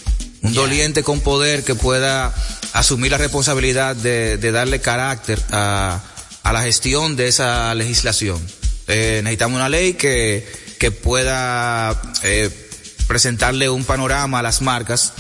Un 0.43 0.55
doliente 0.55 1.03
con 1.03 1.21
poder 1.21 1.65
que 1.65 1.75
pueda 1.75 2.33
asumir 2.73 3.11
la 3.11 3.19
responsabilidad 3.19 3.97
de, 3.97 4.37
de 4.37 4.53
darle 4.53 4.81
carácter 4.81 5.41
a, 5.51 6.01
a 6.43 6.53
la 6.53 6.63
gestión 6.63 7.17
de 7.17 7.29
esa 7.29 7.75
legislación. 7.75 8.41
Eh, 8.87 9.21
necesitamos 9.23 9.57
una 9.57 9.69
ley 9.69 9.95
que, 9.95 10.47
que 10.79 10.91
pueda 10.91 12.01
eh, 12.23 12.51
presentarle 13.07 13.69
un 13.69 13.85
panorama 13.85 14.39
a 14.39 14.43
las 14.43 14.63
marcas 14.63 15.13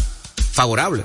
favorable. 0.53 1.03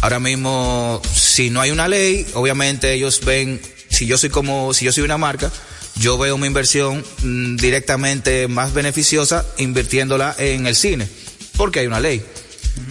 Ahora 0.00 0.20
mismo, 0.20 1.02
si 1.12 1.50
no 1.50 1.60
hay 1.60 1.70
una 1.70 1.88
ley, 1.88 2.26
obviamente 2.34 2.92
ellos 2.92 3.20
ven, 3.24 3.60
si 3.90 4.06
yo 4.06 4.16
soy 4.16 4.30
como, 4.30 4.72
si 4.74 4.84
yo 4.84 4.92
soy 4.92 5.02
una 5.02 5.18
marca, 5.18 5.50
yo 5.96 6.18
veo 6.18 6.34
una 6.34 6.46
inversión 6.46 7.04
mm, 7.22 7.56
directamente 7.56 8.48
más 8.48 8.72
beneficiosa 8.72 9.44
invirtiéndola 9.58 10.34
en 10.38 10.66
el 10.66 10.76
cine, 10.76 11.08
porque 11.56 11.80
hay 11.80 11.86
una 11.86 12.00
ley. 12.00 12.22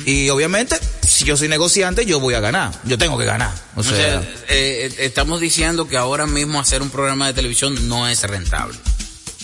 Y 0.05 0.29
obviamente, 0.29 0.77
si 1.07 1.25
yo 1.25 1.37
soy 1.37 1.47
negociante, 1.47 2.05
yo 2.05 2.19
voy 2.19 2.33
a 2.33 2.39
ganar, 2.39 2.71
yo 2.85 2.97
tengo 2.97 3.17
que 3.17 3.25
ganar. 3.25 3.53
O 3.75 3.81
O 3.81 3.83
sea, 3.83 3.95
sea, 3.95 4.21
eh, 4.49 4.89
eh, 4.89 4.95
estamos 4.99 5.39
diciendo 5.39 5.87
que 5.87 5.97
ahora 5.97 6.25
mismo 6.25 6.59
hacer 6.59 6.81
un 6.81 6.89
programa 6.89 7.27
de 7.27 7.33
televisión 7.33 7.87
no 7.87 8.07
es 8.07 8.23
rentable. 8.23 8.75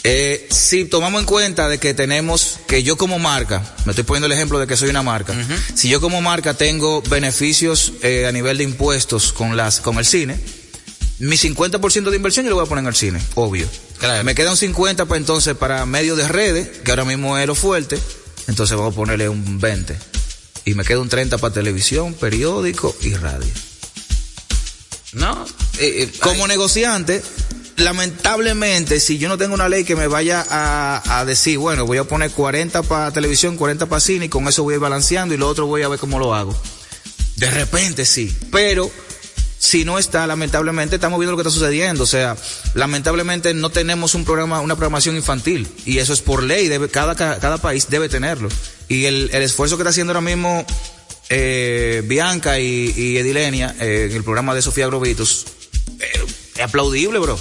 Eh, 0.03 0.47
si 0.49 0.85
tomamos 0.85 1.19
en 1.21 1.27
cuenta 1.27 1.69
de 1.69 1.77
que 1.77 1.93
tenemos, 1.93 2.59
que 2.67 2.81
yo 2.81 2.97
como 2.97 3.19
marca, 3.19 3.61
me 3.85 3.91
estoy 3.91 4.03
poniendo 4.03 4.25
el 4.25 4.31
ejemplo 4.31 4.57
de 4.57 4.65
que 4.65 4.75
soy 4.75 4.89
una 4.89 5.03
marca, 5.03 5.35
si 5.75 5.89
yo 5.89 6.01
como 6.01 6.21
marca 6.21 6.55
tengo 6.55 7.03
beneficios 7.03 7.93
eh, 8.01 8.25
a 8.25 8.31
nivel 8.31 8.57
de 8.57 8.63
impuestos 8.63 9.31
con 9.31 9.55
las, 9.55 9.79
con 9.79 9.99
el 9.99 10.05
cine, 10.05 10.39
mi 11.27 11.37
50% 11.37 12.09
de 12.09 12.15
inversión 12.15 12.45
yo 12.45 12.49
lo 12.49 12.55
voy 12.55 12.65
a 12.65 12.69
poner 12.69 12.83
en 12.83 12.87
el 12.87 12.95
cine, 12.95 13.21
obvio. 13.35 13.67
Me 14.23 14.33
queda 14.33 14.49
un 14.49 14.57
50 14.57 15.05
para 15.05 15.19
entonces 15.19 15.55
para 15.55 15.85
medios 15.85 16.17
de 16.17 16.27
redes, 16.27 16.79
que 16.79 16.91
ahora 16.91 17.05
mismo 17.05 17.37
es 17.37 17.45
lo 17.45 17.53
fuerte, 17.53 17.99
entonces 18.47 18.75
vamos 18.75 18.93
a 18.93 18.95
ponerle 18.95 19.29
un 19.29 19.59
20. 19.59 19.95
Y 20.65 20.73
me 20.73 20.83
queda 20.83 20.99
un 20.99 21.09
30 21.09 21.37
para 21.37 21.53
televisión, 21.53 22.15
periódico 22.15 22.95
y 23.01 23.13
radio. 23.13 23.51
No, 25.13 25.45
como 26.21 26.47
negociante, 26.47 27.21
lamentablemente, 27.77 28.99
si 28.99 29.19
yo 29.19 29.29
no 29.29 29.37
tengo 29.37 29.53
una 29.53 29.69
ley 29.69 29.83
que 29.83 29.95
me 29.95 30.07
vaya 30.07 30.43
a, 30.49 31.19
a 31.19 31.25
decir, 31.25 31.59
bueno, 31.59 31.85
voy 31.85 31.99
a 31.99 32.05
poner 32.05 32.31
40 32.31 32.81
para 32.83 33.11
televisión, 33.11 33.57
40 33.57 33.85
para 33.85 33.99
cine 33.99 34.25
y 34.25 34.29
con 34.29 34.47
eso 34.47 34.63
voy 34.63 34.73
a 34.73 34.75
ir 34.75 34.81
balanceando 34.81 35.35
y 35.35 35.37
lo 35.37 35.47
otro 35.47 35.67
voy 35.67 35.83
a 35.83 35.87
ver 35.87 35.99
cómo 35.99 36.17
lo 36.17 36.33
hago. 36.33 36.59
De 37.35 37.51
repente 37.51 38.05
sí, 38.05 38.35
pero 38.51 38.91
si 39.61 39.85
no 39.85 39.99
está, 39.99 40.25
lamentablemente 40.25 40.95
estamos 40.95 41.19
viendo 41.19 41.33
lo 41.33 41.37
que 41.37 41.47
está 41.47 41.53
sucediendo. 41.53 42.03
O 42.03 42.07
sea, 42.07 42.35
lamentablemente 42.73 43.53
no 43.53 43.69
tenemos 43.69 44.15
un 44.15 44.25
programa, 44.25 44.59
una 44.59 44.75
programación 44.75 45.15
infantil. 45.15 45.67
Y 45.85 45.99
eso 45.99 46.13
es 46.13 46.21
por 46.21 46.41
ley, 46.41 46.67
cada, 46.89 47.15
cada 47.15 47.57
país 47.59 47.85
debe 47.87 48.09
tenerlo. 48.09 48.49
Y 48.87 49.05
el, 49.05 49.29
el 49.31 49.43
esfuerzo 49.43 49.77
que 49.77 49.83
está 49.83 49.91
haciendo 49.91 50.13
ahora 50.13 50.21
mismo 50.21 50.65
eh, 51.29 52.01
Bianca 52.05 52.59
y, 52.59 52.91
y 52.97 53.17
Edilenia 53.19 53.75
eh, 53.79 54.07
en 54.09 54.17
el 54.17 54.23
programa 54.23 54.55
de 54.55 54.63
Sofía 54.63 54.87
Grovitos, 54.87 55.45
eh, 55.99 56.25
es 56.55 56.61
aplaudible, 56.61 57.19
bro. 57.19 57.39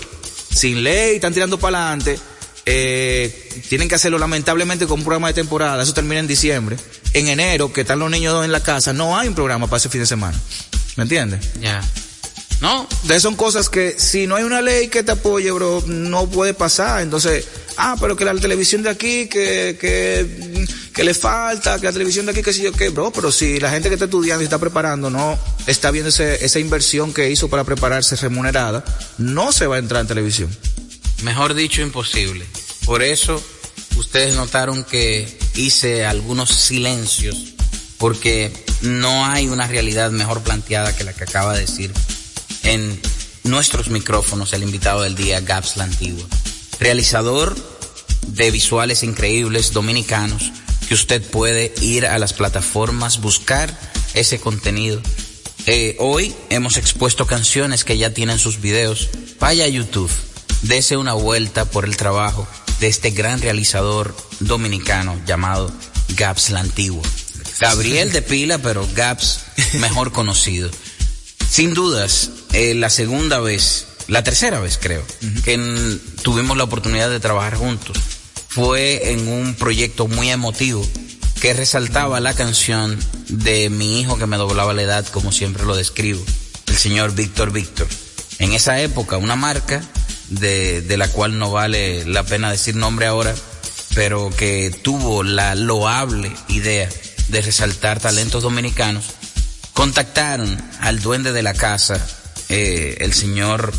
Sin 0.55 0.83
ley, 0.83 1.15
están 1.15 1.33
tirando 1.33 1.59
para 1.59 1.87
adelante. 1.87 2.19
Eh, 2.67 3.63
tienen 3.71 3.89
que 3.89 3.95
hacerlo 3.95 4.19
lamentablemente 4.19 4.87
con 4.87 5.01
un 5.01 5.05
programa 5.07 5.29
de 5.29 5.35
temporada. 5.35 5.83
Eso 5.83 5.95
termina 5.95 6.21
en 6.21 6.27
diciembre. 6.27 6.77
En 7.15 7.29
enero, 7.29 7.73
que 7.73 7.81
están 7.81 7.99
los 7.99 8.11
niños 8.11 8.45
en 8.45 8.53
la 8.53 8.63
casa, 8.63 8.93
no 8.93 9.19
hay 9.19 9.27
un 9.29 9.35
programa 9.35 9.69
para 9.69 9.79
ese 9.79 9.89
fin 9.89 10.03
de 10.03 10.07
semana. 10.07 10.39
¿Me 10.97 11.05
entiendes? 11.05 11.41
Ya. 11.63 11.83
No. 12.61 12.87
De 13.05 13.19
son 13.19 13.37
cosas 13.37 13.71
que 13.71 13.95
si 13.99 14.27
no 14.27 14.37
hay 14.37 14.45
una 14.45 14.61
ley 14.61 14.89
que 14.89 15.03
te 15.03 15.13
apoye, 15.13 15.51
bro, 15.51 15.83
no 15.87 16.29
puede 16.29 16.53
pasar. 16.53 17.01
Entonces, 17.01 17.47
ah, 17.79 17.97
pero 17.99 18.17
que 18.17 18.25
la 18.25 18.35
televisión 18.35 18.83
de 18.83 18.91
aquí, 18.91 19.29
que, 19.29 19.79
que, 19.81 20.67
que 20.93 21.05
le 21.05 21.15
falta, 21.15 21.79
que 21.79 21.87
la 21.87 21.93
televisión 21.93 22.27
de 22.27 22.33
aquí, 22.33 22.43
que 22.43 22.53
si 22.53 22.63
yo 22.63 22.73
qué, 22.73 22.91
bro, 22.91 23.13
pero 23.13 23.33
si 23.33 23.59
la 23.59 23.71
gente 23.71 23.89
que 23.89 23.95
está 23.95 24.05
estudiando 24.05 24.43
y 24.43 24.45
está 24.45 24.59
preparando 24.59 25.09
no 25.09 25.39
está 25.67 25.91
viendo 25.91 26.11
ese, 26.11 26.45
esa 26.45 26.59
inversión 26.59 27.15
que 27.15 27.31
hizo 27.31 27.49
para 27.49 27.65
prepararse 27.65 28.15
remunerada, 28.17 28.85
no 29.17 29.53
se 29.53 29.67
va 29.67 29.77
a 29.77 29.79
entrar 29.79 30.03
en 30.03 30.09
televisión. 30.09 30.51
Mejor 31.23 31.55
dicho, 31.55 31.81
imposible. 31.81 32.45
Por 32.85 33.03
eso, 33.03 33.43
ustedes 33.97 34.35
notaron 34.35 34.85
que 34.85 35.27
hice 35.55 36.05
algunos 36.05 36.51
silencios, 36.51 37.55
porque 37.97 38.53
no 38.83 39.25
hay 39.27 39.49
una 39.49 39.67
realidad 39.67 40.11
mejor 40.11 40.43
planteada 40.43 40.95
que 40.95 41.05
la 41.05 41.15
que 41.15 41.25
acaba 41.25 41.55
de 41.55 41.61
decir 41.61 41.93
en 42.71 43.01
nuestros 43.43 43.91
micrófonos 43.91 44.53
el 44.53 44.63
invitado 44.63 45.03
del 45.03 45.17
día, 45.17 45.41
Gaps 45.41 45.77
la 45.77 45.85
Antigua. 45.85 46.25
Realizador 46.79 47.57
de 48.29 48.51
visuales 48.53 49.03
increíbles 49.03 49.73
dominicanos 49.73 50.53
que 50.87 50.95
usted 50.95 51.21
puede 51.21 51.75
ir 51.81 52.07
a 52.07 52.17
las 52.19 52.33
plataformas, 52.33 53.21
buscar 53.21 53.77
ese 54.15 54.39
contenido. 54.39 55.03
Eh, 55.67 55.97
hoy 55.99 56.33
hemos 56.49 56.77
expuesto 56.77 57.27
canciones 57.27 57.85
que 57.85 57.99
ya 57.99 58.15
tienen 58.15 58.39
sus 58.39 58.61
videos. 58.61 59.09
Vaya 59.41 59.65
a 59.65 59.69
YouTube, 59.69 60.11
dese 60.63 60.97
una 60.97 61.15
vuelta 61.15 61.65
por 61.65 61.85
el 61.85 61.97
trabajo 61.97 62.47
de 62.79 62.87
este 62.87 63.11
gran 63.11 63.41
realizador 63.41 64.15
dominicano 64.39 65.21
llamado 65.27 65.73
Gaps 66.11 66.51
la 66.51 66.61
Antigua. 66.61 67.03
Gabriel 67.59 68.13
de 68.13 68.23
Pila, 68.23 68.59
pero 68.59 68.89
Gaps 68.95 69.41
mejor 69.75 70.13
conocido. 70.13 70.71
Sin 71.51 71.75
dudas, 71.75 72.31
eh, 72.53 72.75
la 72.75 72.91
segunda 72.91 73.41
vez, 73.41 73.87
la 74.07 74.23
tercera 74.23 74.61
vez 74.61 74.79
creo, 74.81 75.05
que 75.45 75.55
en- 75.55 76.01
tuvimos 76.23 76.57
la 76.57 76.65
oportunidad 76.65 77.11
de 77.11 77.21
trabajar 77.21 77.57
juntos, 77.57 77.97
fue 78.49 79.11
en 79.13 79.29
un 79.29 79.55
proyecto 79.55 80.07
muy 80.09 80.31
emotivo 80.31 80.87
que 81.41 81.53
resaltaba 81.55 82.21
la 82.21 82.35
canción 82.35 82.99
de 83.29 83.69
mi 83.71 84.01
hijo 84.01 84.17
que 84.19 84.27
me 84.27 84.37
doblaba 84.37 84.75
la 84.75 84.83
edad, 84.83 85.07
como 85.09 85.33
siempre 85.33 85.65
lo 85.65 85.75
describo, 85.75 86.23
el 86.67 86.77
señor 86.77 87.15
Víctor 87.15 87.51
Víctor. 87.53 87.89
En 88.39 88.53
esa 88.53 88.81
época, 88.81 89.17
una 89.17 89.37
marca 89.37 89.83
de, 90.29 90.83
de 90.83 90.97
la 90.97 91.09
cual 91.09 91.39
no 91.39 91.51
vale 91.51 92.05
la 92.07 92.23
pena 92.25 92.51
decir 92.51 92.77
nombre 92.77 93.07
ahora, 93.07 93.35
pero 93.95 94.31
que 94.37 94.71
tuvo 94.83 95.23
la 95.25 95.55
loable 95.57 96.33
idea 96.49 96.89
de 97.29 97.43
resaltar 97.43 98.01
talentos 98.01 98.43
dominicanos, 98.43 99.05
contactaron 99.81 100.63
al 100.81 101.01
duende 101.01 101.33
de 101.33 101.43
la 101.43 101.55
casa, 101.55 102.07
eh, 102.51 102.99
el 103.01 103.15
señor 103.15 103.73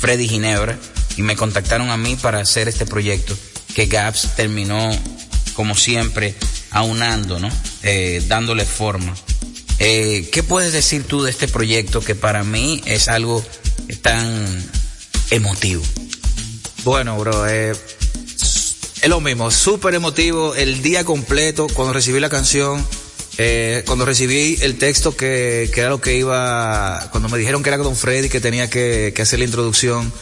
Freddy 0.00 0.26
Ginebra, 0.26 0.76
y 1.16 1.22
me 1.22 1.36
contactaron 1.36 1.90
a 1.90 1.96
mí 1.96 2.16
para 2.16 2.40
hacer 2.40 2.66
este 2.66 2.86
proyecto 2.86 3.38
que 3.72 3.86
Gaps 3.86 4.34
terminó, 4.34 4.90
como 5.54 5.76
siempre, 5.76 6.34
aunando, 6.72 7.38
¿no? 7.38 7.48
Eh, 7.84 8.20
dándole 8.26 8.64
forma. 8.64 9.14
Eh, 9.78 10.28
¿Qué 10.32 10.42
puedes 10.42 10.72
decir 10.72 11.04
tú 11.04 11.22
de 11.22 11.30
este 11.30 11.46
proyecto 11.46 12.00
que 12.00 12.16
para 12.16 12.42
mí 12.42 12.82
es 12.84 13.06
algo 13.06 13.40
tan 14.02 14.60
emotivo? 15.30 15.84
Bueno, 16.82 17.16
bro, 17.16 17.46
eh, 17.46 17.70
es 17.70 19.08
lo 19.08 19.20
mismo, 19.20 19.52
súper 19.52 19.94
emotivo 19.94 20.56
el 20.56 20.82
día 20.82 21.04
completo 21.04 21.68
cuando 21.72 21.92
recibí 21.92 22.18
la 22.18 22.28
canción, 22.28 22.84
eh, 23.38 23.82
cuando 23.86 24.04
recibí 24.04 24.58
el 24.60 24.78
texto 24.78 25.16
que, 25.16 25.70
que 25.72 25.80
era 25.80 25.90
lo 25.90 26.00
que 26.00 26.16
iba, 26.16 27.08
cuando 27.10 27.28
me 27.28 27.38
dijeron 27.38 27.62
que 27.62 27.70
era 27.70 27.78
Don 27.78 27.96
Freddy 27.96 28.28
que 28.28 28.40
tenía 28.40 28.70
que, 28.70 29.14
hacer 29.20 29.38
la 29.38 29.44
introducción, 29.44 30.12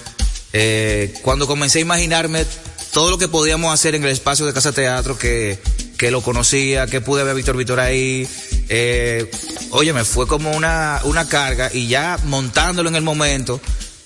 eh, 0.53 1.15
cuando 1.23 1.47
comencé 1.47 1.79
a 1.79 1.83
imaginarme 1.83 2.45
todo 2.93 3.11
lo 3.11 3.19
que 3.19 3.29
podíamos 3.29 3.73
hacer 3.73 3.95
en 3.95 4.05
el 4.05 4.11
espacio 4.11 4.45
de 4.47 4.53
Casa 4.53 4.73
Teatro, 4.73 5.19
que, 5.19 5.59
que 5.97 6.11
lo 6.11 6.21
conocía, 6.21 6.87
que 6.87 7.01
pude 7.01 7.23
ver 7.23 7.33
a 7.33 7.35
Víctor 7.35 7.57
Víctor 7.57 7.81
ahí, 7.81 8.29
eh, 8.69 9.31
oye, 9.71 9.93
me 9.93 10.05
fue 10.05 10.27
como 10.27 10.51
una, 10.51 11.01
una 11.05 11.29
carga 11.29 11.71
y 11.73 11.89
ya 11.89 12.19
montándolo 12.25 12.89
en 12.89 12.97
el 12.97 13.03
momento, 13.03 13.61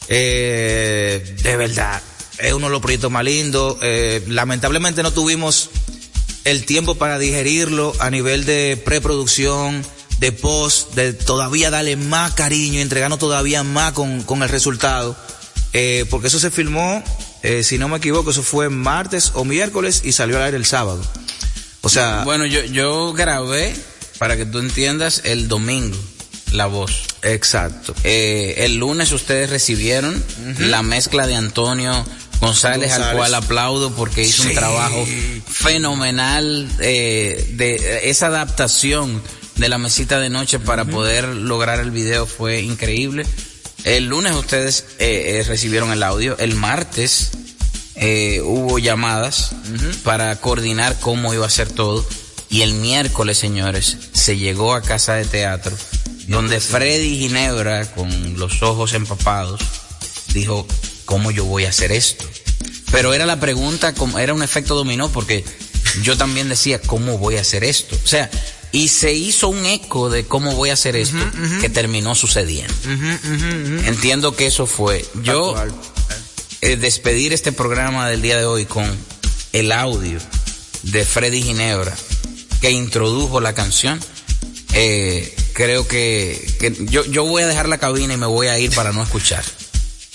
eh, 0.08 1.36
de 1.42 1.56
verdad, 1.56 2.02
es 2.38 2.52
uno 2.52 2.66
de 2.66 2.72
los 2.72 2.82
proyectos 2.82 3.10
más 3.10 3.24
lindos. 3.24 3.76
Eh, 3.82 4.22
lamentablemente 4.28 5.02
no 5.02 5.12
tuvimos 5.12 5.70
el 6.46 6.64
tiempo 6.64 6.94
para 6.94 7.18
digerirlo 7.18 7.92
a 7.98 8.08
nivel 8.08 8.46
de 8.46 8.80
preproducción, 8.82 9.84
de 10.20 10.30
post, 10.30 10.94
de 10.94 11.12
todavía 11.12 11.70
darle 11.70 11.96
más 11.96 12.34
cariño 12.34 12.80
entregarnos 12.80 13.18
todavía 13.18 13.64
más 13.64 13.92
con, 13.92 14.22
con 14.22 14.42
el 14.44 14.48
resultado. 14.48 15.16
Eh, 15.72 16.06
porque 16.08 16.28
eso 16.28 16.38
se 16.38 16.52
filmó, 16.52 17.02
eh, 17.42 17.64
si 17.64 17.78
no 17.78 17.88
me 17.88 17.96
equivoco, 17.98 18.30
eso 18.30 18.44
fue 18.44 18.70
martes 18.70 19.32
o 19.34 19.44
miércoles 19.44 20.02
y 20.04 20.12
salió 20.12 20.36
al 20.36 20.44
aire 20.44 20.56
el 20.56 20.64
sábado. 20.64 21.02
O 21.82 21.88
sea, 21.88 22.22
Bueno, 22.24 22.46
yo, 22.46 22.64
yo 22.64 23.12
grabé, 23.12 23.74
para 24.18 24.36
que 24.36 24.46
tú 24.46 24.60
entiendas, 24.60 25.22
el 25.24 25.48
domingo 25.48 25.98
la 26.52 26.66
voz. 26.66 27.02
Exacto. 27.22 27.94
Eh, 28.04 28.54
el 28.58 28.76
lunes 28.76 29.10
ustedes 29.12 29.50
recibieron 29.50 30.22
la 30.58 30.82
mezcla 30.82 31.26
de 31.26 31.34
Antonio 31.34 32.04
González, 32.40 32.92
al 32.92 33.16
cual 33.16 33.34
aplaudo 33.34 33.94
porque 33.94 34.22
hizo 34.22 34.42
un 34.42 34.54
trabajo 34.54 35.06
fenomenal 35.46 36.68
eh, 36.80 37.52
de 37.54 38.10
esa 38.10 38.26
adaptación 38.26 39.22
de 39.56 39.68
la 39.68 39.78
mesita 39.78 40.20
de 40.20 40.28
noche 40.28 40.58
para 40.58 40.84
poder 40.84 41.24
lograr 41.28 41.80
el 41.80 41.90
video 41.90 42.26
fue 42.26 42.60
increíble. 42.60 43.26
El 43.84 44.06
lunes 44.06 44.34
ustedes 44.34 44.84
eh, 44.98 45.38
eh, 45.38 45.44
recibieron 45.46 45.92
el 45.92 46.02
audio, 46.02 46.36
el 46.38 46.54
martes 46.54 47.30
eh, 47.94 48.40
hubo 48.44 48.78
llamadas 48.78 49.52
para 50.04 50.36
coordinar 50.36 50.98
cómo 51.00 51.32
iba 51.32 51.46
a 51.46 51.50
ser 51.50 51.70
todo. 51.70 52.06
Y 52.48 52.62
el 52.62 52.74
miércoles, 52.74 53.38
señores, 53.38 53.96
se 54.12 54.36
llegó 54.36 54.74
a 54.74 54.82
casa 54.82 55.14
de 55.14 55.24
teatro 55.24 55.76
donde 56.28 56.60
Freddy 56.60 57.18
Ginebra, 57.18 57.86
con 57.92 58.38
los 58.38 58.62
ojos 58.62 58.92
empapados, 58.94 59.60
dijo, 60.34 60.66
¿cómo 61.06 61.30
yo 61.30 61.46
voy 61.46 61.64
a 61.64 61.70
hacer 61.70 61.90
esto? 61.92 62.24
Pero 62.92 63.14
era 63.14 63.24
la 63.24 63.40
pregunta, 63.40 63.94
como- 63.94 64.18
era 64.18 64.34
un 64.34 64.42
efecto 64.42 64.74
dominó 64.74 65.10
porque 65.10 65.44
yo 66.02 66.16
también 66.18 66.48
decía, 66.50 66.80
¿cómo 66.82 67.16
voy 67.18 67.36
a 67.36 67.40
hacer 67.40 67.64
esto? 67.64 67.96
O 68.04 68.06
sea, 68.06 68.30
y 68.72 68.88
se 68.88 69.12
hizo 69.14 69.48
un 69.48 69.64
eco 69.64 70.10
de 70.10 70.24
cómo 70.26 70.54
voy 70.54 70.68
a 70.70 70.74
hacer 70.74 70.96
esto 70.96 71.16
que 71.60 71.68
terminó 71.70 72.14
sucediendo. 72.14 72.74
Entiendo 73.86 74.36
que 74.36 74.46
eso 74.46 74.66
fue. 74.66 75.04
Yo 75.22 75.54
eh, 76.60 76.76
despedir 76.76 77.32
este 77.32 77.52
programa 77.52 78.08
del 78.10 78.20
día 78.22 78.36
de 78.36 78.44
hoy 78.44 78.66
con 78.66 78.84
el 79.52 79.72
audio 79.72 80.18
de 80.82 81.04
Freddy 81.04 81.42
Ginebra 81.42 81.94
que 82.60 82.70
introdujo 82.70 83.40
la 83.40 83.54
canción. 83.54 83.98
eh, 84.74 85.34
creo 85.54 85.88
que, 85.88 86.46
que 86.60 86.76
yo, 86.90 87.04
yo 87.06 87.24
voy 87.24 87.42
a 87.42 87.46
dejar 87.46 87.66
la 87.68 87.78
cabina 87.78 88.12
y 88.12 88.16
me 88.18 88.26
voy 88.26 88.48
a 88.48 88.58
ir 88.58 88.70
para 88.74 88.92
no 88.92 89.02
escuchar. 89.02 89.42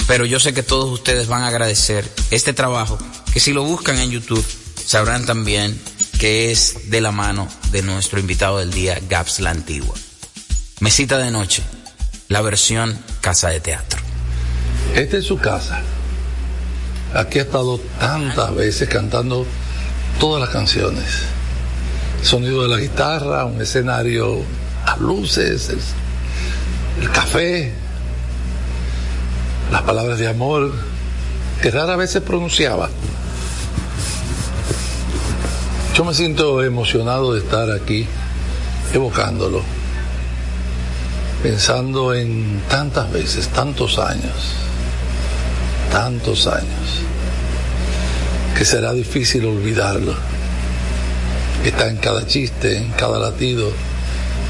Pero 0.07 0.25
yo 0.25 0.39
sé 0.39 0.53
que 0.53 0.63
todos 0.63 0.89
ustedes 0.89 1.27
van 1.27 1.43
a 1.43 1.47
agradecer 1.47 2.09
este 2.31 2.53
trabajo, 2.53 2.97
que 3.33 3.39
si 3.39 3.53
lo 3.53 3.63
buscan 3.63 3.97
en 3.97 4.11
YouTube, 4.11 4.45
sabrán 4.85 5.25
también 5.25 5.79
que 6.19 6.51
es 6.51 6.91
de 6.91 7.01
la 7.01 7.11
mano 7.11 7.47
de 7.71 7.81
nuestro 7.81 8.19
invitado 8.19 8.59
del 8.59 8.71
día, 8.71 8.99
Gaps 9.09 9.39
la 9.39 9.49
Antigua. 9.49 9.95
Mesita 10.79 11.17
de 11.17 11.31
noche, 11.31 11.63
la 12.27 12.41
versión 12.41 12.97
Casa 13.21 13.49
de 13.49 13.59
Teatro. 13.59 13.99
Esta 14.93 15.17
es 15.17 15.25
su 15.25 15.37
casa. 15.37 15.81
Aquí 17.13 17.39
ha 17.39 17.43
estado 17.43 17.79
tantas 17.99 18.53
veces 18.55 18.87
cantando 18.87 19.45
todas 20.19 20.41
las 20.41 20.49
canciones. 20.49 21.05
Sonido 22.21 22.63
de 22.63 22.69
la 22.69 22.77
guitarra, 22.77 23.45
un 23.45 23.61
escenario 23.61 24.43
a 24.85 24.97
luces, 24.97 25.69
el, 25.69 25.79
el 27.01 27.11
café, 27.11 27.73
las 29.71 29.81
palabras 29.83 30.19
de 30.19 30.27
amor, 30.27 30.71
que 31.61 31.71
rara 31.71 31.95
vez 31.95 32.11
se 32.11 32.21
pronunciaba. 32.21 32.89
Yo 35.95 36.03
me 36.03 36.13
siento 36.13 36.63
emocionado 36.63 37.33
de 37.33 37.39
estar 37.39 37.71
aquí 37.71 38.05
evocándolo, 38.93 39.61
pensando 41.41 42.13
en 42.13 42.61
tantas 42.69 43.11
veces, 43.11 43.47
tantos 43.47 43.97
años, 43.97 44.55
tantos 45.91 46.47
años, 46.47 47.01
que 48.57 48.65
será 48.65 48.93
difícil 48.93 49.45
olvidarlo. 49.45 50.15
Está 51.63 51.89
en 51.89 51.97
cada 51.97 52.25
chiste, 52.27 52.77
en 52.77 52.91
cada 52.91 53.19
latido, 53.19 53.71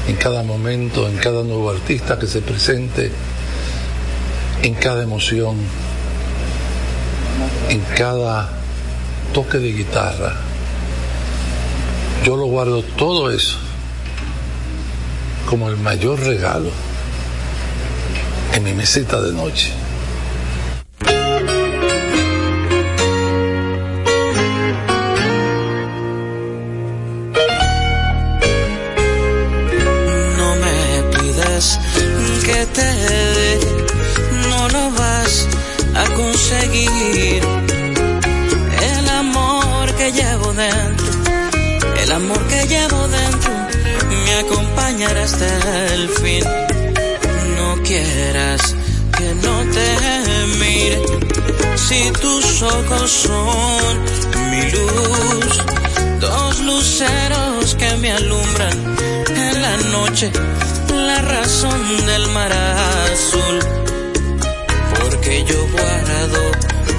en 0.08 0.16
cada 0.16 0.42
momento, 0.42 1.08
en 1.08 1.16
cada 1.18 1.44
nuevo 1.44 1.70
artista 1.70 2.18
que 2.18 2.26
se 2.26 2.40
presente, 2.40 3.12
en 4.62 4.74
cada 4.74 5.02
emoción, 5.02 5.56
en 7.68 7.80
cada 7.96 8.48
toque 9.34 9.58
de 9.58 9.72
guitarra. 9.72 10.34
Yo 12.24 12.36
lo 12.36 12.46
guardo 12.46 12.82
todo 12.82 13.30
eso 13.30 13.58
como 15.46 15.68
el 15.68 15.76
mayor 15.76 16.20
regalo 16.20 16.70
en 18.54 18.62
mi 18.62 18.72
mesita 18.72 19.20
de 19.20 19.32
noche. 19.32 19.81
Hasta 45.18 45.94
el 45.94 46.08
fin. 46.08 46.44
No 47.56 47.82
quieras 47.82 48.74
que 49.16 49.34
no 49.46 49.56
te 49.76 49.88
mire, 50.58 51.00
si 51.76 52.10
tus 52.12 52.62
ojos 52.62 53.10
son 53.10 53.92
mi 54.50 54.70
luz, 54.70 55.62
dos 56.20 56.60
luceros 56.60 57.74
que 57.74 57.96
me 57.96 58.12
alumbran 58.12 58.96
en 59.28 59.62
la 59.62 59.76
noche, 59.96 60.30
la 60.94 61.20
razón 61.22 62.06
del 62.06 62.28
mar 62.28 62.52
azul, 62.52 63.58
porque 64.98 65.44
yo 65.44 65.66
guardo 65.68 66.40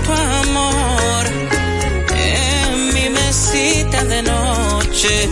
tu 0.05 0.11
amor 0.11 1.25
en 2.15 2.93
mi 2.93 3.09
mesita 3.09 4.03
de 4.05 4.21
noche, 4.23 5.29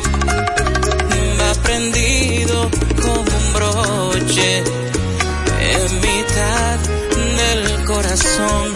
como 1.10 1.62
broche 3.54 4.64
en 5.60 6.02
mitad 6.02 6.80
del 7.38 7.86
corazón, 7.86 8.74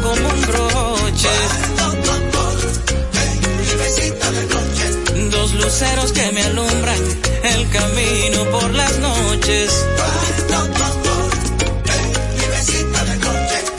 como 0.00 0.28
un 0.28 0.40
broche. 0.42 1.28
Dos 5.30 5.52
luceros 5.54 6.12
que 6.12 6.32
me 6.32 6.42
alumbran 6.42 6.98
el 7.42 7.68
camino 7.70 8.44
por 8.50 8.70
las 8.72 8.98
noches. 8.98 9.86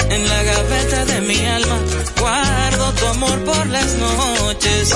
En 0.09 0.27
la 0.27 0.43
gaveta 0.43 1.05
de 1.05 1.21
mi 1.21 1.45
alma 1.45 1.77
guardo 2.19 2.91
tu 2.93 3.05
amor 3.07 3.39
por 3.45 3.67
las 3.67 3.93
noches. 3.95 4.89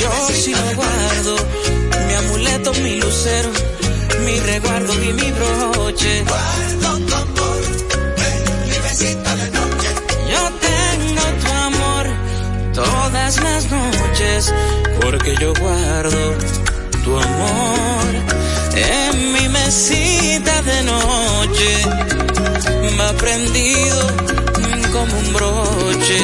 Yo 0.00 0.28
sí 0.32 0.52
lo 0.54 0.76
guardo, 0.76 1.36
mi 2.06 2.14
amuleto, 2.14 2.72
mi 2.74 2.96
lucero, 3.00 3.50
mi 4.24 4.38
resguardo 4.40 4.94
y 5.02 5.12
mi 5.12 5.30
broche. 5.32 6.24
Todas 13.28 13.42
las 13.42 13.70
noches, 13.70 14.54
porque 15.02 15.34
yo 15.38 15.52
guardo 15.60 16.34
tu 17.04 17.18
amor 17.18 18.06
en 18.74 19.32
mi 19.34 19.48
mesita 19.50 20.62
de 20.62 20.82
noche. 20.84 21.84
Va 22.98 23.12
prendido 23.12 24.06
como 24.92 25.18
un 25.18 25.32
broche 25.34 26.20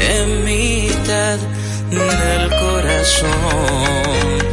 en 0.00 0.44
mitad 0.44 1.38
del 1.90 2.50
corazón. 2.60 4.45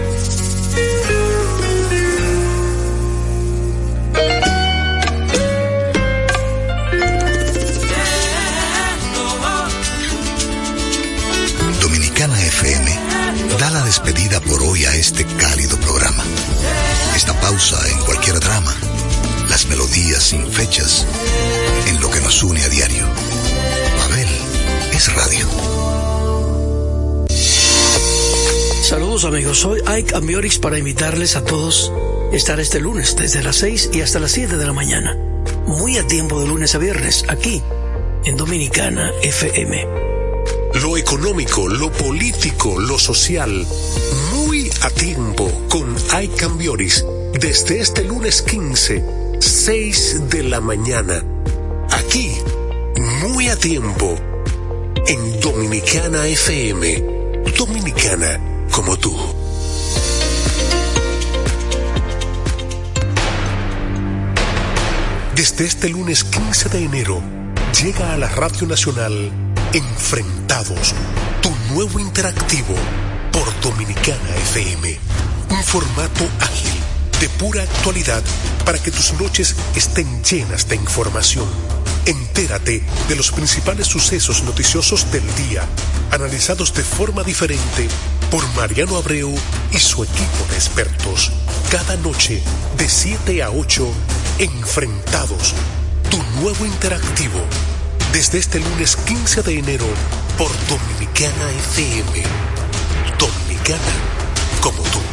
Despedida 13.93 14.39
por 14.39 14.59
hoy 14.63 14.85
a 14.85 14.95
este 14.95 15.23
cálido 15.23 15.77
programa. 15.77 16.23
Esta 17.15 17.39
pausa 17.39 17.77
en 17.91 17.99
cualquier 17.99 18.39
drama, 18.39 18.75
las 19.49 19.67
melodías 19.67 20.23
sin 20.23 20.51
fechas, 20.51 21.05
en 21.87 22.01
lo 22.01 22.09
que 22.09 22.19
nos 22.21 22.41
une 22.41 22.63
a 22.63 22.69
diario. 22.69 23.05
Abel 24.05 24.27
es 24.93 25.13
radio. 25.13 25.47
Saludos 28.81 29.25
amigos, 29.25 29.59
soy 29.59 29.79
Ike 29.85 30.15
Ambiorix 30.15 30.57
para 30.57 30.79
invitarles 30.79 31.35
a 31.35 31.45
todos 31.45 31.93
a 32.31 32.35
estar 32.35 32.59
este 32.59 32.79
lunes 32.79 33.15
desde 33.15 33.43
las 33.43 33.57
6 33.57 33.91
y 33.93 34.01
hasta 34.01 34.19
las 34.19 34.31
7 34.31 34.57
de 34.57 34.65
la 34.65 34.73
mañana. 34.73 35.15
Muy 35.67 35.99
a 35.99 36.07
tiempo 36.07 36.41
de 36.41 36.47
lunes 36.47 36.73
a 36.73 36.79
viernes, 36.79 37.25
aquí 37.27 37.61
en 38.25 38.37
Dominicana 38.37 39.11
FM. 39.21 40.12
Lo 40.81 40.97
económico, 40.97 41.67
lo 41.67 41.91
político, 41.91 42.79
lo 42.79 42.97
social, 42.97 43.65
muy 44.33 44.71
a 44.81 44.89
tiempo 44.89 45.51
con 45.69 45.95
Ike 46.13 46.35
Cambioris 46.35 47.05
desde 47.39 47.79
este 47.79 48.03
lunes 48.03 48.41
15, 48.41 49.03
6 49.39 50.29
de 50.29 50.43
la 50.43 50.61
mañana. 50.61 51.23
Aquí, 51.91 52.31
muy 53.21 53.49
a 53.49 53.55
tiempo, 53.55 54.15
en 55.07 55.39
Dominicana 55.39 56.25
FM. 56.25 57.03
Dominicana 57.55 58.39
como 58.71 58.97
tú. 58.97 59.15
Desde 65.35 65.65
este 65.65 65.89
lunes 65.89 66.23
15 66.23 66.69
de 66.69 66.83
enero, 66.83 67.21
llega 67.79 68.13
a 68.13 68.17
la 68.17 68.27
Radio 68.29 68.65
Nacional 68.67 69.52
Enfrentados, 69.73 70.93
tu 71.41 71.49
nuevo 71.73 71.99
interactivo 71.99 72.75
por 73.31 73.59
Dominicana 73.59 74.35
FM. 74.53 74.99
Un 75.49 75.63
formato 75.63 76.29
ágil, 76.41 76.69
de 77.19 77.27
pura 77.29 77.63
actualidad, 77.63 78.21
para 78.65 78.77
que 78.77 78.91
tus 78.91 79.13
noches 79.13 79.55
estén 79.75 80.23
llenas 80.23 80.67
de 80.67 80.75
información. 80.75 81.47
Entérate 82.05 82.83
de 83.09 83.15
los 83.15 83.31
principales 83.31 83.87
sucesos 83.87 84.43
noticiosos 84.43 85.11
del 85.11 85.23
día, 85.37 85.63
analizados 86.11 86.75
de 86.75 86.83
forma 86.83 87.23
diferente 87.23 87.87
por 88.29 88.47
Mariano 88.53 88.95
Abreu 88.95 89.33
y 89.71 89.79
su 89.79 90.03
equipo 90.03 90.45
de 90.51 90.55
expertos. 90.55 91.31
Cada 91.71 91.95
noche, 91.95 92.43
de 92.77 92.87
7 92.87 93.41
a 93.41 93.49
8, 93.49 93.91
Enfrentados, 94.37 95.55
tu 96.11 96.21
nuevo 96.39 96.63
interactivo. 96.63 97.39
Desde 98.13 98.37
este 98.37 98.59
lunes 98.59 98.95
15 98.95 99.41
de 99.41 99.57
enero 99.57 99.87
por 100.37 100.51
Dominicana 100.67 101.49
FM. 101.73 102.23
Dominicana 103.17 103.91
como 104.61 104.83
tú. 104.83 105.12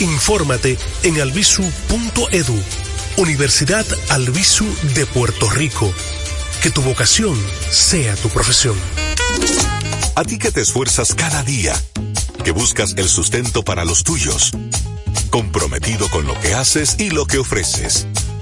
Infórmate 0.00 0.78
en 1.02 1.20
albisu.edu, 1.20 2.62
Universidad 3.16 3.86
Albisu 4.08 4.66
de 4.94 5.06
Puerto 5.06 5.48
Rico. 5.50 5.92
Que 6.62 6.70
tu 6.70 6.82
vocación 6.82 7.36
sea 7.70 8.14
tu 8.16 8.28
profesión. 8.28 8.76
A 10.14 10.24
ti 10.24 10.38
que 10.38 10.50
te 10.50 10.60
esfuerzas 10.60 11.14
cada 11.14 11.42
día, 11.42 11.74
que 12.44 12.50
buscas 12.52 12.94
el 12.96 13.08
sustento 13.08 13.62
para 13.62 13.84
los 13.84 14.04
tuyos, 14.04 14.52
comprometido 15.30 16.08
con 16.08 16.26
lo 16.26 16.38
que 16.40 16.54
haces 16.54 16.96
y 16.98 17.10
lo 17.10 17.26
que 17.26 17.38
ofreces. 17.38 18.06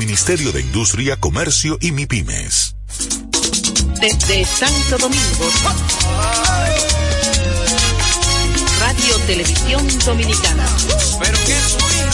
Ministerio 0.00 0.50
de 0.50 0.62
Industria, 0.62 1.18
Comercio 1.18 1.76
y 1.78 1.92
MIPIMES. 1.92 2.74
Desde 4.00 4.46
Santo 4.46 4.96
Domingo. 4.96 5.50
Radio 8.80 9.18
Televisión 9.26 9.86
Dominicana. 10.06 10.66
Pero 11.22 11.38
que 11.44 11.54
soy 11.54 12.10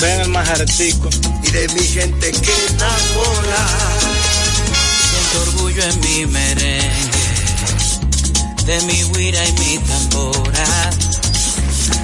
Ven 0.00 0.20
el 0.20 0.28
majartico. 0.28 1.08
Y 1.42 1.50
de 1.50 1.68
mi 1.68 1.80
gente 1.80 2.30
que 2.30 2.52
enamora. 2.70 3.66
Siento 5.08 5.50
orgullo 5.50 5.82
en 5.82 6.00
mi 6.00 6.26
merengue, 6.26 7.10
de 8.64 8.80
mi 8.82 9.02
guira 9.14 9.46
y 9.48 9.52
mi 9.52 9.78
tambora. 9.78 10.90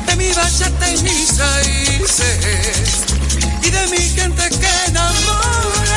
de 0.07 0.16
mi 0.16 0.32
bachata 0.32 0.90
y 0.90 1.03
mis 1.03 1.38
raíces 1.38 3.05
y 3.62 3.70
de 3.70 3.86
mi 3.88 3.99
gente 4.11 4.49
que 4.49 4.70
enamora. 4.88 5.91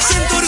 Siento 0.00 0.47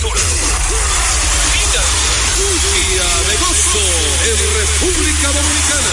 Captura. 0.00 0.20
Mira. 1.54 1.82
Día 2.40 3.08
de 3.28 3.36
gozo 3.36 3.86
en 4.24 4.38
República 4.54 5.28
Dominicana. 5.28 5.92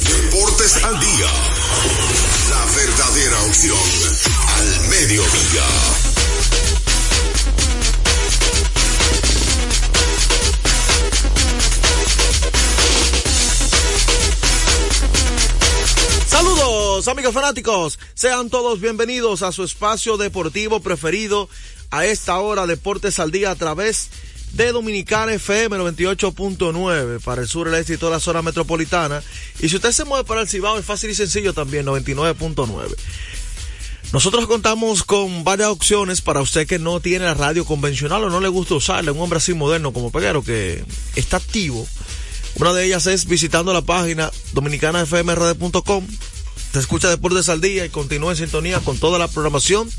Deportes 0.00 0.84
al 0.84 1.00
día. 1.00 1.30
La 2.50 2.64
verdadera 2.74 3.42
opción 3.42 3.78
al 4.48 4.80
mediodía. 4.88 6.15
Amigos, 17.08 17.34
fanáticos, 17.34 18.00
sean 18.14 18.50
todos 18.50 18.80
bienvenidos 18.80 19.42
a 19.42 19.52
su 19.52 19.62
espacio 19.62 20.16
deportivo 20.16 20.80
preferido 20.80 21.48
a 21.90 22.04
esta 22.04 22.38
hora, 22.38 22.66
Deportes 22.66 23.20
al 23.20 23.30
Día, 23.30 23.52
a 23.52 23.54
través 23.54 24.08
de 24.54 24.72
Dominicana 24.72 25.32
FM 25.34 25.76
98.9 25.76 27.20
para 27.20 27.42
el 27.42 27.48
sur, 27.48 27.68
el 27.68 27.74
este 27.74 27.94
y 27.94 27.96
toda 27.96 28.12
la 28.12 28.20
zona 28.20 28.42
metropolitana. 28.42 29.22
Y 29.60 29.68
si 29.68 29.76
usted 29.76 29.92
se 29.92 30.04
mueve 30.04 30.24
para 30.24 30.40
el 30.40 30.48
Cibao, 30.48 30.78
es 30.78 30.84
fácil 30.84 31.10
y 31.10 31.14
sencillo 31.14 31.52
también, 31.52 31.86
99.9. 31.86 32.96
Nosotros 34.12 34.46
contamos 34.46 35.04
con 35.04 35.44
varias 35.44 35.68
opciones 35.68 36.20
para 36.22 36.40
usted 36.40 36.66
que 36.66 36.80
no 36.80 36.98
tiene 36.98 37.26
la 37.26 37.34
radio 37.34 37.64
convencional 37.64 38.24
o 38.24 38.30
no 38.30 38.40
le 38.40 38.48
gusta 38.48 38.74
usarla, 38.74 39.12
un 39.12 39.20
hombre 39.20 39.36
así 39.36 39.54
moderno 39.54 39.92
como 39.92 40.10
Peguero 40.10 40.42
que 40.42 40.84
está 41.14 41.36
activo. 41.36 41.86
Una 42.56 42.72
de 42.72 42.84
ellas 42.84 43.06
es 43.06 43.26
visitando 43.26 43.72
la 43.72 43.82
página 43.82 44.32
dominicanafmrd.com. 44.54 46.06
Te 46.72 46.78
escucha 46.78 47.08
Deportes 47.08 47.48
al 47.48 47.60
Día 47.60 47.84
y 47.84 47.88
continúa 47.88 48.32
en 48.32 48.36
sintonía 48.36 48.80
con 48.80 48.98
toda 48.98 49.18
la 49.18 49.28
programación 49.28 49.90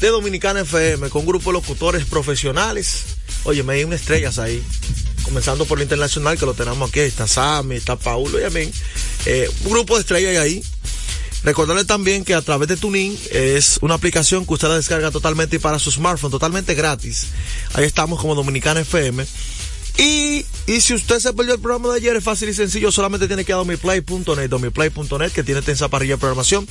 de 0.00 0.08
Dominicana 0.08 0.60
FM, 0.60 1.10
con 1.10 1.20
un 1.20 1.26
grupo 1.26 1.50
de 1.50 1.54
locutores 1.54 2.04
profesionales. 2.06 3.04
Oye, 3.44 3.62
me 3.62 3.74
hay 3.74 3.84
unas 3.84 4.00
estrellas 4.00 4.38
ahí. 4.38 4.62
Comenzando 5.22 5.64
por 5.64 5.78
lo 5.78 5.84
internacional, 5.84 6.36
que 6.38 6.46
lo 6.46 6.54
tenemos 6.54 6.88
aquí. 6.88 7.00
Está 7.00 7.28
Sammy, 7.28 7.76
está 7.76 7.96
Paulo 7.96 8.40
y 8.40 8.44
a 8.44 8.50
mí. 8.50 8.70
Eh, 9.26 9.48
un 9.64 9.70
grupo 9.70 9.94
de 9.94 10.00
estrellas 10.00 10.36
ahí. 10.38 10.62
Recordarle 11.44 11.84
también 11.84 12.24
que 12.24 12.34
a 12.34 12.42
través 12.42 12.68
de 12.68 12.76
Tuning 12.76 13.18
es 13.30 13.78
una 13.80 13.94
aplicación 13.94 14.46
que 14.46 14.54
usted 14.54 14.68
la 14.68 14.76
descarga 14.76 15.10
totalmente 15.10 15.58
para 15.58 15.78
su 15.80 15.90
smartphone, 15.90 16.30
totalmente 16.30 16.74
gratis. 16.74 17.26
Ahí 17.74 17.84
estamos 17.84 18.20
como 18.20 18.34
Dominicana 18.34 18.80
FM. 18.80 19.24
Y, 19.98 20.46
y 20.66 20.80
si 20.80 20.94
usted 20.94 21.18
se 21.18 21.32
perdió 21.32 21.54
el 21.54 21.60
programa 21.60 21.90
de 21.90 21.96
ayer, 21.96 22.16
es 22.16 22.24
fácil 22.24 22.48
y 22.48 22.54
sencillo, 22.54 22.90
solamente 22.90 23.26
tiene 23.26 23.44
que 23.44 23.52
ir 23.52 23.54
a 23.54 23.58
domiplay.net, 23.58 24.48
domiplay.net, 24.48 25.32
que 25.32 25.42
tiene 25.42 25.60
tensa 25.62 25.88
parrilla 25.88 26.14
de 26.14 26.18
programación. 26.18 26.66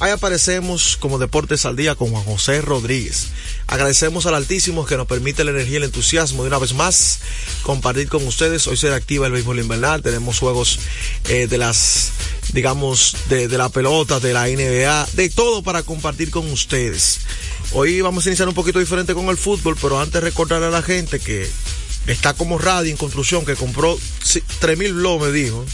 Ahí 0.00 0.12
aparecemos 0.12 0.96
como 0.96 1.18
Deportes 1.18 1.64
al 1.64 1.74
Día 1.74 1.96
con 1.96 2.10
Juan 2.10 2.22
José 2.22 2.60
Rodríguez. 2.60 3.28
Agradecemos 3.66 4.26
al 4.26 4.34
Altísimo 4.34 4.86
que 4.86 4.96
nos 4.96 5.08
permite 5.08 5.42
la 5.42 5.50
energía 5.50 5.74
y 5.74 5.76
el 5.76 5.84
entusiasmo 5.84 6.42
de 6.42 6.48
una 6.48 6.58
vez 6.58 6.74
más 6.74 7.18
compartir 7.62 8.08
con 8.08 8.24
ustedes. 8.24 8.66
Hoy 8.68 8.76
se 8.76 8.92
activa 8.94 9.26
el 9.26 9.32
béisbol 9.32 9.58
invernal, 9.58 10.02
tenemos 10.02 10.38
juegos 10.38 10.78
eh, 11.28 11.48
de 11.48 11.58
las, 11.58 12.12
digamos, 12.52 13.16
de, 13.28 13.48
de 13.48 13.58
la 13.58 13.70
pelota, 13.70 14.20
de 14.20 14.32
la 14.34 14.46
NBA, 14.46 15.08
de 15.14 15.30
todo 15.30 15.62
para 15.62 15.82
compartir 15.82 16.30
con 16.30 16.48
ustedes. 16.52 17.20
Hoy 17.72 18.00
vamos 18.00 18.24
a 18.24 18.28
iniciar 18.28 18.48
un 18.48 18.54
poquito 18.54 18.78
diferente 18.78 19.14
con 19.14 19.26
el 19.30 19.36
fútbol, 19.36 19.76
pero 19.80 20.00
antes 20.00 20.22
recordar 20.22 20.62
a 20.62 20.70
la 20.70 20.82
gente 20.82 21.18
que 21.18 21.48
está 22.08 22.34
como 22.34 22.58
radio 22.58 22.90
en 22.90 22.96
construcción 22.96 23.44
que 23.44 23.54
compró 23.54 23.98
3 24.60 24.78
mil 24.78 24.94
blogs, 24.94 25.26
me 25.26 25.32
dijo. 25.32 25.64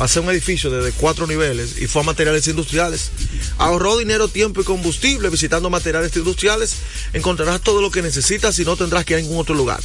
Va 0.00 0.06
a 0.06 0.20
un 0.20 0.30
edificio 0.30 0.70
de, 0.70 0.80
de 0.80 0.92
cuatro 0.92 1.26
niveles 1.26 1.76
y 1.78 1.86
fue 1.86 2.00
a 2.00 2.04
materiales 2.06 2.48
industriales. 2.48 3.10
Ahorró 3.58 3.98
dinero, 3.98 4.28
tiempo 4.28 4.62
y 4.62 4.64
combustible 4.64 5.28
visitando 5.28 5.68
materiales 5.68 6.16
industriales. 6.16 6.76
Encontrarás 7.12 7.60
todo 7.60 7.82
lo 7.82 7.90
que 7.90 8.00
necesitas 8.00 8.58
y 8.58 8.64
no 8.64 8.76
tendrás 8.76 9.04
que 9.04 9.12
ir 9.12 9.18
a 9.18 9.22
ningún 9.22 9.38
otro 9.38 9.54
lugar. 9.54 9.78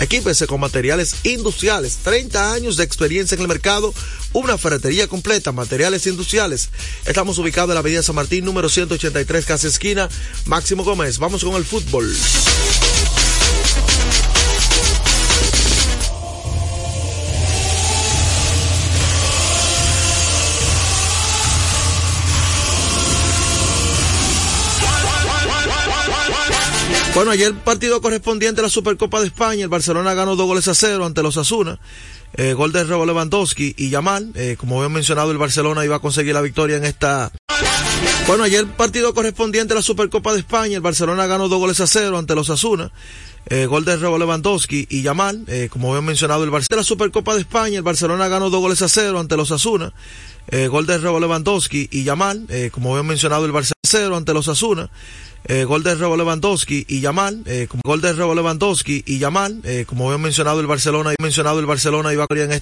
Equípese 0.00 0.46
con 0.46 0.60
materiales 0.60 1.16
industriales. 1.24 1.98
30 2.02 2.54
años 2.54 2.78
de 2.78 2.84
experiencia 2.84 3.34
en 3.34 3.42
el 3.42 3.48
mercado. 3.48 3.92
Una 4.32 4.56
ferretería 4.56 5.06
completa. 5.06 5.52
Materiales 5.52 6.06
industriales. 6.06 6.70
Estamos 7.04 7.36
ubicados 7.36 7.68
en 7.68 7.74
la 7.74 7.80
Avenida 7.80 8.02
San 8.02 8.14
Martín, 8.14 8.46
número 8.46 8.70
183, 8.70 9.44
casi 9.44 9.66
esquina. 9.66 10.08
Máximo 10.46 10.82
Gómez. 10.82 11.18
Vamos 11.18 11.44
con 11.44 11.56
el 11.56 11.66
fútbol. 11.66 12.10
Bueno, 27.18 27.32
ayer 27.32 27.52
partido 27.52 28.00
correspondiente 28.00 28.60
a 28.60 28.62
la 28.62 28.70
Supercopa 28.70 29.18
de 29.20 29.26
España, 29.26 29.64
el 29.64 29.68
Barcelona 29.68 30.14
ganó 30.14 30.36
dos 30.36 30.46
goles 30.46 30.68
a 30.68 30.74
cero 30.74 31.04
ante 31.04 31.20
los 31.20 31.36
Asuna. 31.36 31.80
Eh, 32.34 32.52
gol 32.52 32.70
de 32.70 32.84
Rebo 32.84 33.04
Lewandowski 33.04 33.74
y 33.76 33.90
Yamal. 33.90 34.30
Eh, 34.36 34.54
como 34.56 34.76
había 34.76 34.88
mencionado, 34.88 35.32
el 35.32 35.36
Barcelona 35.36 35.84
iba 35.84 35.96
a 35.96 35.98
conseguir 35.98 36.34
la 36.34 36.42
victoria 36.42 36.76
en 36.76 36.84
esta. 36.84 37.32
Bueno, 38.28 38.44
ayer 38.44 38.68
partido 38.68 39.12
correspondiente 39.14 39.72
a 39.72 39.76
la 39.76 39.82
Supercopa 39.82 40.32
de 40.32 40.38
España, 40.38 40.76
el 40.76 40.80
Barcelona 40.80 41.26
ganó 41.26 41.48
dos 41.48 41.58
goles 41.58 41.80
a 41.80 41.88
cero 41.88 42.18
ante 42.18 42.36
los 42.36 42.50
Asuna. 42.50 42.92
Eh, 43.46 43.66
gol 43.66 43.84
de 43.84 43.96
Rebo 43.96 44.16
Lewandowski 44.16 44.86
y 44.88 45.02
Yamal. 45.02 45.44
Como 45.70 45.90
había 45.90 46.02
mencionado, 46.02 46.44
el 46.44 46.50
Barcelona. 46.50 46.82
la 46.82 46.84
Supercopa 46.84 47.34
de 47.34 47.40
España, 47.40 47.78
el 47.78 47.82
Barcelona 47.82 48.28
ganó 48.28 48.48
dos 48.48 48.60
goles 48.60 48.80
a 48.82 48.88
cero 48.88 49.18
ante 49.18 49.36
los 49.36 49.50
Asuna. 49.50 49.92
Gol 50.70 50.86
de 50.86 50.98
Rebo 50.98 51.18
Lewandowski 51.18 51.88
y 51.90 52.04
Yamal. 52.04 52.46
Como 52.70 52.92
había 52.94 53.02
mencionado, 53.02 53.44
el 53.44 53.50
Barcelona 53.50 53.74
cero 53.88 54.16
ante 54.16 54.32
los 54.34 54.46
Asuna. 54.46 54.88
Eh, 55.44 55.64
gol 55.64 55.82
de 55.82 55.94
Rebo 55.94 56.16
Lewandowski 56.16 56.84
y 56.88 57.00
Yamal, 57.00 57.42
eh, 57.46 57.68
gol 57.84 58.00
de 58.00 58.12
Rebo 58.12 58.34
Lewandowski 58.34 59.02
y 59.06 59.18
Yamal, 59.18 59.60
eh, 59.64 59.84
como 59.86 60.06
había 60.06 60.18
mencionado 60.18 60.60
el 60.60 60.66
Barcelona, 60.66 61.14
mencionado 61.20 61.58
el 61.60 61.66
Barcelona 61.66 62.12
iba 62.12 62.24
a 62.24 62.26
en 62.30 62.52
esta 62.52 62.56